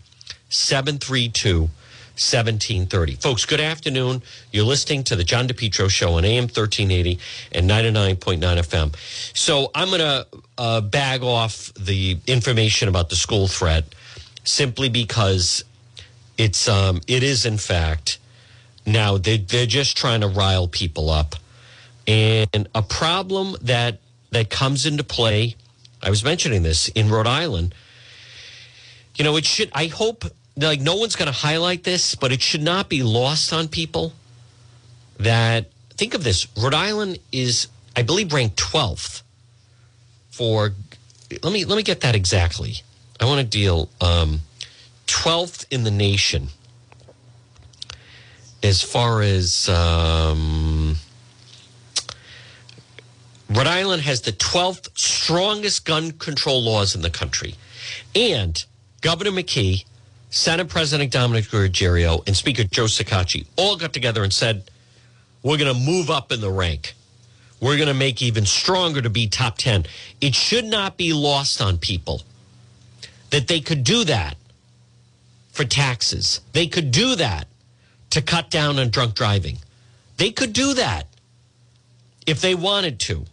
732 0.49 1.69
1730. 2.15 3.15
Folks, 3.15 3.45
good 3.45 3.59
afternoon. 3.59 4.21
You're 4.51 4.65
listening 4.65 5.03
to 5.05 5.15
the 5.15 5.23
John 5.23 5.47
DePetro 5.47 5.89
Show 5.89 6.13
on 6.13 6.25
AM 6.25 6.43
1380 6.43 7.19
and 7.51 7.69
99.9 7.69 8.39
FM. 8.39 9.37
So 9.37 9.71
I'm 9.75 9.89
going 9.89 9.99
to 9.99 10.27
uh, 10.57 10.81
bag 10.81 11.23
off 11.23 11.73
the 11.73 12.17
information 12.25 12.87
about 12.87 13.09
the 13.09 13.15
school 13.15 13.47
threat 13.47 13.85
simply 14.43 14.89
because 14.89 15.63
it's 16.37 16.67
um, 16.67 17.01
it 17.07 17.23
is 17.23 17.45
in 17.45 17.57
fact 17.57 18.19
now 18.85 19.17
they 19.17 19.37
they're 19.37 19.65
just 19.65 19.97
trying 19.97 20.21
to 20.21 20.27
rile 20.27 20.67
people 20.67 21.09
up, 21.09 21.35
and 22.07 22.67
a 22.75 22.81
problem 22.81 23.55
that 23.61 23.99
that 24.31 24.49
comes 24.49 24.85
into 24.85 25.03
play. 25.03 25.55
I 26.03 26.09
was 26.09 26.23
mentioning 26.23 26.63
this 26.63 26.87
in 26.89 27.09
Rhode 27.09 27.27
Island 27.27 27.73
you 29.15 29.23
know, 29.23 29.35
it 29.37 29.45
should, 29.45 29.71
I 29.73 29.87
hope, 29.87 30.25
like, 30.57 30.79
no 30.79 30.95
one's 30.95 31.15
going 31.15 31.27
to 31.27 31.37
highlight 31.37 31.83
this, 31.83 32.15
but 32.15 32.31
it 32.31 32.41
should 32.41 32.61
not 32.61 32.89
be 32.89 33.03
lost 33.03 33.51
on 33.51 33.67
people 33.67 34.13
that 35.17 35.69
think 35.91 36.13
of 36.13 36.23
this 36.23 36.47
Rhode 36.57 36.73
Island 36.73 37.19
is, 37.31 37.67
I 37.95 38.03
believe, 38.03 38.33
ranked 38.33 38.57
12th 38.57 39.21
for, 40.29 40.73
let 41.43 41.51
me, 41.53 41.65
let 41.65 41.75
me 41.75 41.83
get 41.83 42.01
that 42.01 42.15
exactly. 42.15 42.75
I 43.19 43.25
want 43.25 43.39
to 43.39 43.45
deal, 43.45 43.89
um, 44.01 44.41
12th 45.07 45.65
in 45.71 45.83
the 45.83 45.91
nation 45.91 46.49
as 48.63 48.81
far 48.81 49.21
as, 49.21 49.69
um, 49.69 50.97
Rhode 53.49 53.67
Island 53.67 54.01
has 54.01 54.21
the 54.21 54.31
12th 54.31 54.97
strongest 54.97 55.85
gun 55.85 56.11
control 56.11 56.63
laws 56.63 56.95
in 56.95 57.01
the 57.01 57.11
country. 57.11 57.55
And 58.15 58.63
Governor 59.01 59.31
McKee, 59.31 59.85
Senate 60.29 60.67
President 60.67 61.11
Dominic 61.11 61.45
Ruggerio, 61.45 62.25
and 62.27 62.35
Speaker 62.35 62.63
Joe 62.63 62.85
Shekarchi 62.85 63.45
all 63.55 63.77
got 63.77 63.93
together 63.93 64.23
and 64.23 64.33
said, 64.33 64.63
we're 65.43 65.57
going 65.57 65.73
to 65.73 65.79
move 65.79 66.09
up 66.09 66.31
in 66.31 66.41
the 66.41 66.49
rank. 66.49 66.95
We're 67.61 67.77
going 67.77 67.87
to 67.87 67.93
make 67.93 68.21
even 68.21 68.45
stronger 68.45 69.01
to 69.01 69.09
be 69.09 69.27
top 69.27 69.57
10. 69.57 69.85
It 70.19 70.35
should 70.35 70.65
not 70.65 70.97
be 70.97 71.13
lost 71.13 71.61
on 71.61 71.77
people 71.77 72.23
that 73.29 73.47
they 73.47 73.59
could 73.59 73.83
do 73.83 74.03
that 74.05 74.37
for 75.51 75.63
taxes. 75.63 76.41
They 76.53 76.67
could 76.67 76.91
do 76.91 77.15
that 77.15 77.47
to 78.09 78.21
cut 78.21 78.49
down 78.49 78.79
on 78.79 78.89
drunk 78.89 79.13
driving. 79.15 79.59
They 80.17 80.31
could 80.31 80.53
do 80.53 80.73
that 80.73 81.07
if 82.25 82.41
they 82.41 82.55
wanted 82.55 82.99
to 83.01 83.25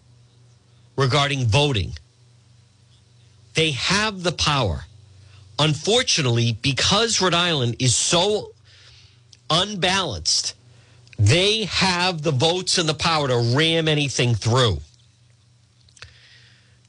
regarding 0.97 1.47
voting. 1.47 1.95
They 3.55 3.73
have 3.73 4.23
the 4.23 4.33
power 4.33 4.85
unfortunately, 5.63 6.59
because 6.61 7.21
Rhode 7.21 7.35
Island 7.35 7.77
is 7.79 7.95
so 7.95 8.53
unbalanced, 9.49 10.55
they 11.19 11.67
have 11.67 12.23
the 12.23 12.33
votes 12.33 12.79
and 12.79 12.89
the 12.89 12.95
power 12.95 13.29
to 13.29 13.55
ram 13.57 13.87
anything 13.87 14.35
through. 14.35 14.79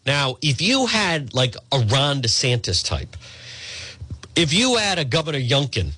Now, 0.08 0.38
if 0.42 0.60
you 0.60 0.88
had 0.88 1.36
like 1.36 1.56
a 1.72 1.80
Ron 1.80 2.24
DeSantis 2.24 2.84
type, 2.84 3.16
if 4.36 4.52
you 4.52 4.78
had 4.78 4.98
a 4.98 5.06
Governor 5.06 5.40
Youngkin, 5.40 5.92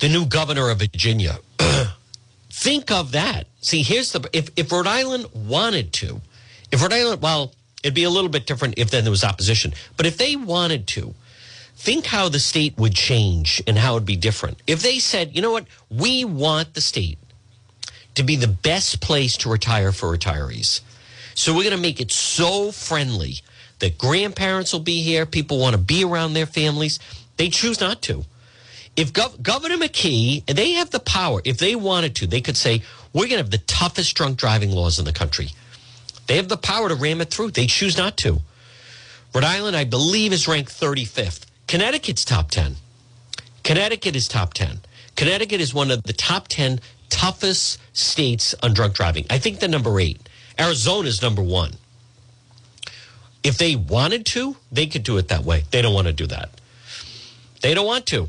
the 0.00 0.08
new 0.10 0.26
governor 0.26 0.68
of 0.68 0.80
Virginia, 0.80 1.38
think 2.50 2.90
of 2.90 3.12
that. 3.12 3.46
See, 3.62 3.82
here's 3.82 4.12
the 4.12 4.28
if, 4.34 4.50
if 4.56 4.70
Rhode 4.70 4.86
Island 4.86 5.26
wanted 5.32 5.94
to, 5.94 6.20
if 6.70 6.82
Rhode 6.82 6.92
Island, 6.92 7.22
well, 7.22 7.52
it'd 7.82 7.94
be 7.94 8.04
a 8.04 8.10
little 8.10 8.30
bit 8.30 8.46
different 8.46 8.74
if 8.76 8.90
then 8.90 9.04
there 9.04 9.10
was 9.10 9.24
opposition, 9.24 9.72
but 9.96 10.04
if 10.04 10.18
they 10.18 10.36
wanted 10.36 10.86
to, 10.88 11.14
think 11.84 12.06
how 12.06 12.30
the 12.30 12.40
state 12.40 12.78
would 12.78 12.94
change 12.94 13.62
and 13.66 13.76
how 13.76 13.96
it'd 13.96 14.06
be 14.06 14.16
different. 14.16 14.56
If 14.66 14.80
they 14.80 14.98
said, 14.98 15.36
you 15.36 15.42
know 15.42 15.52
what, 15.52 15.66
we 15.90 16.24
want 16.24 16.72
the 16.72 16.80
state 16.80 17.18
to 18.14 18.22
be 18.22 18.36
the 18.36 18.48
best 18.48 19.02
place 19.02 19.36
to 19.38 19.50
retire 19.50 19.92
for 19.92 20.16
retirees. 20.16 20.80
So 21.34 21.52
we're 21.52 21.64
going 21.64 21.76
to 21.76 21.82
make 21.82 22.00
it 22.00 22.10
so 22.10 22.72
friendly 22.72 23.34
that 23.80 23.98
grandparents 23.98 24.72
will 24.72 24.80
be 24.80 25.02
here, 25.02 25.26
people 25.26 25.58
want 25.58 25.74
to 25.74 25.82
be 25.82 26.04
around 26.04 26.32
their 26.32 26.46
families. 26.46 26.98
They 27.36 27.50
choose 27.50 27.80
not 27.80 28.00
to. 28.02 28.24
If 28.96 29.12
Gov- 29.12 29.42
Governor 29.42 29.76
McKee, 29.76 30.46
they 30.46 30.72
have 30.72 30.90
the 30.90 31.00
power, 31.00 31.42
if 31.44 31.58
they 31.58 31.74
wanted 31.74 32.14
to, 32.16 32.26
they 32.26 32.40
could 32.40 32.56
say, 32.56 32.82
we're 33.12 33.28
going 33.28 33.32
to 33.32 33.44
have 33.44 33.50
the 33.50 33.58
toughest 33.58 34.16
drunk 34.16 34.38
driving 34.38 34.70
laws 34.70 34.98
in 34.98 35.04
the 35.04 35.12
country. 35.12 35.50
They 36.28 36.36
have 36.36 36.48
the 36.48 36.56
power 36.56 36.88
to 36.88 36.94
ram 36.94 37.20
it 37.20 37.30
through. 37.30 37.50
They 37.50 37.66
choose 37.66 37.98
not 37.98 38.16
to. 38.18 38.40
Rhode 39.34 39.44
Island, 39.44 39.76
I 39.76 39.84
believe, 39.84 40.32
is 40.32 40.48
ranked 40.48 40.70
35th. 40.70 41.44
Connecticut's 41.66 42.24
top 42.24 42.50
10. 42.50 42.76
Connecticut 43.62 44.14
is 44.14 44.28
top 44.28 44.54
10. 44.54 44.80
Connecticut 45.16 45.60
is 45.60 45.72
one 45.72 45.90
of 45.90 46.02
the 46.02 46.12
top 46.12 46.48
10 46.48 46.80
toughest 47.08 47.78
states 47.92 48.54
on 48.62 48.74
drunk 48.74 48.94
driving. 48.94 49.24
I 49.30 49.38
think 49.38 49.60
the 49.60 49.68
number 49.68 49.98
eight. 50.00 50.20
Arizona 50.58 51.08
is 51.08 51.22
number 51.22 51.42
one. 51.42 51.74
If 53.42 53.58
they 53.58 53.76
wanted 53.76 54.26
to, 54.26 54.56
they 54.72 54.86
could 54.86 55.02
do 55.02 55.18
it 55.18 55.28
that 55.28 55.44
way. 55.44 55.64
They 55.70 55.82
don't 55.82 55.94
want 55.94 56.06
to 56.06 56.12
do 56.12 56.26
that. 56.26 56.50
They 57.60 57.74
don't 57.74 57.86
want 57.86 58.06
to. 58.06 58.28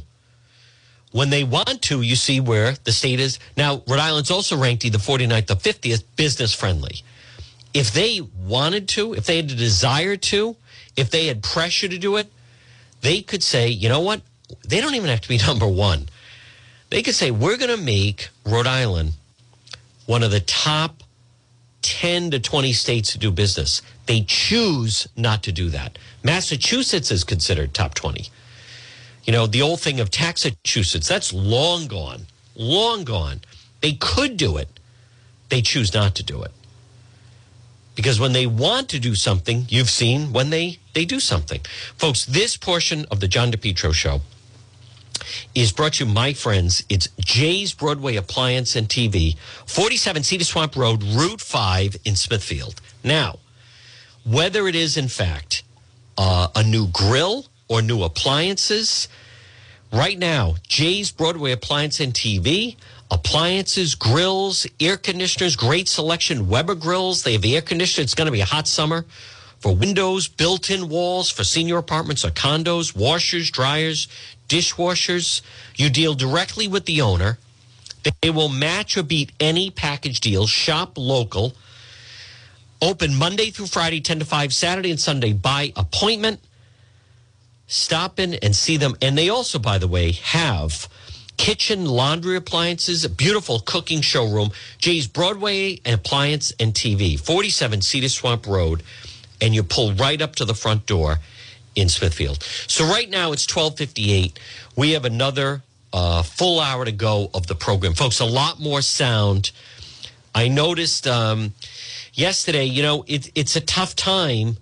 When 1.12 1.30
they 1.30 1.44
want 1.44 1.82
to, 1.84 2.02
you 2.02 2.16
see 2.16 2.42
where 2.42 2.76
the 2.84 2.92
state 2.92 3.20
is. 3.20 3.40
Now, 3.56 3.82
Rhode 3.88 4.00
Island's 4.00 4.32
also 4.32 4.58
ranked 4.58 4.84
either 4.84 4.98
49th 4.98 5.50
or 5.52 5.56
50th 5.56 6.04
business 6.18 6.54
friendly. 6.54 7.04
If 7.74 7.94
they 7.94 8.22
wanted 8.22 8.90
to, 8.90 9.14
if 9.14 9.26
they 9.26 9.38
had 9.38 9.50
a 9.52 9.56
desire 9.56 10.18
to, 10.18 10.58
if 10.98 11.10
they 11.12 11.28
had 11.28 11.42
pressure 11.42 11.88
to 11.88 11.98
do 11.98 12.18
it, 12.18 12.28
they 13.06 13.22
could 13.22 13.44
say, 13.44 13.70
you 13.70 13.88
know 13.88 14.02
what? 14.02 14.22
They 14.68 14.82
don't 14.82 14.96
even 14.96 15.10
have 15.10 15.22
to 15.22 15.30
be 15.30 15.38
number 15.48 15.68
one. 15.68 16.10
They 16.90 17.02
could 17.02 17.16
say, 17.16 17.32
we're 17.32 17.58
going 17.58 17.76
to 17.76 17.84
make 17.84 18.30
Rhode 18.46 18.68
Island 18.68 19.14
one 20.06 20.24
of 20.24 20.32
the 20.32 20.40
top 20.40 21.04
10 21.82 22.32
to 22.32 22.40
20 22.40 22.74
states 22.74 23.12
to 23.12 23.20
do 23.20 23.32
business. 23.32 23.82
They 24.08 24.22
choose 24.22 25.08
not 25.16 25.44
to 25.44 25.52
do 25.52 25.70
that. 25.70 25.98
Massachusetts 26.24 27.12
is 27.12 27.24
considered 27.24 27.74
top 27.74 27.94
20. 27.94 28.30
You 29.26 29.34
know, 29.34 29.48
the 29.48 29.62
old 29.62 29.82
thing 29.82 30.00
of 30.00 30.10
Taxachusetts, 30.10 31.08
that's 31.08 31.34
long 31.34 31.88
gone, 31.88 32.28
long 32.56 33.04
gone. 33.04 33.42
They 33.82 33.94
could 33.94 34.38
do 34.38 34.58
it. 34.58 34.70
They 35.50 35.62
choose 35.62 35.94
not 35.94 36.16
to 36.16 36.24
do 36.24 36.42
it. 36.44 36.52
Because 37.96 38.20
when 38.20 38.34
they 38.34 38.46
want 38.46 38.90
to 38.90 39.00
do 39.00 39.16
something, 39.16 39.66
you've 39.70 39.90
seen 39.90 40.34
when 40.34 40.50
they, 40.50 40.80
they 40.94 41.06
do 41.06 41.20
something. 41.20 41.62
Folks, 41.98 42.26
this 42.26 42.58
portion 42.58 43.06
of 43.10 43.20
the 43.22 43.28
John 43.28 43.52
DePetro 43.52 43.94
show 43.94 44.22
is 45.54 45.72
brought 45.72 45.94
to 45.94 46.06
you, 46.06 46.14
my 46.14 46.34
friends. 46.34 46.84
It's 46.90 47.08
Jay's 47.20 47.74
Broadway 47.74 48.16
Appliance 48.16 48.76
and 48.76 48.88
TV, 48.88 49.38
47 49.66 50.24
Cedar 50.24 50.44
Swamp 50.44 50.76
Road, 50.76 51.04
Route 51.04 51.42
5 51.42 51.98
in 52.06 52.16
Smithfield. 52.16 52.82
Now, 53.04 53.40
whether 54.26 54.68
it 54.68 54.76
is 54.76 54.98
in 54.98 55.08
fact 55.08 55.64
uh, 56.18 56.50
a 56.56 56.64
new 56.64 56.88
grill 56.88 57.46
or 57.68 57.82
new 57.82 58.04
appliances, 58.04 59.08
right 59.92 60.18
now, 60.18 60.56
Jay's 60.68 61.12
Broadway 61.12 61.52
Appliance 61.52 62.00
and 62.00 62.14
TV, 62.14 62.76
appliances, 63.12 63.96
grills, 63.96 64.68
air 64.80 64.98
conditioners, 64.98 65.56
great 65.56 65.88
selection, 65.88 66.48
Weber 66.48 66.76
grills. 66.76 67.24
They 67.24 67.34
have 67.34 67.42
the 67.42 67.56
air 67.56 67.62
conditioner. 67.62 68.04
It's 68.04 68.16
going 68.16 68.26
to 68.26 68.32
be 68.32 68.42
a 68.42 68.46
hot 68.46 68.68
summer 68.68 69.06
for 69.60 69.76
windows, 69.76 70.28
built 70.28 70.70
in 70.70 70.90
walls 70.90 71.30
for 71.30 71.44
senior 71.44 71.78
apartments 71.78 72.26
or 72.26 72.30
condos, 72.30 72.96
washers, 72.96 73.50
dryers, 73.50 74.08
dishwashers. 74.48 75.42
You 75.76 75.90
deal 75.90 76.14
directly 76.14 76.68
with 76.68 76.86
the 76.86 77.02
owner. 77.02 77.38
They 78.22 78.30
will 78.30 78.50
match 78.50 78.98
or 78.98 79.04
beat 79.04 79.32
any 79.40 79.72
package 79.72 80.20
deal. 80.20 80.46
Shop 80.46 80.98
local. 80.98 81.54
Open 82.82 83.16
Monday 83.16 83.50
through 83.50 83.68
Friday, 83.68 84.02
10 84.02 84.20
to 84.20 84.26
5, 84.26 84.54
Saturday 84.54 84.92
and 84.92 85.00
Sunday 85.00 85.34
by 85.34 85.74
appointment. 85.76 86.40
Stop 87.68 88.20
in 88.20 88.36
and 88.36 88.56
see 88.56 88.78
them. 88.78 88.96
And 89.02 89.18
they 89.18 89.30
also, 89.30 89.58
by 89.58 89.80
the 89.80 89.88
way, 89.88 90.12
have 90.12 90.88
kitchen 91.38 91.86
laundry 91.86 92.36
appliances, 92.36 93.06
a 93.06 93.10
beautiful 93.10 93.60
cooking 93.60 94.02
showroom, 94.02 94.52
Jay's 94.78 95.08
Broadway 95.08 95.80
Appliance 95.86 96.54
and 96.60 96.74
TV, 96.74 97.20
47 97.20 97.82
Cedar 97.82 98.10
Swamp 98.10 98.48
Road. 98.48 98.84
And 99.42 99.54
you 99.54 99.64
pull 99.64 99.94
right 99.94 100.22
up 100.22 100.36
to 100.38 100.46
the 100.46 100.54
front 100.54 100.86
door 100.86 101.18
in 101.76 101.90
Smithfield. 101.90 102.42
So 102.68 102.86
right 102.86 103.10
now 103.10 103.32
it's 103.34 103.46
1258. 103.46 104.40
We 104.76 104.92
have 104.92 105.06
another 105.06 105.62
uh, 105.94 106.24
full 106.24 106.60
hour 106.60 106.86
to 106.86 106.92
go 106.92 107.30
of 107.34 107.48
the 107.48 107.56
program. 107.56 107.94
Folks, 107.94 108.20
a 108.20 108.26
lot 108.26 108.60
more 108.60 108.82
sound. 108.82 109.52
I 110.34 110.48
noticed 110.48 111.08
um, 111.08 111.54
yesterday, 112.14 112.66
you 112.66 112.82
know, 112.82 113.06
it, 113.08 113.32
it's 113.36 113.56
a 113.56 113.62
tough 113.62 113.96
time 113.96 114.58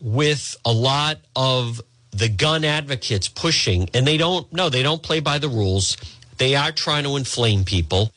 with 0.00 0.56
a 0.64 0.72
lot 0.72 1.18
of 1.34 1.80
the 2.12 2.28
gun 2.28 2.64
advocates 2.64 3.28
pushing, 3.28 3.90
and 3.92 4.06
they 4.06 4.16
don't, 4.16 4.50
no, 4.52 4.68
they 4.68 4.82
don't 4.82 5.02
play 5.02 5.20
by 5.20 5.38
the 5.38 5.48
rules. 5.48 5.96
They 6.38 6.54
are 6.54 6.72
trying 6.72 7.04
to 7.04 7.16
inflame 7.16 7.64
people. 7.64 8.12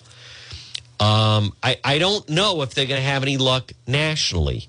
Um, 0.99 1.53
I, 1.63 1.78
I 1.84 1.97
don't 1.97 2.28
know 2.30 2.61
if 2.61 2.74
they're 2.74 2.86
going 2.86 3.01
to 3.01 3.07
have 3.07 3.24
any 3.24 3.38
luck 3.38 3.72
nationally. 3.88 4.67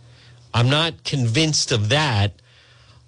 I'm 0.55 0.69
not 0.69 1.05
convinced 1.05 1.73
of 1.73 1.89
that 1.89 2.33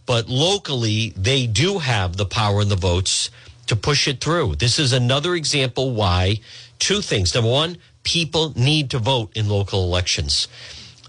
but 0.07 0.29
locally, 0.29 1.11
they 1.17 1.47
do 1.47 1.79
have 1.79 2.17
the 2.17 2.27
power 2.27 2.61
and 2.61 2.71
the 2.71 2.77
votes 2.77 3.31
to 3.67 3.77
push 3.77 4.09
it 4.09 4.21
through. 4.21 4.57
This 4.57 4.79
is 4.79 4.93
another 4.93 5.35
example 5.35 5.93
why 5.93 6.41
two 6.79 7.01
things. 7.01 7.35
Number 7.35 7.51
one, 7.51 7.79
people 8.03 8.53
need 8.59 8.91
to 8.91 8.99
vote 8.99 9.31
in 9.37 9.49
local 9.49 9.85
elections. 9.85 10.49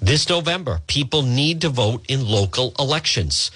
This 0.02 0.30
November, 0.30 0.82
people 0.88 1.24
need 1.24 1.62
to 1.62 1.70
vote 1.70 2.06
in 2.08 2.28
local 2.28 2.74
elections. 2.78 3.50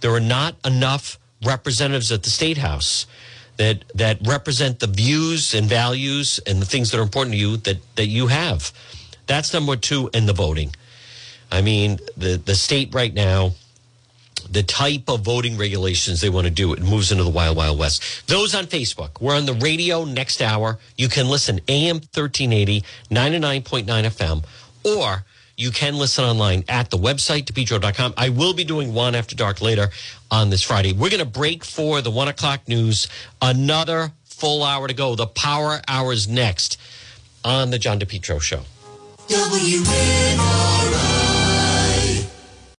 There 0.00 0.12
are 0.12 0.20
not 0.20 0.56
enough 0.64 1.18
representatives 1.44 2.12
at 2.12 2.22
the 2.22 2.30
state 2.30 2.58
house 2.58 3.06
that 3.62 3.84
that 3.94 4.18
represent 4.26 4.80
the 4.80 4.88
views 4.88 5.54
and 5.54 5.68
values 5.68 6.40
and 6.46 6.60
the 6.60 6.66
things 6.66 6.90
that 6.90 6.98
are 6.98 7.02
important 7.02 7.34
to 7.34 7.38
you 7.38 7.56
that 7.58 7.78
that 7.94 8.08
you 8.08 8.26
have. 8.26 8.72
That's 9.26 9.54
number 9.54 9.76
two 9.76 10.10
in 10.12 10.26
the 10.26 10.32
voting. 10.32 10.74
I 11.50 11.62
mean, 11.62 11.98
the 12.16 12.42
the 12.44 12.56
state 12.56 12.92
right 12.92 13.14
now 13.14 13.52
the 14.50 14.62
type 14.62 15.08
of 15.08 15.20
voting 15.20 15.56
regulations 15.56 16.20
they 16.20 16.28
want 16.28 16.46
to 16.46 16.50
do. 16.50 16.72
It 16.72 16.82
moves 16.82 17.10
into 17.12 17.24
the 17.24 17.30
wild, 17.30 17.56
wild 17.56 17.78
west. 17.78 18.26
Those 18.26 18.54
on 18.54 18.66
Facebook. 18.66 19.20
We're 19.20 19.36
on 19.36 19.46
the 19.46 19.54
radio 19.54 20.04
next 20.04 20.42
hour. 20.42 20.78
You 20.98 21.08
can 21.08 21.28
listen 21.28 21.60
AM 21.68 21.96
1380, 21.96 22.82
99.9 23.10 23.84
FM, 23.86 24.44
or 24.84 25.24
you 25.56 25.70
can 25.70 25.96
listen 25.96 26.24
online 26.24 26.64
at 26.68 26.90
the 26.90 26.96
website, 26.96 27.44
depetro.com. 27.44 28.14
I 28.16 28.30
will 28.30 28.54
be 28.54 28.64
doing 28.64 28.94
one 28.94 29.14
after 29.14 29.34
dark 29.36 29.60
later 29.60 29.90
on 30.30 30.50
this 30.50 30.62
Friday. 30.62 30.92
We're 30.92 31.10
going 31.10 31.20
to 31.20 31.26
break 31.26 31.64
for 31.64 32.00
the 32.00 32.10
one 32.10 32.28
o'clock 32.28 32.66
news. 32.68 33.08
Another 33.40 34.12
full 34.24 34.64
hour 34.64 34.88
to 34.88 34.94
go. 34.94 35.14
The 35.14 35.26
power 35.26 35.80
hours 35.86 36.28
next 36.28 36.80
on 37.44 37.70
the 37.70 37.78
John 37.78 38.00
DePetro 38.00 38.40
show. 38.40 38.62